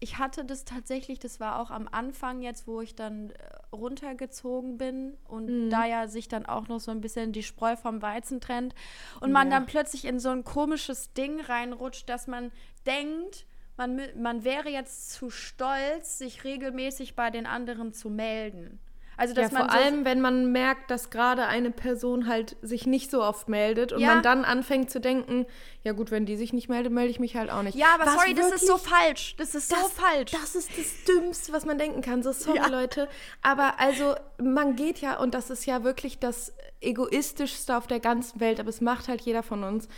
ich 0.00 0.18
hatte 0.18 0.44
das 0.44 0.64
tatsächlich, 0.64 1.18
das 1.18 1.40
war 1.40 1.60
auch 1.60 1.70
am 1.70 1.88
Anfang 1.90 2.40
jetzt, 2.40 2.66
wo 2.66 2.80
ich 2.80 2.94
dann 2.94 3.30
äh, 3.30 3.34
runtergezogen 3.72 4.78
bin 4.78 5.16
und 5.26 5.46
mhm. 5.46 5.70
da 5.70 5.86
ja 5.86 6.06
sich 6.06 6.28
dann 6.28 6.46
auch 6.46 6.68
noch 6.68 6.78
so 6.80 6.90
ein 6.90 7.00
bisschen 7.00 7.32
die 7.32 7.42
Spreu 7.42 7.76
vom 7.76 8.00
Weizen 8.00 8.40
trennt 8.40 8.74
und 9.20 9.32
man 9.32 9.50
dann 9.50 9.66
plötzlich 9.66 10.04
in 10.04 10.20
so 10.20 10.30
ein 10.30 10.44
komisches 10.44 11.12
Ding 11.14 11.40
reinrutscht, 11.40 12.08
dass 12.08 12.26
man 12.26 12.52
denkt, 12.86 13.46
man, 13.76 14.00
man 14.20 14.44
wäre 14.44 14.68
jetzt 14.68 15.12
zu 15.12 15.30
stolz, 15.30 16.18
sich 16.18 16.44
regelmäßig 16.44 17.14
bei 17.14 17.30
den 17.30 17.46
anderen 17.46 17.92
zu 17.92 18.10
melden. 18.10 18.80
Also, 19.18 19.34
dass 19.34 19.50
ja, 19.52 19.58
man 19.58 19.68
vor 19.68 19.76
so 19.78 19.84
allem, 19.84 20.04
wenn 20.04 20.20
man 20.20 20.52
merkt, 20.52 20.90
dass 20.90 21.10
gerade 21.10 21.44
eine 21.46 21.70
Person 21.72 22.28
halt 22.28 22.56
sich 22.62 22.86
nicht 22.86 23.10
so 23.10 23.22
oft 23.22 23.48
meldet 23.48 23.92
und 23.92 24.00
Ja. 24.00 24.14
man 24.14 24.22
dann 24.22 24.44
anfängt 24.44 24.90
zu 24.90 25.00
denken, 25.00 25.44
ja 25.82 25.92
gut, 25.92 26.10
wenn 26.10 26.24
die 26.24 26.36
sich 26.36 26.52
nicht 26.52 26.68
meldet, 26.68 26.92
melde 26.92 27.10
ich 27.10 27.18
mich 27.18 27.34
halt 27.36 27.50
auch 27.50 27.62
nicht. 27.62 27.76
Ja, 27.76 27.88
aber 27.94 28.06
Was 28.06 28.14
sorry, 28.14 28.32
das 28.34 28.52
ist 28.52 28.66
so 28.66 28.74
wirklich- 28.74 28.88
falsch. 28.88 29.34
Das 29.36 29.54
ist 29.56 29.68
so 29.68 29.74
Das- 29.76 29.92
falsch. 29.92 30.30
Das 30.30 30.54
ist 30.54 30.70
das 30.78 31.04
Dümmste, 31.04 31.52
was 31.52 31.66
man 31.66 31.78
denken 31.78 32.00
kann. 32.00 32.22
So, 32.22 32.30
sorry, 32.32 32.58
Ja. 32.58 32.68
Leute. 32.68 33.08
Aber 33.42 33.80
also, 33.80 34.14
man 34.40 34.76
geht 34.76 35.00
ja, 35.00 35.18
und 35.18 35.34
das 35.34 35.50
ist 35.50 35.66
ja 35.66 35.82
wirklich 35.84 36.18
das 36.20 36.52
egoistischste 36.80 37.76
auf 37.76 37.86
der 37.86 38.00
ganzen 38.00 38.40
Welt, 38.40 38.60
aber 38.60 38.68
es 38.70 38.80
macht 38.80 39.08
halt 39.08 39.20
jeder 39.22 39.42
von 39.42 39.64
uns. 39.64 39.88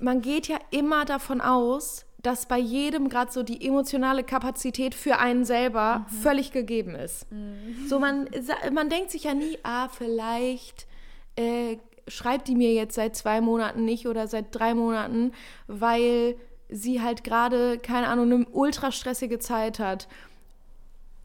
Man 0.00 0.22
geht 0.22 0.48
ja 0.48 0.58
immer 0.70 1.04
davon 1.04 1.40
aus, 1.40 2.06
dass 2.22 2.46
bei 2.46 2.58
jedem 2.58 3.08
gerade 3.08 3.30
so 3.30 3.42
die 3.42 3.64
emotionale 3.66 4.24
Kapazität 4.24 4.94
für 4.94 5.18
einen 5.18 5.44
selber 5.44 6.06
völlig 6.22 6.50
gegeben 6.50 6.94
ist. 6.94 7.26
So, 7.88 8.00
man, 8.00 8.28
man 8.72 8.88
denkt 8.88 9.10
sich 9.10 9.24
ja 9.24 9.34
nie, 9.34 9.56
ah, 9.62 9.88
vielleicht 9.88 10.86
äh, 11.36 11.76
schreibt 12.08 12.48
die 12.48 12.56
mir 12.56 12.72
jetzt 12.72 12.96
seit 12.96 13.14
zwei 13.14 13.40
Monaten 13.40 13.84
nicht 13.84 14.06
oder 14.08 14.26
seit 14.26 14.46
drei 14.50 14.74
Monaten, 14.74 15.32
weil 15.68 16.36
sie 16.68 17.00
halt 17.00 17.24
gerade, 17.24 17.78
keine 17.78 18.08
Ahnung, 18.08 18.32
eine 18.32 18.46
ultra 18.46 18.92
stressige 18.92 19.38
Zeit 19.38 19.78
hat. 19.78 20.08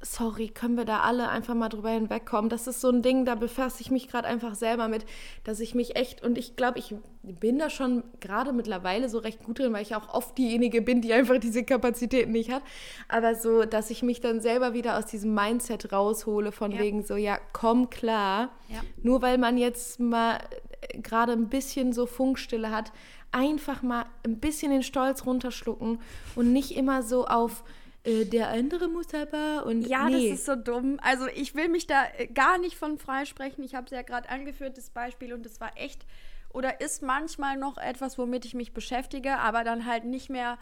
Sorry, 0.06 0.50
können 0.50 0.76
wir 0.76 0.84
da 0.86 1.00
alle 1.00 1.30
einfach 1.30 1.56
mal 1.56 1.70
drüber 1.70 1.90
hinwegkommen? 1.90 2.50
Das 2.50 2.68
ist 2.68 2.82
so 2.82 2.90
ein 2.90 3.02
Ding, 3.02 3.24
da 3.24 3.36
befasse 3.36 3.82
ich 3.82 3.90
mich 3.90 4.10
gerade 4.10 4.28
einfach 4.28 4.54
selber 4.54 4.88
mit, 4.90 5.06
dass 5.46 5.60
ich 5.62 5.76
mich 5.76 5.96
echt, 5.96 6.22
und 6.24 6.38
ich 6.38 6.56
glaube, 6.58 6.80
ich 6.80 6.94
bin 7.22 7.58
da 7.58 7.70
schon 7.70 8.04
gerade 8.20 8.52
mittlerweile 8.52 9.08
so 9.08 9.20
recht 9.20 9.44
gut 9.44 9.60
drin, 9.60 9.72
weil 9.72 9.82
ich 9.82 9.96
auch 9.96 10.14
oft 10.14 10.38
diejenige 10.38 10.82
bin, 10.82 11.02
die 11.02 11.14
einfach 11.14 11.38
diese 11.40 11.64
Kapazitäten 11.64 12.34
nicht 12.34 12.52
hat. 12.52 12.64
Aber 13.08 13.34
so, 13.36 13.64
dass 13.64 13.90
ich 13.90 14.04
mich 14.04 14.20
dann 14.20 14.42
selber 14.42 14.74
wieder 14.74 14.98
aus 14.98 15.06
diesem 15.06 15.34
Mindset 15.34 15.94
raushole, 15.94 16.52
von 16.52 16.72
Ja. 16.72 16.80
wegen 16.80 17.04
so, 17.04 17.16
ja, 17.16 17.38
komm 17.54 17.90
klar. 17.90 18.50
Ja. 18.68 18.82
Nur 19.02 19.22
weil 19.22 19.38
man 19.38 19.58
jetzt 19.58 20.02
mal 20.02 20.38
äh, 20.82 20.98
gerade 21.00 21.32
ein 21.32 21.48
bisschen 21.48 21.94
so 21.94 22.06
Funkstille 22.08 22.72
hat, 22.72 22.92
einfach 23.32 23.82
mal 23.82 24.06
ein 24.26 24.40
bisschen 24.40 24.72
den 24.72 24.84
Stolz 24.84 25.26
runterschlucken 25.26 26.00
und 26.36 26.52
nicht 26.52 26.76
immer 26.76 27.02
so 27.04 27.26
auf 27.26 27.64
äh, 28.04 28.26
der 28.26 28.50
andere 28.50 28.88
muss 28.88 29.14
aber 29.14 29.66
und 29.66 29.88
Ja, 29.88 30.10
nee. 30.10 30.30
das 30.30 30.40
ist 30.40 30.46
so 30.46 30.56
dumm. 30.56 31.00
Also 31.02 31.28
ich 31.28 31.56
will 31.56 31.70
mich 31.70 31.88
da 31.88 32.04
äh, 32.18 32.28
gar 32.28 32.58
nicht 32.58 32.78
von 32.78 32.98
freisprechen. 32.98 33.64
Ich 33.64 33.76
habe 33.76 33.86
es 33.86 33.92
ja 33.92 34.02
gerade 34.02 34.30
angeführt, 34.30 34.78
das 34.78 34.90
Beispiel, 34.90 35.34
und 35.34 35.46
das 35.46 35.62
war 35.62 35.72
echt 35.76 36.06
oder 36.50 36.82
ist 36.82 37.02
manchmal 37.02 37.58
noch 37.58 37.78
etwas, 37.78 38.18
womit 38.18 38.46
ich 38.46 38.54
mich 38.54 38.74
beschäftige, 38.74 39.40
aber 39.40 39.64
dann 39.64 39.86
halt 39.86 40.06
nicht 40.06 40.30
mehr 40.30 40.60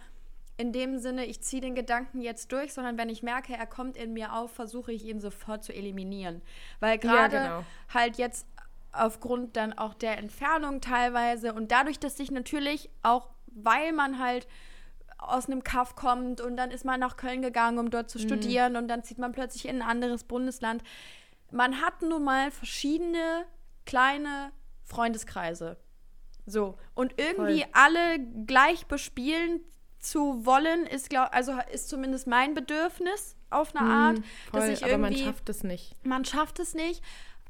in 0.58 0.72
dem 0.72 1.00
Sinne, 1.00 1.26
ich 1.26 1.42
ziehe 1.42 1.62
den 1.62 1.76
Gedanken 1.76 2.22
jetzt 2.22 2.52
durch, 2.52 2.74
sondern 2.74 2.98
wenn 2.98 3.10
ich 3.10 3.24
merke, 3.24 3.54
er 3.54 3.66
kommt 3.66 3.98
in 3.98 4.14
mir 4.14 4.34
auf, 4.34 4.52
versuche 4.52 4.92
ich 4.92 5.06
ihn 5.06 5.20
sofort 5.20 5.64
zu 5.64 5.74
eliminieren. 5.74 6.42
Weil 6.80 6.98
gerade 6.98 7.38
genau. 7.38 7.66
halt 7.94 8.18
jetzt 8.18 8.46
aufgrund 8.92 9.58
dann 9.58 9.74
auch 9.74 9.94
der 9.94 10.18
Entfernung 10.18 10.82
teilweise 10.82 11.54
und 11.54 11.72
dadurch, 11.72 12.00
dass 12.00 12.18
sich 12.18 12.32
natürlich 12.32 12.90
auch, 13.04 13.30
weil 13.48 13.92
man 13.92 14.20
halt 14.20 14.48
aus 15.22 15.46
einem 15.46 15.64
Kaff 15.64 15.96
kommt 15.96 16.42
und 16.42 16.58
dann 16.58 16.72
ist 16.72 16.84
man 16.84 17.00
nach 17.00 17.16
Köln 17.16 17.42
gegangen, 17.42 17.78
um 17.80 17.90
dort 17.90 18.10
zu 18.10 18.18
Mhm. 18.18 18.24
studieren 18.24 18.76
und 18.76 18.88
dann 18.88 19.04
zieht 19.04 19.18
man 19.20 19.32
plötzlich 19.32 19.68
in 19.68 19.82
ein 19.82 19.88
anderes 19.88 20.24
Bundesland. 20.26 20.84
Man 21.52 21.82
hat 21.82 22.02
nun 22.02 22.24
mal 22.24 22.52
verschiedene 22.52 23.46
kleine 23.86 24.52
Freundeskreise. 24.84 25.78
So. 26.46 26.78
Und 26.96 27.14
irgendwie 27.18 27.62
Voll. 27.62 27.70
alle 27.74 28.20
gleich 28.46 28.86
bespielen 28.88 29.62
zu 30.00 30.46
wollen, 30.46 30.86
ist, 30.88 31.10
glaub, 31.10 31.30
also 31.34 31.54
ist 31.72 31.88
zumindest 31.90 32.26
mein 32.28 32.54
Bedürfnis 32.56 33.36
auf 33.52 33.76
eine 33.76 33.88
Art, 33.88 34.18
Mm, 34.20 34.24
dass 34.54 34.64
voll, 34.66 34.74
ich 34.74 34.84
aber 34.84 34.98
man 34.98 35.12
irgendwie 35.12 35.26
schafft 35.26 35.50
es 35.50 35.64
nicht. 35.64 36.06
man 36.06 36.26
schafft 36.26 36.60
es 36.60 36.74
nicht. 36.74 37.04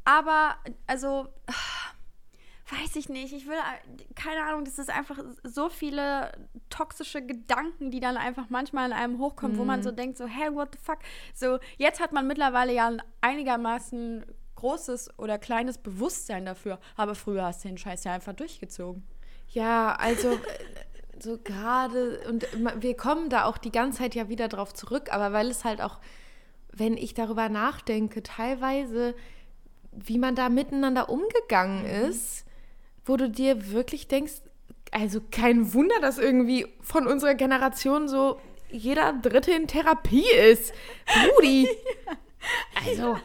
Aber, 0.03 0.55
also, 0.87 1.27
ah, 1.47 1.53
weiß 2.71 2.95
ich 2.95 3.09
nicht. 3.09 3.33
Ich 3.33 3.45
will, 3.47 3.53
äh, 3.55 4.03
keine 4.15 4.43
Ahnung, 4.43 4.63
das 4.65 4.79
ist 4.79 4.89
einfach 4.89 5.19
so 5.43 5.69
viele 5.69 6.31
toxische 6.69 7.21
Gedanken, 7.25 7.91
die 7.91 7.99
dann 7.99 8.17
einfach 8.17 8.45
manchmal 8.49 8.87
in 8.87 8.93
einem 8.93 9.19
hochkommen, 9.19 9.57
wo 9.57 9.61
Mhm. 9.61 9.67
man 9.67 9.83
so 9.83 9.91
denkt, 9.91 10.17
so, 10.17 10.25
hey, 10.25 10.53
what 10.55 10.69
the 10.73 10.79
fuck? 10.81 10.99
So, 11.33 11.59
jetzt 11.77 11.99
hat 11.99 12.11
man 12.13 12.27
mittlerweile 12.27 12.73
ja 12.73 12.87
ein 12.87 13.01
einigermaßen 13.21 14.25
großes 14.55 15.17
oder 15.19 15.37
kleines 15.37 15.77
Bewusstsein 15.79 16.45
dafür. 16.45 16.79
Aber 16.95 17.15
früher 17.15 17.43
hast 17.43 17.63
du 17.63 17.67
den 17.67 17.77
Scheiß 17.77 18.03
ja 18.03 18.13
einfach 18.13 18.33
durchgezogen. 18.33 19.03
Ja, 19.49 19.95
also 19.95 20.29
äh, 20.33 20.37
so 21.19 21.37
gerade, 21.37 22.21
und 22.29 22.47
wir 22.81 22.95
kommen 22.95 23.29
da 23.29 23.45
auch 23.45 23.57
die 23.57 23.71
ganze 23.71 23.99
Zeit 23.99 24.15
ja 24.15 24.29
wieder 24.29 24.47
drauf 24.47 24.73
zurück, 24.73 25.11
aber 25.11 25.33
weil 25.33 25.49
es 25.49 25.65
halt 25.65 25.81
auch, 25.81 25.99
wenn 26.71 26.95
ich 26.95 27.13
darüber 27.13 27.49
nachdenke, 27.49 28.23
teilweise, 28.23 29.13
wie 29.91 30.17
man 30.17 30.35
da 30.35 30.47
miteinander 30.49 31.09
umgegangen 31.09 31.85
ist, 31.85 32.45
wo 33.05 33.17
du 33.17 33.29
dir 33.29 33.71
wirklich 33.71 34.07
denkst, 34.07 34.41
also 34.91 35.21
kein 35.31 35.73
Wunder, 35.73 35.99
dass 36.01 36.17
irgendwie 36.17 36.67
von 36.81 37.07
unserer 37.07 37.35
Generation 37.35 38.07
so 38.07 38.39
jeder 38.69 39.13
Dritte 39.13 39.51
in 39.51 39.67
Therapie 39.67 40.29
ist. 40.31 40.73
Brudi. 41.05 41.67
Also, 42.73 43.15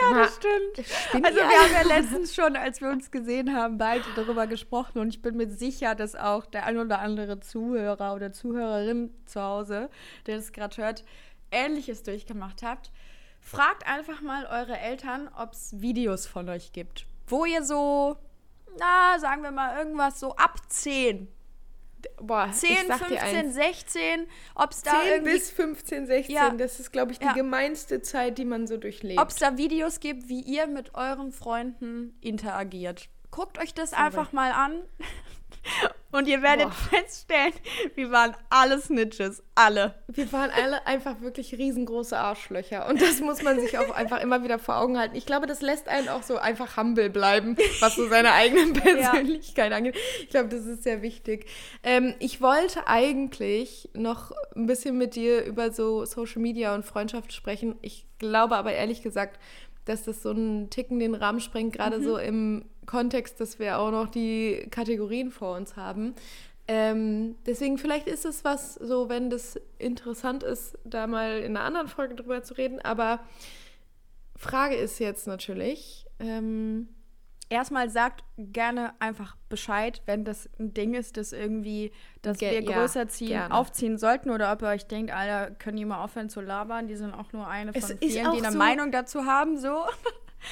ja, 0.00 0.14
Das 0.14 0.36
stimmt. 0.36 1.26
Also 1.26 1.38
wir 1.38 1.44
haben 1.44 1.72
ja 1.72 1.82
letztens 1.96 2.34
schon, 2.34 2.56
als 2.56 2.80
wir 2.80 2.88
uns 2.88 3.10
gesehen 3.10 3.54
haben, 3.54 3.76
beide 3.76 4.04
darüber 4.14 4.46
gesprochen 4.46 4.98
und 4.98 5.08
ich 5.08 5.20
bin 5.20 5.36
mir 5.36 5.50
sicher, 5.50 5.94
dass 5.94 6.14
auch 6.14 6.46
der 6.46 6.64
ein 6.64 6.78
oder 6.78 7.00
andere 7.00 7.40
Zuhörer 7.40 8.14
oder 8.14 8.32
Zuhörerin 8.32 9.10
zu 9.26 9.42
Hause, 9.42 9.90
der 10.26 10.36
das 10.36 10.52
gerade 10.52 10.76
hört, 10.78 11.04
Ähnliches 11.50 12.02
durchgemacht 12.02 12.62
habt. 12.62 12.92
Fragt 13.40 13.86
einfach 13.86 14.22
mal 14.22 14.46
eure 14.46 14.78
Eltern, 14.78 15.28
ob 15.36 15.52
es 15.52 15.80
Videos 15.80 16.26
von 16.26 16.48
euch 16.48 16.72
gibt, 16.72 17.06
wo 17.28 17.44
ihr 17.44 17.62
so, 17.62 18.16
na, 18.78 19.18
sagen 19.18 19.42
wir 19.42 19.50
mal 19.50 19.78
irgendwas 19.78 20.20
so 20.20 20.34
ab 20.36 20.56
10, 20.68 21.28
boah, 22.20 22.50
10, 22.52 22.70
ich 22.70 22.78
sag 22.86 22.98
dir 23.08 23.18
15, 23.18 23.36
eins. 23.46 23.54
16, 23.54 24.26
ob 24.54 24.70
es 24.70 24.82
da 24.82 25.00
10 25.02 25.10
irgendwie 25.12 25.32
bis 25.32 25.50
15, 25.50 26.06
16, 26.06 26.34
Ja. 26.34 26.50
das 26.50 26.80
ist, 26.80 26.92
glaube 26.92 27.12
ich, 27.12 27.18
die 27.18 27.24
Ja. 27.24 27.32
gemeinste 27.32 28.00
Zeit, 28.02 28.38
die 28.38 28.44
man 28.44 28.66
so 28.66 28.76
durchlebt. 28.76 29.20
ob 29.20 29.28
es 29.30 29.36
da 29.36 29.56
Videos 29.56 30.00
gibt, 30.00 30.28
wie 30.28 30.40
ihr 30.40 30.66
mit 30.66 30.94
euren 30.94 31.32
Freunden 31.32 32.16
interagiert. 32.20 33.08
Guckt 33.36 33.58
euch 33.58 33.74
das 33.74 33.92
einfach 33.92 34.32
mal 34.32 34.50
an 34.50 34.80
und 36.10 36.26
ihr 36.26 36.40
werdet 36.40 36.68
Boah. 36.68 36.72
feststellen, 36.72 37.52
wir 37.94 38.10
waren 38.10 38.34
alle 38.48 38.80
Snitches. 38.80 39.42
Alle. 39.54 39.94
Wir 40.08 40.32
waren 40.32 40.50
alle 40.50 40.86
einfach 40.86 41.20
wirklich 41.20 41.52
riesengroße 41.52 42.16
Arschlöcher. 42.16 42.88
Und 42.88 43.02
das 43.02 43.20
muss 43.20 43.42
man 43.42 43.60
sich 43.60 43.76
auch 43.76 43.90
einfach 43.90 44.22
immer 44.22 44.42
wieder 44.42 44.58
vor 44.58 44.78
Augen 44.78 44.98
halten. 44.98 45.16
Ich 45.16 45.26
glaube, 45.26 45.46
das 45.46 45.60
lässt 45.60 45.86
einen 45.86 46.08
auch 46.08 46.22
so 46.22 46.38
einfach 46.38 46.78
humble 46.78 47.10
bleiben, 47.10 47.58
was 47.80 47.96
so 47.96 48.08
seine 48.08 48.32
eigene 48.32 48.72
Persönlichkeit 48.80 49.70
angeht. 49.70 49.98
Ich 50.22 50.30
glaube, 50.30 50.48
das 50.48 50.64
ist 50.64 50.82
sehr 50.82 51.02
wichtig. 51.02 51.44
Ähm, 51.82 52.14
ich 52.20 52.40
wollte 52.40 52.86
eigentlich 52.86 53.90
noch 53.92 54.32
ein 54.54 54.64
bisschen 54.64 54.96
mit 54.96 55.14
dir 55.14 55.44
über 55.44 55.72
so 55.72 56.06
Social 56.06 56.40
Media 56.40 56.74
und 56.74 56.86
Freundschaft 56.86 57.34
sprechen. 57.34 57.76
Ich 57.82 58.06
glaube 58.18 58.56
aber 58.56 58.72
ehrlich 58.72 59.02
gesagt, 59.02 59.38
dass 59.86 60.02
das 60.02 60.22
so 60.22 60.30
einen 60.30 60.68
Ticken 60.68 60.98
den 60.98 61.14
Rahmen 61.14 61.40
sprengt, 61.40 61.74
gerade 61.74 62.02
so 62.02 62.18
im 62.18 62.64
Kontext, 62.86 63.40
dass 63.40 63.58
wir 63.58 63.78
auch 63.78 63.90
noch 63.90 64.08
die 64.08 64.66
Kategorien 64.70 65.30
vor 65.30 65.56
uns 65.56 65.76
haben. 65.76 66.14
Ähm, 66.68 67.36
deswegen 67.46 67.78
vielleicht 67.78 68.08
ist 68.08 68.24
es 68.24 68.44
was, 68.44 68.74
so 68.74 69.08
wenn 69.08 69.30
das 69.30 69.60
interessant 69.78 70.42
ist, 70.42 70.76
da 70.84 71.06
mal 71.06 71.38
in 71.38 71.56
einer 71.56 71.64
anderen 71.64 71.88
Folge 71.88 72.14
drüber 72.16 72.42
zu 72.42 72.54
reden. 72.54 72.80
Aber 72.80 73.20
Frage 74.36 74.74
ist 74.74 74.98
jetzt 74.98 75.26
natürlich, 75.26 76.06
ähm, 76.18 76.88
Erstmal 77.48 77.88
sagt 77.90 78.24
gerne 78.38 78.92
einfach 78.98 79.36
Bescheid, 79.48 80.02
wenn 80.06 80.24
das 80.24 80.50
ein 80.58 80.74
Ding 80.74 80.94
ist, 80.94 81.16
das 81.16 81.32
irgendwie, 81.32 81.92
dass 82.20 82.40
wir 82.40 82.60
ja, 82.60 82.72
größer 82.72 83.06
ziehen, 83.06 83.28
gerne. 83.28 83.54
aufziehen 83.54 83.98
sollten 83.98 84.30
oder 84.30 84.50
ob 84.52 84.62
ihr 84.62 84.68
euch 84.68 84.88
denkt, 84.88 85.12
Alter, 85.12 85.52
können 85.52 85.76
die 85.76 85.84
mal 85.84 86.02
aufhören 86.02 86.28
zu 86.28 86.40
labern? 86.40 86.88
Die 86.88 86.96
sind 86.96 87.14
auch 87.14 87.32
nur 87.32 87.46
eine 87.46 87.72
Es 87.72 87.86
von 87.86 87.98
ist 87.98 88.12
vielen, 88.12 88.32
die 88.32 88.38
eine 88.42 88.50
so- 88.50 88.58
Meinung 88.58 88.90
dazu 88.90 89.26
haben, 89.26 89.58
so. 89.58 89.84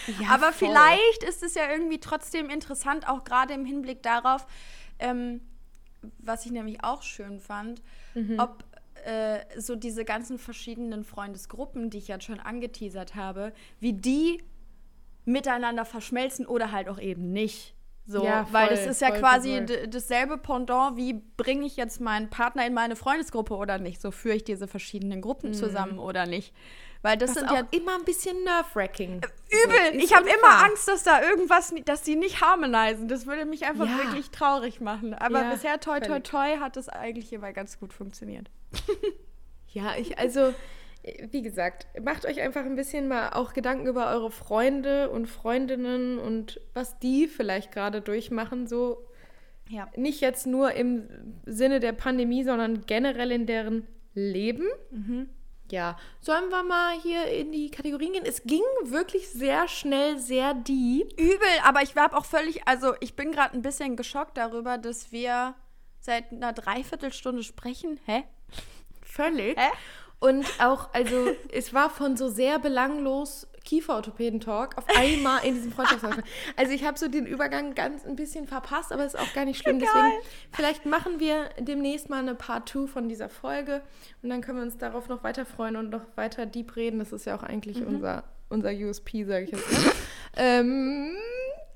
Ja, 0.07 0.29
Aber 0.31 0.53
voll. 0.53 0.69
vielleicht 0.69 1.23
ist 1.29 1.43
es 1.43 1.55
ja 1.55 1.71
irgendwie 1.71 1.99
trotzdem 2.01 2.51
interessant, 2.51 3.09
auch 3.09 3.25
gerade 3.25 3.55
im 3.55 3.65
Hinblick 3.65 4.03
darauf, 4.03 4.47
ähm, 4.99 5.41
was 6.19 6.45
ich 6.47 6.53
nämlich 6.53 6.83
auch 6.85 7.03
schön 7.03 7.41
fand, 7.41 7.83
Mhm. 8.15 8.39
ob 8.39 8.65
äh, 9.05 9.41
so 9.61 9.75
diese 9.77 10.05
ganzen 10.05 10.39
verschiedenen 10.39 11.05
Freundesgruppen, 11.05 11.91
die 11.91 11.99
ich 11.99 12.09
jetzt 12.09 12.25
schon 12.25 12.41
angeteasert 12.41 13.15
habe, 13.15 13.53
wie 13.81 13.93
die 13.93 14.43
miteinander 15.25 15.85
verschmelzen 15.85 16.47
oder 16.47 16.73
halt 16.73 16.89
auch 16.89 16.99
eben 16.99 17.33
nicht. 17.33 17.75
So, 18.07 18.23
Ja, 18.23 18.47
weil 18.53 18.69
voll, 18.69 18.77
das 18.77 18.87
ist 18.87 19.01
ja 19.01 19.09
voll, 19.09 19.19
quasi 19.21 19.63
voll, 19.67 19.87
dasselbe 19.89 20.37
Pendant, 20.37 20.97
wie 20.99 21.15
bringe 21.39 21.65
ich 21.65 21.77
jetzt 21.77 22.01
meinen 22.01 22.29
Partner 22.29 22.67
in 22.67 22.75
meine 22.75 22.97
Freundesgruppe 22.97 23.55
oder 23.57 23.79
nicht? 23.79 24.01
So 24.03 24.11
führe 24.11 24.37
ich 24.37 24.45
diese 24.45 24.69
verschiedenen 24.69 25.23
Gruppen 25.23 25.55
zusammen 25.55 25.99
oder 25.99 26.27
nicht? 26.27 26.53
Weil 27.05 27.19
das 27.19 27.31
Mhm. 27.31 27.35
Das 27.35 27.43
sind 27.51 27.53
ist 27.53 27.73
ja 27.73 27.79
immer 27.79 27.95
ein 27.97 28.05
bisschen 28.07 28.43
nerve-wracking. 28.45 29.17
Übel. 29.19 30.03
Ich 30.03 30.15
habe 30.17 30.27
immer. 30.27 30.65
Angst, 30.65 30.89
dass 30.89 31.03
da 31.03 31.21
irgendwas, 31.23 31.75
dass 31.85 32.01
die 32.01 32.17
nicht 32.17 32.41
harmonisieren. 32.41 33.09
Das 33.09 33.27
würde 33.27 33.45
mich 33.45 33.67
einfach 33.67 33.87
Ja. 33.87 33.99
wirklich 33.99 34.31
traurig 34.31 34.81
machen. 34.81 35.13
Aber 35.13 35.43
Ja, 35.43 35.51
bisher, 35.53 35.79
toi, 35.81 36.01
toi, 36.01 36.21
toi, 36.21 36.57
hat 36.61 36.77
das 36.77 36.89
eigentlich 36.89 37.31
immer 37.33 37.53
ganz 37.53 37.79
gut 37.79 37.93
funktioniert. 37.93 38.51
Ja, 39.69 39.97
ich, 39.99 40.19
also, 40.21 40.55
wie 41.33 41.43
gesagt, 41.43 41.89
macht 42.01 42.27
euch 42.27 42.41
einfach 42.41 42.65
ein 42.65 42.77
bisschen 42.77 43.09
mal 43.09 43.31
auch 43.31 43.53
Gedanken 43.53 43.89
über 43.89 44.09
eure 44.13 44.31
Freunde 44.31 45.11
und 45.11 45.27
Freundinnen 45.27 46.19
und 46.21 46.61
was 46.75 47.01
die 47.01 47.27
vielleicht 47.27 47.73
gerade 47.73 48.01
durchmachen. 48.01 48.69
So 48.69 49.05
Ja. 49.69 49.89
nicht 49.97 50.21
jetzt 50.21 50.47
nur 50.47 50.73
im 50.75 51.09
Sinne 51.45 51.81
der 51.81 51.93
Pandemie, 51.93 52.45
sondern 52.45 52.87
generell 52.87 53.33
in 53.33 53.47
deren 53.47 53.85
Leben. 54.15 54.69
Ja, 55.75 55.97
sollen 56.21 56.51
wir 56.51 56.63
mal 56.63 56.97
hier 57.01 57.27
in 57.27 57.51
die 57.51 57.69
Kategorien 57.69 58.13
gehen? 58.13 58.25
Es 58.25 58.45
ging 58.45 58.63
wirklich 58.85 59.29
sehr 59.29 59.67
schnell, 59.67 60.21
sehr 60.21 60.55
deep. 60.55 61.13
Übel, 61.19 61.49
aber 61.65 61.83
ich 61.83 61.97
habe 61.97 62.17
auch 62.17 62.25
völlig, 62.25 62.69
also 62.69 62.95
ich 63.01 63.17
bin 63.17 63.33
gerade 63.33 63.55
ein 63.57 63.63
bisschen 63.63 63.97
geschockt 63.97 64.37
darüber, 64.37 64.79
dass 64.79 65.11
wir 65.11 65.57
seit 65.99 66.31
einer 66.31 66.53
Dreiviertelstunde 66.53 67.43
sprechen. 67.43 67.99
Hä? 68.07 68.23
Völlig. 69.03 69.59
Hä? 69.59 69.69
Und 70.21 70.47
auch, 70.61 70.95
also 70.95 71.33
es 71.51 71.75
war 71.75 71.91
von 71.91 72.17
so 72.17 72.29
sehr 72.29 72.61
belanglos 72.61 73.49
Kieferorthopäden-Talk 73.65 74.77
auf 74.77 74.85
einmal 74.97 75.45
in 75.45 75.55
diesem 75.55 75.73
Freundschaftsgespräch. 75.73 76.25
Also 76.57 76.73
ich 76.73 76.85
habe 76.85 76.99
so 76.99 77.09
den 77.09 77.27
Übergang 77.27 77.75
ganz 77.75 78.05
ein 78.05 78.17
bisschen 78.17 78.47
verpasst, 78.47 78.93
aber 78.93 79.05
ist 79.05 79.19
auch 79.19 79.33
gar 79.33 79.45
nicht 79.45 79.61
schlimm. 79.63 79.79
Deswegen, 79.79 80.13
vielleicht 80.53 80.87
machen 80.87 81.19
wir 81.21 81.49
demnächst 81.59 82.11
mal 82.11 82.21
eine 82.21 82.35
Part 82.35 82.69
2 82.69 82.87
von 82.87 83.09
dieser 83.09 83.29
Folge 83.29 83.83
und 84.23 84.31
dann 84.31 84.41
können 84.41 84.59
wir 84.59 84.65
uns 84.65 84.79
darauf 84.79 85.09
noch 85.09 85.25
weiter 85.25 85.47
freuen 85.47 85.77
und 85.77 85.91
noch 85.91 86.05
weiter 86.17 86.47
deep 86.47 86.77
reden. 86.77 86.99
Das 86.99 87.13
ist 87.13 87.25
ja 87.25 87.37
auch 87.37 87.43
eigentlich 87.43 87.85
unser, 87.87 88.25
unser 88.49 88.71
USP, 88.71 89.25
sage 89.25 89.45
ich 89.45 89.51
jetzt 89.53 89.73
mal. 89.73 89.93
ähm, 90.37 91.17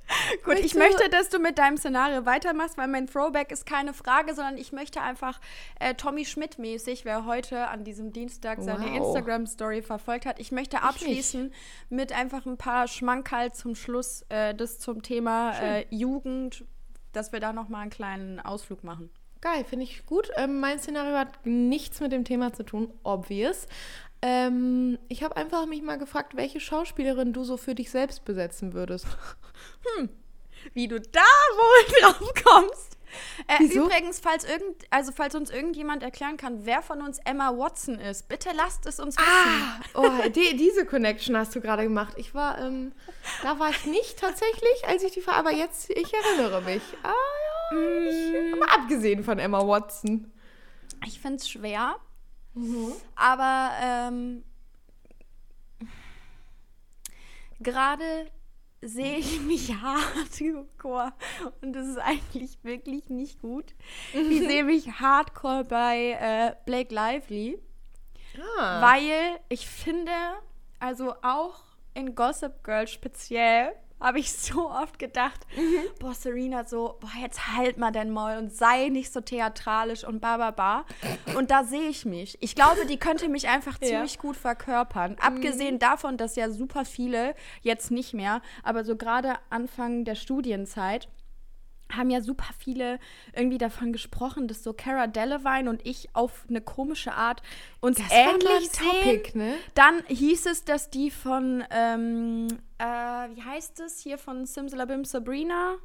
Gut, 0.45 0.55
ich 0.59 0.75
Möchtest 0.75 0.75
du- 0.75 0.79
möchte, 0.79 1.09
dass 1.11 1.29
du 1.29 1.39
mit 1.39 1.59
deinem 1.59 1.77
Szenario 1.77 2.25
weitermachst, 2.27 2.79
weil 2.79 2.89
mein 2.89 3.07
Throwback 3.07 3.53
ist 3.53 3.67
keine 3.67 3.93
Frage, 3.93 4.35
sondern 4.35 4.57
ich 4.57 4.73
möchte 4.73 5.01
einfach 5.03 5.41
äh, 5.81 5.95
Tommy 5.95 6.25
Schmidt 6.25 6.59
mäßig, 6.59 7.05
wer 7.05 7.25
heute 7.27 7.69
an 7.69 7.85
diesem 7.85 8.13
Dienstag 8.13 8.61
seine 8.63 8.87
Wow. 8.87 8.97
Instagram-Story 8.97 9.83
verfolgt 9.83 10.27
hat, 10.27 10.39
ich 10.39 10.53
möchte 10.53 10.83
abschließen 10.83 11.53
mit 11.91 12.13
einfach 12.13 12.47
ein 12.47 12.57
paar 12.57 12.89
Schmankerl 12.89 13.53
zum 13.53 13.75
Schluss, 13.75 14.25
äh, 14.31 14.55
das 14.55 14.79
zum 14.79 15.03
Thema 15.03 15.53
äh, 15.61 15.87
Jugend, 15.91 16.65
dass 17.13 17.33
wir 17.33 17.41
da 17.41 17.53
nochmal 17.53 17.83
einen 17.83 17.91
kleinen 17.91 18.41
Ausflug 18.41 18.85
machen. 18.85 19.11
Geil, 19.41 19.65
finde 19.65 19.85
ich 19.85 20.05
gut. 20.05 20.31
Ähm, 20.37 20.59
mein 20.59 20.81
Szenario 20.81 21.17
hat 21.17 21.47
nichts 21.47 22.01
mit 22.01 22.11
dem 22.11 22.25
Thema 22.25 22.53
zu 22.53 22.65
tun, 22.65 22.93
obvious. 23.05 23.67
Ähm, 24.21 24.99
ich 25.09 25.23
habe 25.23 25.37
einfach 25.37 25.67
mich 25.67 25.83
mal 25.83 25.99
gefragt, 25.99 26.37
welche 26.37 26.61
Schauspielerin 26.61 27.33
du 27.33 27.45
so 27.45 27.57
für 27.57 27.75
dich 27.75 27.91
selbst 27.91 28.25
besetzen 28.25 28.73
würdest. 28.75 29.07
Wie 30.75 30.89
du 30.89 31.01
da 31.01 31.21
wohl 31.21 32.01
drauf 32.01 32.35
kommst. 32.45 32.99
Äh? 33.47 33.65
Übrigens, 33.65 34.21
falls, 34.21 34.45
irgend, 34.45 34.85
also 34.91 35.13
falls 35.13 35.35
uns 35.35 35.51
irgendjemand 35.51 36.03
erklären 36.03 36.37
kann, 36.37 36.67
wer 36.67 36.83
von 36.83 37.01
uns 37.01 37.19
Emma 37.25 37.57
Watson 37.57 37.99
ist, 37.99 38.29
bitte 38.29 38.51
lasst 38.55 38.87
es 38.87 39.01
uns 39.01 39.17
wissen. 39.17 39.85
Oh, 39.95 40.29
die, 40.29 40.57
diese 40.57 40.85
Connection 40.85 41.37
hast 41.37 41.55
du 41.55 41.61
gerade 41.61 41.85
gemacht. 41.85 42.15
Ich 42.17 42.35
war, 42.35 42.59
ähm, 42.59 42.93
da 43.43 43.59
war 43.59 43.71
ich 43.71 43.87
nicht 43.87 44.19
tatsächlich, 44.19 44.87
als 44.87 45.03
ich 45.05 45.13
die 45.13 45.27
war, 45.27 45.37
aber 45.37 45.53
jetzt, 45.53 45.91
ich 45.91 46.13
erinnere 46.13 46.61
mich. 46.63 46.83
Ah 47.03 47.15
ja, 47.73 47.79
ich, 48.11 48.53
aber 48.55 48.73
abgesehen 48.73 49.25
von 49.25 49.39
Emma 49.39 49.67
Watson. 49.67 50.31
Ich 51.07 51.21
finde 51.21 51.37
es 51.37 51.49
schwer, 51.49 51.97
Mhm. 52.59 52.93
aber 53.15 53.71
ähm, 53.81 54.45
gerade 57.61 58.31
sehe 58.81 59.19
ich 59.19 59.41
mich 59.43 59.75
hardcore 59.75 61.13
und 61.63 61.73
das 61.73 61.87
ist 61.87 61.99
eigentlich 61.99 62.59
wirklich 62.63 63.09
nicht 63.11 63.41
gut. 63.41 63.75
Ich 64.13 64.41
sehe 64.41 64.65
mich 64.65 65.01
hardcore 65.01 65.65
bei 65.65 66.13
äh, 66.21 66.55
Blake 66.67 66.95
Lively, 66.95 67.59
Ah. 68.61 68.81
weil 68.83 69.41
ich 69.49 69.67
finde, 69.67 70.13
also 70.79 71.15
auch 71.23 71.61
in 71.95 72.15
Gossip 72.15 72.63
Girl 72.63 72.87
speziell, 72.87 73.75
habe 74.01 74.19
ich 74.21 74.33
so 74.33 74.71
oft 74.71 74.99
gedacht, 74.99 75.47
boah, 75.99 76.15
Serena, 76.15 76.65
so, 76.65 76.97
boah, 77.01 77.11
jetzt 77.21 77.57
halt 77.57 77.79
mal 77.79 77.91
dein 77.91 78.11
Maul 78.11 78.37
und 78.39 78.53
sei 78.53 78.89
nicht 78.89 79.13
so 79.13 79.21
theatralisch 79.21 80.05
und 80.05 80.21
ba, 80.21 80.37
ba, 80.37 80.51
ba. 80.51 80.85
Und 81.37 81.51
da 81.51 81.65
sehe 81.65 81.89
ich 81.89 82.05
mich. 82.05 82.39
Ich 82.41 82.55
glaube, 82.55 82.87
die 82.87 82.99
könnte 82.99 83.29
mich 83.29 83.49
einfach 83.49 83.79
Ja. 83.81 83.89
ziemlich 83.89 84.19
gut 84.19 84.37
verkörpern. 84.37 85.17
Abgesehen 85.21 85.79
davon, 85.79 86.17
dass 86.17 86.37
ja 86.37 86.51
super 86.51 86.85
viele, 86.85 87.35
jetzt 87.63 87.91
nicht 87.91 88.13
mehr, 88.15 88.43
aber 88.63 88.85
so 88.85 88.97
gerade 88.97 89.35
Anfang 89.51 90.05
der 90.05 90.15
Studienzeit, 90.15 91.09
haben 91.95 92.11
ja 92.11 92.21
super 92.21 92.49
viele 92.59 92.99
irgendwie 93.35 93.59
davon 93.59 93.93
gesprochen, 93.93 94.49
dass 94.49 94.63
so 94.63 94.73
Cara 94.73 95.07
Delevingne 95.07 95.71
und 95.71 95.87
ich 95.87 96.09
auf 96.15 96.45
eine 96.49 96.61
komische 96.61 97.13
Art 97.15 97.43
uns 97.81 97.99
Das 97.99 98.07
ähnlich 98.11 98.71
sehen. 98.71 98.87
Topic, 98.91 99.39
ne? 99.39 99.55
Dann 99.75 100.03
hieß 100.07 100.47
es, 100.47 100.65
dass 100.65 100.91
die 100.91 101.11
von, 101.11 101.65
ähm, 101.71 102.49
äh, 102.79 102.85
wie 102.85 103.43
heißt 103.43 103.81
es 103.81 104.01
hier 104.01 104.19
von 104.19 104.47
Simsalabim 104.47 105.05
Sabrina? 105.05 105.77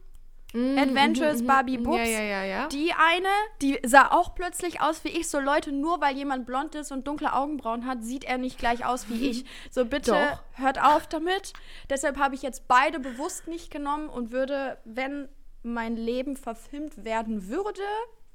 Adventures 0.56 1.44
Barbie 1.44 1.80
Books. 1.80 2.08
Mhm, 2.08 2.14
Ja, 2.14 2.22
ja, 2.22 2.22
ja, 2.22 2.44
ja. 2.44 2.68
Die 2.68 2.94
eine, 2.94 3.28
die 3.64 3.80
sah 3.84 4.12
auch 4.12 4.36
plötzlich 4.36 4.82
aus 4.82 5.04
wie 5.04 5.10
ich. 5.10 5.28
So 5.28 5.40
Leute, 5.40 5.72
nur 5.72 6.00
weil 6.00 6.16
jemand 6.16 6.46
blond 6.46 6.76
ist 6.76 6.92
und 6.92 7.08
dunkle 7.08 7.34
Augenbrauen 7.34 7.88
hat, 7.88 8.04
sieht 8.04 8.24
er 8.24 8.38
nicht 8.38 8.60
gleich 8.60 8.86
aus 8.86 9.10
wie 9.10 9.30
ich. 9.30 9.46
So 9.72 9.86
bitte 9.86 10.12
Doch. 10.12 10.62
hört 10.64 10.80
auf 10.80 11.08
damit. 11.08 11.54
Deshalb 11.90 12.18
habe 12.20 12.36
ich 12.36 12.44
jetzt 12.44 12.68
beide 12.68 13.00
bewusst 13.00 13.48
nicht 13.48 13.72
genommen 13.72 14.10
und 14.10 14.32
würde, 14.32 14.78
wenn 14.86 15.28
mein 15.64 15.96
Leben 15.96 16.36
verfilmt 16.36 17.04
werden 17.04 17.48
würde, 17.48 17.82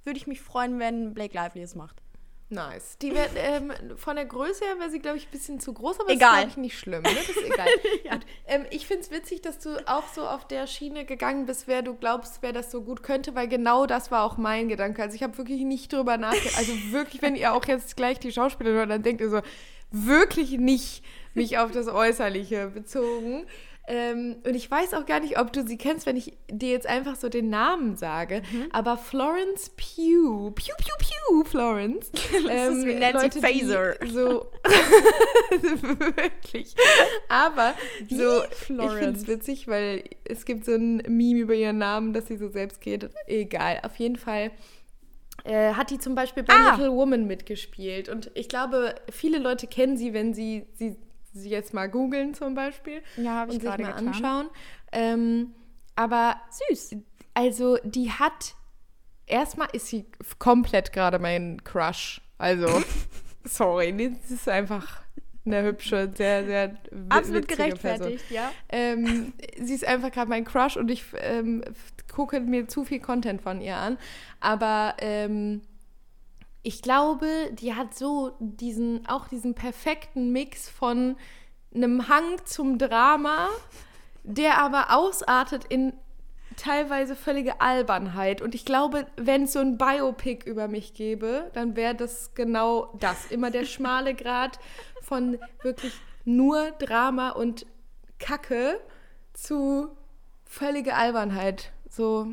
würde 0.05 0.19
ich 0.19 0.27
mich 0.27 0.41
freuen, 0.41 0.79
wenn 0.79 1.15
Blake 1.15 1.35
Lively 1.35 1.63
es 1.63 1.75
macht. 1.75 2.03
Nice. 2.51 2.97
Die 3.03 3.15
wär, 3.15 3.29
ähm, 3.37 3.73
von 3.97 4.17
der 4.17 4.25
Größe 4.25 4.65
her 4.65 4.79
wäre 4.79 4.91
sie, 4.91 5.01
glaube 5.01 5.19
ich, 5.19 5.27
ein 5.27 5.31
bisschen 5.31 5.61
zu 5.61 5.75
groß, 5.75 6.01
aber 6.01 6.11
Egal. 6.11 6.31
ist, 6.31 6.35
glaube 6.39 6.51
ich, 6.51 6.57
nicht 6.57 6.79
schlimm. 6.79 7.03
Ne? 7.03 7.11
Das 7.15 7.29
ist 7.29 7.45
egal. 7.45 7.69
Gut. 8.11 8.27
Ähm, 8.47 8.65
ich 8.71 8.87
finde 8.87 9.03
es 9.03 9.11
witzig, 9.11 9.43
dass 9.43 9.59
du 9.59 9.77
auch 9.87 10.09
so 10.09 10.27
auf 10.27 10.47
der 10.49 10.67
Schiene 10.67 11.05
gegangen 11.05 11.45
bist, 11.45 11.69
wer 11.69 11.83
du 11.83 11.95
glaubst, 11.95 12.39
wer 12.41 12.53
das 12.53 12.71
so 12.71 12.83
gut 12.83 13.03
könnte, 13.03 13.35
weil 13.35 13.49
genau 13.49 13.87
das 13.87 14.11
war 14.11 14.25
auch 14.25 14.39
mein 14.39 14.69
Gedanke. 14.69 15.03
Also 15.03 15.15
ich 15.15 15.23
habe 15.23 15.37
wirklich 15.37 15.63
nicht 15.63 15.93
drüber 15.93 16.17
nachgedacht. 16.17 16.57
Also 16.57 16.73
wirklich, 16.91 17.21
wenn 17.21 17.37
ihr 17.37 17.53
auch 17.53 17.65
jetzt 17.67 17.97
gleich 17.97 18.19
die 18.19 18.33
Schauspielerin 18.33 18.79
hört, 18.79 18.91
dann 18.91 19.03
denkt 19.03 19.21
ihr 19.21 19.31
so, 19.31 19.41
wirklich 19.91 20.53
nicht 20.53 21.05
mich 21.35 21.59
auf 21.59 21.71
das 21.71 21.87
Äußerliche 21.87 22.69
bezogen. 22.69 23.47
Ähm, 23.91 24.37
und 24.47 24.55
ich 24.55 24.71
weiß 24.71 24.93
auch 24.95 25.07
gar 25.07 25.19
nicht, 25.21 25.39
ob 25.39 25.51
du 25.53 25.67
sie 25.67 25.79
kennst, 25.79 26.05
wenn 26.05 26.17
ich 26.17 26.35
dir 26.51 26.69
jetzt 26.71 26.87
einfach 26.87 27.17
so 27.17 27.31
den 27.31 27.49
Namen 27.49 27.97
sage. 27.97 28.43
Aber 28.71 28.99
Florence 28.99 29.71
Pugh, 29.71 30.51
Pew, 30.51 30.75
Pew, 30.77 30.95
Pew, 30.99 31.45
Florence. 31.45 32.11
Das 32.47 32.75
ist 32.77 32.87
wie 32.87 32.95
Nancy 32.95 33.41
Faeser. 33.41 33.95
Die 34.03 34.11
so, 34.11 34.47
wirklich. 35.63 36.75
Aber 37.29 37.75
so, 38.11 38.43
ich 38.45 38.55
finde 38.57 38.83
Florence? 38.89 39.23
es 39.23 39.29
witzig, 39.29 39.69
weil 39.69 40.05
es 40.25 40.45
gibt 40.45 40.65
so 40.65 40.73
ein 40.75 40.99
Meme 41.09 41.41
über 41.41 41.55
ihren 41.55 41.79
Namen, 41.79 42.13
dass 42.13 42.27
sie 42.27 42.37
so 42.37 42.49
selbst 42.49 42.81
geht. 42.81 43.09
Egal, 43.27 43.81
auf 43.85 43.97
jeden 43.97 44.17
Fall. 44.17 44.51
Äh, 45.45 45.73
hat 45.75 45.91
die 45.91 45.99
zum 45.99 46.15
Beispiel 46.15 46.43
bei 46.43 46.53
Ah. 46.53 46.75
Little 46.75 46.93
Woman 46.93 47.27
mitgespielt. 47.27 48.09
Und 48.09 48.31
ich 48.35 48.49
glaube, 48.49 48.95
viele 49.11 49.39
Leute 49.39 49.67
kennen 49.67 49.97
sie, 49.97 50.13
wenn 50.13 50.35
sie 50.35 50.67
sie, 50.75 50.97
sie 51.33 51.51
jetzt 51.51 51.75
mal 51.75 51.89
googeln 51.89 52.35
zum 52.35 52.55
Beispiel 52.55 53.03
Ja, 53.17 53.33
habe 53.35 53.51
ich 53.51 53.57
und 53.57 53.61
sich 53.63 53.71
gerade 53.71 53.83
mal 53.83 53.93
getan. 53.93 54.09
anschauen. 54.09 54.51
Ähm, 54.93 55.53
aber 55.97 56.37
Süß. 56.69 56.97
also 57.35 57.77
die 57.85 58.11
hat 58.11 58.55
erstmal 59.27 59.69
ist 59.73 59.89
sie 59.89 60.07
komplett 60.39 60.93
gerade 60.93 61.19
mein 61.19 61.63
Crush. 61.65 62.21
Also 62.39 62.83
sorry, 63.45 64.13
das 64.21 64.31
ist 64.31 64.49
einfach 64.49 65.03
eine 65.45 65.63
hübsche, 65.63 66.11
sehr 66.15 66.45
sehr 66.45 66.77
Absolut 67.09 67.49
gerechtfertigt, 67.49 68.31
ja. 68.31 68.53
ähm, 68.69 69.33
sie 69.59 69.75
ist 69.75 69.87
einfach 69.87 70.11
gerade 70.13 70.29
mein 70.29 70.45
Crush 70.45 70.77
und 70.77 70.91
ich 70.91 71.05
ähm, 71.21 71.65
gucke 72.13 72.39
mir 72.41 72.69
zu 72.69 72.85
viel 72.85 73.01
Content 73.01 73.41
von 73.41 73.61
ihr 73.61 73.77
an. 73.77 73.97
Aber 74.41 74.95
ähm, 74.99 75.63
ich 76.69 76.83
glaube, 76.83 77.49
die 77.53 77.75
hat 77.75 77.95
so 77.95 78.37
diesen, 78.41 79.09
auch 79.09 79.27
diesen 79.27 79.55
perfekten 79.55 80.33
Mix 80.33 80.69
von 80.69 81.17
einem 81.75 82.09
Hang 82.09 82.45
zum 82.45 82.77
Drama, 82.77 83.49
der 84.23 84.59
aber 84.59 84.95
ausartet 84.95 85.65
in 85.71 85.95
teilweise 86.57 87.17
völlige 87.17 87.63
Albernheit. 87.63 88.43
Und 88.43 88.55
ich 88.55 88.67
glaube, 88.67 89.07
wenn 89.17 89.45
es 89.45 89.55
so 89.55 89.61
ein 89.61 89.79
Biopic 89.79 90.45
über 90.45 90.69
mich 90.69 90.93
gäbe, 90.93 91.51
dann 91.55 91.75
wäre 91.75 91.95
das 91.95 92.35
genau 92.35 92.93
das. 93.01 93.31
Immer 93.31 93.51
der 93.51 93.65
schmale 93.65 94.15
Grad 94.15 94.59
von 95.01 95.39
wirklich 95.63 95.95
nur 96.27 96.73
Drama 96.73 97.31
und 97.31 97.65
Kacke 98.19 98.79
zu 99.33 99.89
völlige 100.45 100.97
Albernheit. 100.97 101.73
So 101.89 102.27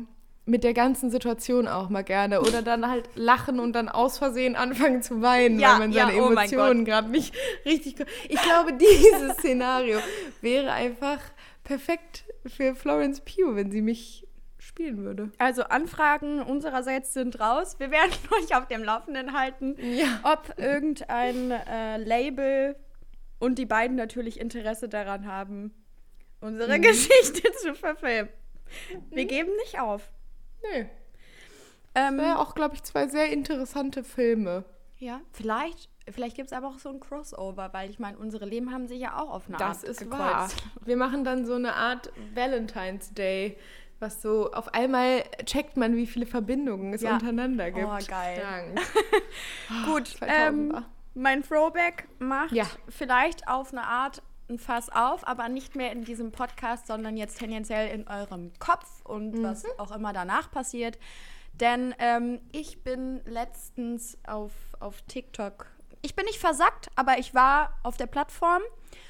mit 0.46 0.62
der 0.62 0.74
ganzen 0.74 1.10
Situation 1.10 1.66
auch 1.66 1.88
mal 1.88 2.02
gerne. 2.04 2.40
Oder 2.40 2.62
dann 2.62 2.88
halt 2.88 3.08
lachen 3.16 3.58
und 3.58 3.72
dann 3.74 3.88
aus 3.88 4.16
Versehen 4.18 4.54
anfangen 4.54 5.02
zu 5.02 5.20
weinen, 5.20 5.58
Ja, 5.58 5.72
weil 5.72 5.78
man 5.80 5.92
ja, 5.92 6.06
seine 6.06 6.22
oh 6.22 6.30
mein 6.30 6.48
Emotionen 6.48 6.84
gerade 6.84 7.10
nicht 7.10 7.34
richtig. 7.64 7.96
Ich 8.28 8.40
glaube, 8.40 8.72
dieses 8.72 9.32
Szenario 9.38 9.98
wäre 10.40 10.70
einfach 10.72 11.18
perfekt 11.64 12.24
für 12.46 12.76
Florence 12.76 13.20
Pugh, 13.20 13.56
wenn 13.56 13.72
sie 13.72 13.82
mich 13.82 14.24
spielen 14.58 14.98
würde. 14.98 15.30
Also 15.38 15.64
Anfragen 15.64 16.40
unsererseits 16.40 17.12
sind 17.12 17.40
raus. 17.40 17.76
Wir 17.78 17.90
werden 17.90 18.12
euch 18.42 18.54
auf 18.56 18.68
dem 18.68 18.84
Laufenden 18.84 19.32
halten, 19.36 19.74
Ja. 19.80 20.20
ob 20.22 20.58
irgendein 20.58 21.50
äh, 21.50 21.96
Label 21.98 22.76
und 23.40 23.58
die 23.58 23.66
beiden 23.66 23.96
natürlich 23.96 24.38
Interesse 24.38 24.88
daran 24.88 25.26
haben, 25.26 25.72
unsere 26.40 26.78
Geschichte 26.80 27.50
zu 27.62 27.74
verfilmen. 27.74 28.28
Wir 29.10 29.24
geben 29.24 29.50
nicht 29.64 29.80
auf. 29.80 30.08
Nö. 30.62 30.84
Ähm, 31.94 32.18
Wäre 32.18 32.38
auch, 32.38 32.54
glaube 32.54 32.74
ich, 32.74 32.82
zwei 32.82 33.06
sehr 33.08 33.30
interessante 33.30 34.04
Filme. 34.04 34.64
ja, 34.98 35.20
vielleicht, 35.32 35.88
vielleicht 36.10 36.36
gibt 36.36 36.48
es 36.50 36.52
aber 36.56 36.68
auch 36.68 36.78
so 36.78 36.90
ein 36.90 37.00
Crossover, 37.00 37.72
weil 37.72 37.88
ich 37.90 37.98
meine, 37.98 38.18
unsere 38.18 38.44
Leben 38.44 38.70
haben 38.72 38.86
sich 38.86 39.00
ja 39.00 39.18
auch 39.18 39.30
auf 39.30 39.48
eine 39.48 39.56
Das 39.56 39.78
Art 39.82 39.84
ist 39.84 39.98
gekreuzt. 40.00 40.18
wahr. 40.20 40.50
Wir 40.84 40.96
machen 40.96 41.24
dann 41.24 41.46
so 41.46 41.54
eine 41.54 41.74
Art 41.74 42.12
Valentine's 42.34 43.12
Day, 43.14 43.56
was 43.98 44.20
so 44.20 44.52
auf 44.52 44.74
einmal 44.74 45.22
checkt 45.46 45.78
man, 45.78 45.96
wie 45.96 46.06
viele 46.06 46.26
Verbindungen 46.26 46.92
es 46.92 47.00
Ja. 47.00 47.14
untereinander 47.14 47.70
gibt. 47.70 47.86
Oh, 47.90 48.06
geil. 48.06 48.74
Gut, 49.86 50.08
2000er. 50.08 50.26
ähm, 50.28 50.84
mein 51.14 51.42
Throwback 51.42 52.08
macht 52.18 52.52
Ja. 52.52 52.66
vielleicht 52.90 53.48
auf 53.48 53.72
eine 53.72 53.84
Art 53.86 54.22
ein 54.48 54.58
Fass 54.58 54.88
auf, 54.90 55.26
aber 55.26 55.48
nicht 55.48 55.76
mehr 55.76 55.92
in 55.92 56.04
diesem 56.04 56.32
Podcast, 56.32 56.86
sondern 56.86 57.16
jetzt 57.16 57.38
tendenziell 57.38 57.88
in 57.88 58.06
eurem 58.08 58.52
Kopf 58.58 58.86
und 59.04 59.42
was 59.42 59.64
auch 59.78 59.90
immer 59.90 60.12
danach 60.12 60.50
passiert. 60.50 60.98
Denn 61.54 61.94
ähm, 61.98 62.40
ich 62.52 62.82
bin 62.84 63.20
letztens 63.24 64.18
auf, 64.26 64.52
auf 64.78 65.02
TikTok. 65.02 65.66
Ich 66.02 66.14
bin 66.14 66.26
nicht 66.26 66.38
versackt, 66.38 66.88
aber 66.96 67.18
ich 67.18 67.34
war 67.34 67.72
auf 67.82 67.96
der 67.96 68.06
Plattform 68.06 68.62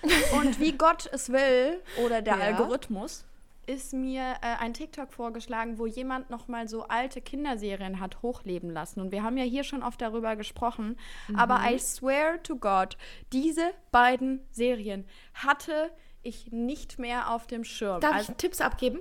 und 0.40 0.60
wie 0.60 0.72
Gott 0.72 1.08
es 1.12 1.30
will 1.30 1.82
oder 2.04 2.22
der 2.22 2.36
Ja. 2.36 2.44
Algorithmus 2.44 3.24
ist 3.66 3.92
mir 3.92 4.36
äh, 4.42 4.56
ein 4.60 4.74
TikTok 4.74 5.12
vorgeschlagen, 5.12 5.78
wo 5.78 5.86
jemand 5.86 6.30
noch 6.30 6.48
mal 6.48 6.68
so 6.68 6.84
alte 6.84 7.20
Kinderserien 7.20 8.00
hat 8.00 8.22
hochleben 8.22 8.70
lassen. 8.70 9.00
Und 9.00 9.12
wir 9.12 9.22
haben 9.22 9.36
ja 9.36 9.44
hier 9.44 9.64
schon 9.64 9.82
oft 9.82 10.00
darüber 10.00 10.36
gesprochen. 10.36 10.96
Aber 11.34 11.60
I 11.64 11.78
swear 11.78 12.42
to 12.42 12.56
God, 12.56 12.96
diese 13.32 13.72
beiden 13.90 14.40
Serien 14.50 15.04
hatte 15.34 15.90
ich 16.22 16.50
nicht 16.52 16.98
mehr 16.98 17.30
auf 17.30 17.46
dem 17.46 17.64
Schirm. 17.64 18.00
Darf 18.00 18.14
Also, 18.14 18.32
ich 18.32 18.38
Tipps 18.38 18.60
abgeben? 18.60 19.00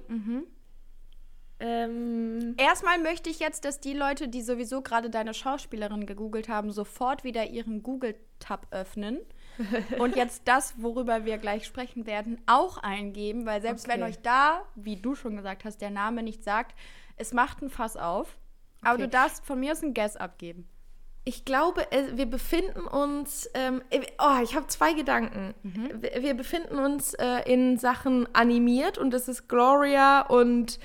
Ähm, 1.59 2.55
erstmal 2.57 2.99
möchte 2.99 3.29
ich 3.29 3.39
jetzt, 3.39 3.63
dass 3.63 3.79
die 3.79 3.93
Leute, 3.93 4.27
die 4.27 4.41
sowieso 4.41 4.81
gerade 4.81 5.09
deine 5.09 5.33
Schauspielerin 5.33 6.05
gegoogelt 6.05 6.49
haben, 6.49 6.71
sofort 6.71 7.23
wieder 7.23 7.47
ihren 7.47 7.81
Google-Tab 7.81 8.67
öffnen. 8.71 9.19
und 9.99 10.15
jetzt 10.15 10.43
das, 10.45 10.73
worüber 10.77 11.25
wir 11.25 11.37
gleich 11.37 11.65
sprechen 11.65 12.05
werden, 12.05 12.39
auch 12.45 12.77
eingeben, 12.77 13.45
weil 13.45 13.61
selbst 13.61 13.87
wenn 13.87 14.01
Okay. 14.01 14.11
euch 14.11 14.19
da, 14.21 14.61
wie 14.75 14.97
du 14.97 15.15
schon 15.15 15.35
gesagt 15.35 15.65
hast, 15.65 15.81
der 15.81 15.89
Name 15.91 16.23
nicht 16.23 16.43
sagt, 16.43 16.75
es 17.17 17.33
macht 17.33 17.61
ein 17.61 17.69
Fass 17.69 17.95
auf. 17.97 18.37
Aber 18.81 18.93
Okay. 18.95 19.03
du 19.03 19.09
darfst 19.09 19.45
von 19.45 19.59
mir 19.59 19.71
aus 19.71 19.81
ein 19.83 19.93
Guess 19.93 20.15
abgeben. 20.17 20.67
ich 21.27 21.43
glaube, 21.43 21.91
äh, 21.91 22.15
wir 22.17 22.27
befinden 22.27 22.81
uns. 22.81 23.49
Ähm, 23.55 23.81
äh, 23.89 24.01
oh, 24.19 24.43
ich 24.43 24.55
habe 24.55 24.67
zwei 24.67 24.93
Gedanken. 24.93 25.55
Wir, 25.63 26.21
wir 26.21 26.33
befinden 26.35 26.77
uns 26.77 27.15
äh, 27.15 27.51
in 27.51 27.79
Sachen 27.79 28.27
animiert 28.35 28.99
und 28.99 29.09
das 29.11 29.27
ist 29.27 29.47
Gloria 29.49 30.21
und 30.21 30.77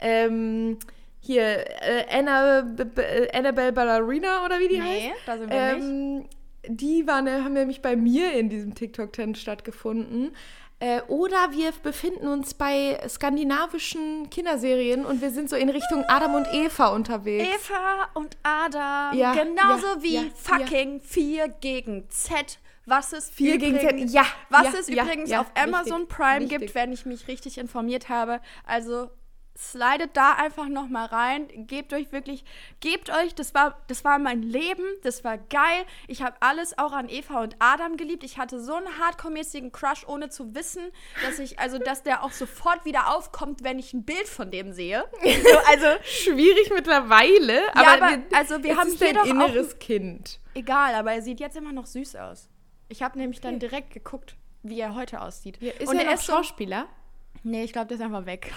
ähm, 0.00 0.78
hier 1.20 1.64
äh, 1.82 2.06
Anna, 2.10 2.58
äh, 2.96 3.38
Annabelle 3.38 3.72
Ballerina 3.72 4.44
oder 4.44 4.58
wie 4.58 4.66
die 4.68 4.82
heißt. 4.82 5.10
da 5.26 5.38
sind 5.38 5.50
wir 5.52 5.76
nicht. 5.76 6.30
Die 6.68 7.06
waren, 7.06 7.28
haben 7.28 7.52
nämlich 7.54 7.82
bei 7.82 7.96
mir 7.96 8.32
in 8.32 8.48
diesem 8.48 8.74
TikTok-Trend 8.74 9.36
stattgefunden. 9.38 10.34
Äh, 10.80 11.02
oder 11.08 11.52
wir 11.52 11.72
befinden 11.82 12.26
uns 12.26 12.52
bei 12.54 12.98
skandinavischen 13.08 14.28
Kinderserien 14.30 15.04
und 15.06 15.20
wir 15.22 15.30
sind 15.30 15.48
so 15.48 15.56
in 15.56 15.68
Richtung 15.68 16.04
Adam 16.08 16.34
und 16.34 16.46
Eva 16.52 16.88
unterwegs. 16.88 17.48
Eva 17.48 18.08
und 18.14 18.36
Adam, 18.42 19.16
Ja, 19.16 19.34
genauso 19.34 19.86
ja, 19.86 20.02
wie 20.02 20.14
ja, 20.16 20.22
fucking 20.34 21.00
4 21.00 21.48
gegen 21.48 22.08
Z. 22.10 22.58
Was 22.86 23.12
es 23.14 23.30
4 23.30 23.56
gegen 23.58 23.76
Z, 23.78 23.92
übrigens- 23.92 24.12
ja, 24.12 24.26
Was 24.50 24.74
es 24.74 24.88
übrigens 24.88 25.32
auf 25.32 25.46
Amazon 25.54 26.02
wichtig, 26.02 26.08
Prime 26.16 26.40
wichtig. 26.40 26.58
gibt, 26.60 26.74
wenn 26.74 26.92
ich 26.92 27.06
mich 27.06 27.28
richtig 27.28 27.56
informiert 27.58 28.08
habe. 28.08 28.40
Also 28.66 29.10
slidet 29.56 30.16
da 30.16 30.32
einfach 30.32 30.66
noch 30.68 30.88
mal 30.88 31.06
rein, 31.06 31.46
gebt 31.68 31.92
euch 31.92 32.10
wirklich, 32.10 32.44
gebt 32.80 33.08
euch, 33.10 33.34
das 33.34 33.54
war, 33.54 33.80
das 33.86 34.04
war 34.04 34.18
mein 34.18 34.42
Leben, 34.42 34.84
das 35.02 35.22
war 35.22 35.38
geil. 35.38 35.84
Ich 36.08 36.22
habe 36.22 36.36
alles 36.40 36.76
auch 36.76 36.92
an 36.92 37.08
Eva 37.08 37.40
und 37.42 37.54
Adam 37.60 37.96
geliebt. 37.96 38.24
Ich 38.24 38.36
hatte 38.38 38.58
so 38.60 38.74
einen 38.74 38.88
hardcore-mäßigen 38.98 39.70
Crush, 39.70 40.06
ohne 40.08 40.28
zu 40.28 40.54
wissen, 40.54 40.82
dass 41.24 41.38
ich, 41.38 41.58
also 41.60 41.78
dass 41.78 42.02
der 42.02 42.24
auch 42.24 42.32
sofort 42.32 42.84
wieder 42.84 43.14
aufkommt, 43.14 43.62
wenn 43.62 43.78
ich 43.78 43.92
ein 43.94 44.04
Bild 44.04 44.28
von 44.28 44.50
dem 44.50 44.72
sehe. 44.72 45.04
So, 45.22 45.58
also 45.68 45.86
Schwierig 46.04 46.72
mittlerweile, 46.74 47.62
aber, 47.76 47.92
aber 47.92 48.10
wir- 48.10 48.24
also 48.36 48.62
wir 48.62 48.76
haben 48.76 48.88
ist 48.88 48.98
hier 48.98 49.14
dein 49.14 49.16
doch 49.16 49.22
auch 49.22 49.48
inneres 49.48 49.78
Kind. 49.78 50.40
Egal, 50.54 50.94
aber 50.94 51.12
er 51.12 51.22
sieht 51.22 51.38
jetzt 51.40 51.56
immer 51.56 51.72
noch 51.72 51.86
süß 51.86 52.16
aus. 52.16 52.48
Ich 52.88 53.02
habe 53.02 53.18
nämlich 53.18 53.40
dann 53.40 53.58
direkt 53.58 53.92
geguckt, 53.92 54.36
wie 54.62 54.80
er 54.80 54.94
heute 54.94 55.20
aussieht. 55.20 55.58
Ist 55.58 55.88
und 55.88 55.98
er 55.98 56.06
er 56.06 56.14
ist 56.14 56.26
so, 56.26 56.32
Schauspieler? 56.32 56.86
Nee, 57.42 57.64
ich 57.64 57.72
glaube, 57.72 57.88
der 57.88 57.96
ist 57.98 58.02
einfach 58.02 58.26
weg. 58.26 58.52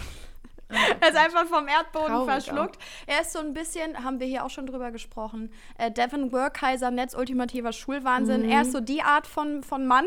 Er 0.70 1.10
ist 1.10 1.16
einfach 1.18 1.46
vom 1.46 1.68
Erdboden 1.68 2.08
Traurig 2.08 2.30
verschluckt. 2.30 2.78
Er 3.06 3.22
ist 3.22 3.32
so 3.34 3.40
ein 3.40 3.54
bisschen, 3.54 4.04
haben 4.04 4.20
wir 4.20 4.28
hier 4.28 4.44
auch 4.46 4.50
schon 4.50 4.66
drüber 4.66 4.92
gesprochen, 4.92 5.52
äh, 5.78 5.92
Devin 5.92 6.32
Workheiser, 6.32 6.92
Netz 6.92 7.14
ultimativer 7.16 7.72
Schulwahnsinn. 7.72 8.50
Er 8.50 8.64
ist 8.64 8.72
so 8.72 8.80
die 8.80 9.02
Art 9.02 9.28
von, 9.28 9.64
von 9.64 9.88
Mann. 9.88 10.06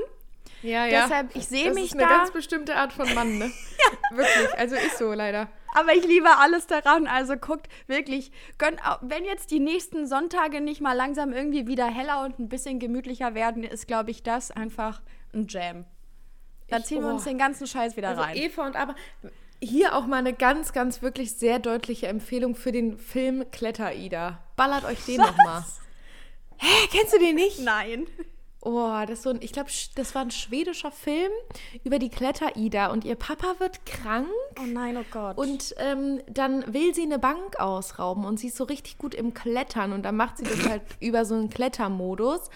Ja, 0.63 0.87
Deshalb, 0.89 1.35
ich 1.35 1.47
sehe 1.47 1.67
das 1.67 1.75
mich 1.75 1.85
ist 1.87 1.93
eine 1.95 2.03
da. 2.03 2.09
ganz 2.09 2.33
bestimmte 2.33 2.77
Art 2.77 2.93
von 2.93 3.13
Mann, 3.15 3.39
ne? 3.39 3.47
ja. 4.11 4.17
Wirklich, 4.17 4.59
also 4.59 4.77
ist 4.77 4.99
so 4.99 5.13
leider. 5.13 5.49
Aber 5.75 5.95
ich 5.95 6.05
liebe 6.05 6.29
alles 6.39 6.67
daran. 6.67 7.07
Also 7.07 7.37
guckt 7.37 7.69
wirklich, 7.87 8.31
gönnt, 8.59 8.81
wenn 9.01 9.25
jetzt 9.25 9.51
die 9.53 9.61
nächsten 9.61 10.07
Sonntage 10.07 10.61
nicht 10.61 10.81
mal 10.81 10.95
langsam 10.95 11.33
irgendwie 11.33 11.67
wieder 11.67 11.87
heller 11.87 12.25
und 12.25 12.39
ein 12.39 12.49
bisschen 12.49 12.79
gemütlicher 12.79 13.35
werden, 13.35 13.63
ist, 13.63 13.87
glaube 13.87 14.11
ich, 14.11 14.23
das 14.23 14.51
einfach 14.51 15.01
ein 15.33 15.47
Jam. 15.49 15.85
Da 16.69 16.79
Ich- 16.79 16.85
ziehen 16.85 17.03
wir 17.03 17.11
uns 17.11 17.23
oh. 17.23 17.29
den 17.29 17.39
ganzen 17.39 17.67
Scheiß 17.67 17.97
wieder 17.97 18.09
Also 18.09 18.23
rein. 18.23 18.37
Eva 18.37 18.67
und 18.67 18.77
aber 18.77 18.95
hier 19.63 19.95
auch 19.97 20.07
mal 20.07 20.17
eine 20.17 20.33
ganz, 20.33 20.73
ganz 20.73 21.03
wirklich 21.03 21.33
sehr 21.33 21.59
deutliche 21.59 22.07
Empfehlung 22.09 22.55
für 22.55 22.73
den 22.73 22.97
Film 22.99 23.45
Kletter-Ida. 23.51 24.39
Ballert 24.57 24.85
euch 24.85 25.05
den 25.05 25.19
nochmal. 25.19 25.65
Hä, 26.59 26.89
kennst 26.91 27.15
du 27.15 27.19
den 27.19 27.37
nicht? 27.37 27.61
Nein. 27.61 28.07
Oh, 28.63 28.93
das 29.07 29.19
ist 29.19 29.23
so 29.23 29.31
ein, 29.31 29.39
ich 29.41 29.53
glaube, 29.53 29.71
das 29.95 30.15
war 30.15 30.21
ein 30.21 30.31
schwedischer 30.31 30.91
Film 30.91 31.33
über 31.83 31.99
die 31.99 32.11
Kletter-Ida 32.11 32.89
und 32.89 33.07
ihr 33.07 33.15
Papa 33.15 33.55
wird 33.59 33.87
krank 33.87 34.29
Oh 34.59 34.67
nein, 34.67 34.99
oh 34.99 35.05
Gott. 35.11 35.39
und 35.39 35.75
ähm, 35.79 36.21
dann 36.29 36.71
will 36.75 36.95
sie 36.95 37.03
eine 37.05 37.19
Bank 37.19 37.59
ausrauben 37.59 38.27
und 38.27 38.39
sie 38.39 38.49
ist 38.49 38.57
so 38.57 38.65
richtig 38.65 38.99
gut 38.99 39.15
im 39.15 39.33
Klettern 39.33 39.95
und 39.95 40.03
dann 40.03 40.15
macht 40.17 40.37
sie 40.37 40.45
das 40.45 40.69
halt 40.69 40.83
über 41.01 41.25
so 41.25 41.35
einen 41.37 41.49
Klettermodus. 41.49 42.51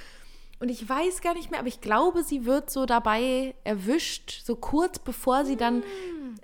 Und 0.60 0.68
ich 0.68 0.86
weiß 0.88 1.20
gar 1.20 1.34
nicht 1.34 1.50
mehr, 1.50 1.58
aber 1.58 1.68
ich 1.68 1.80
glaube, 1.80 2.22
sie 2.22 2.44
wird 2.44 2.70
so 2.70 2.86
dabei 2.86 3.54
erwischt, 3.64 4.42
so 4.44 4.56
kurz 4.56 4.98
bevor 4.98 5.44
sie 5.44 5.56
dann, 5.56 5.82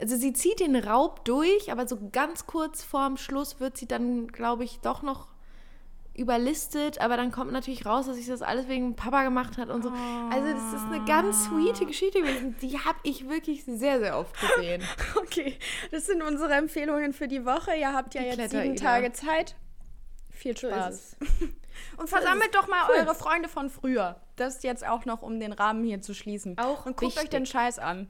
also 0.01 0.17
sie 0.17 0.33
zieht 0.33 0.61
den 0.61 0.77
Raub 0.77 1.25
durch, 1.25 1.71
aber 1.71 1.87
so 1.87 1.99
ganz 2.11 2.47
kurz 2.47 2.83
vorm 2.83 3.17
Schluss 3.17 3.61
wird 3.61 3.77
sie 3.77 3.87
dann, 3.87 4.29
glaube 4.29 4.65
ich, 4.65 4.81
doch 4.81 5.03
noch 5.03 5.29
überlistet, 6.15 7.01
aber 7.01 7.17
dann 7.17 7.31
kommt 7.31 7.53
natürlich 7.53 7.87
raus, 7.87 8.07
dass 8.07 8.17
sich 8.17 8.27
das 8.27 8.43
alles 8.43 8.69
wegen 8.69 8.95
Papa 8.97 9.23
gemacht 9.23 9.57
hat 9.59 9.71
und 9.71 9.83
so. 9.83 9.91
Also 10.31 10.53
das 10.53 10.73
ist 10.83 10.87
eine 10.93 11.05
ganz 11.05 11.45
sweete 11.47 11.87
Geschichte 11.87 12.21
gewesen. 12.21 12.57
Die 12.61 12.79
habe 12.79 12.99
ich 13.05 13.29
wirklich 13.29 13.65
sehr, 13.65 14.01
sehr 14.01 14.19
oft 14.19 14.35
gesehen. 14.41 14.83
okay, 15.17 15.57
das 15.91 16.07
sind 16.07 16.23
unsere 16.23 16.53
Empfehlungen 16.55 17.13
für 17.13 17.29
die 17.29 17.45
Woche. 17.47 17.75
Ihr 17.75 17.93
habt 17.95 18.15
ja 18.15 18.23
Die 18.23 18.29
jetzt 18.29 18.51
sieben 18.51 18.77
Tage 18.77 19.13
Zeit. 19.13 19.55
Viel 20.31 20.57
So 20.57 20.69
Spaß. 20.69 20.95
es. 20.95 21.17
Und 21.97 22.09
versammelt 22.09 22.55
doch 22.55 22.69
mal 22.69 22.83
Cool. 22.89 22.97
eure 23.07 23.15
Freunde 23.15 23.49
von 23.49 23.71
früher. 23.71 24.21
Das 24.37 24.63
jetzt 24.63 24.87
auch 24.87 25.05
noch, 25.07 25.23
um 25.23 25.39
den 25.41 25.53
Rahmen 25.53 25.85
hier 25.85 26.03
zu 26.03 26.13
schließen. 26.15 26.59
Auch 26.59 26.85
Und 26.87 26.97
guckt 26.97 27.13
euch 27.13 27.17
wichtig. 27.17 27.31
den 27.31 27.47
Scheiß 27.47 27.79
an. 27.79 28.09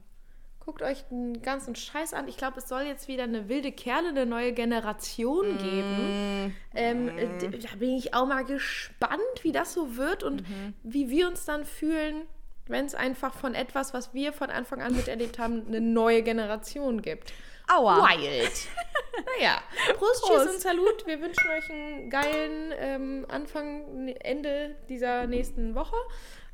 Guckt 0.60 0.82
euch 0.82 1.02
den 1.10 1.40
ganzen 1.42 1.74
Scheiß 1.74 2.12
an. 2.12 2.28
Ich 2.28 2.36
glaube, 2.36 2.58
es 2.58 2.68
soll 2.68 2.82
jetzt 2.82 3.08
wieder 3.08 3.24
eine 3.24 3.48
wilde 3.48 3.72
Kerle, 3.72 4.10
eine 4.10 4.26
neue 4.26 4.52
Generation 4.52 5.56
geben. 5.58 6.54
Ähm, 6.74 7.08
äh, 7.18 7.38
d- 7.38 7.58
da 7.58 7.74
bin 7.76 7.90
ich 7.96 8.14
auch 8.14 8.26
mal 8.26 8.44
gespannt, 8.44 9.20
wie 9.42 9.52
das 9.52 9.72
so 9.72 9.96
wird 9.96 10.22
und 10.22 10.44
wie 10.82 11.08
wir 11.08 11.26
uns 11.28 11.44
dann 11.46 11.64
fühlen, 11.64 12.22
wenn 12.66 12.84
es 12.84 12.94
einfach 12.94 13.34
von 13.34 13.54
etwas, 13.54 13.94
was 13.94 14.12
wir 14.14 14.32
von 14.32 14.50
Anfang 14.50 14.80
an 14.82 14.94
miterlebt 14.94 15.38
haben, 15.38 15.66
eine 15.66 15.80
neue 15.80 16.22
Generation 16.22 17.00
gibt. 17.02 17.32
Aua. 17.72 18.06
Wild. 18.08 18.52
naja, 19.38 19.60
Prost, 19.96 20.22
Prost. 20.22 20.44
Tschüss 20.44 20.54
und 20.54 20.60
Salut. 20.60 21.06
Wir 21.06 21.20
wünschen 21.20 21.48
euch 21.48 21.70
einen 21.70 22.10
geilen 22.10 22.72
ähm, 22.78 23.26
Anfang, 23.28 24.08
Ende 24.20 24.76
dieser 24.88 25.26
nächsten 25.26 25.74
Woche. 25.74 25.96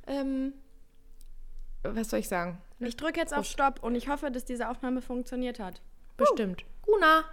Ähm, 0.07 0.53
was 1.83 2.09
soll 2.11 2.21
ich 2.21 2.29
sagen? 2.29 2.63
Ich 2.79 2.97
drücke 2.97 3.20
jetzt 3.20 3.35
auf 3.35 3.47
Stopp 3.47 3.83
und 3.83 3.95
ich 3.95 4.09
hoffe, 4.09 4.31
dass 4.31 4.45
diese 4.45 4.68
Aufnahme 4.68 5.01
funktioniert 5.01 5.59
hat. 5.59 5.81
Bestimmt. 6.16 6.64
Guna. 6.83 7.24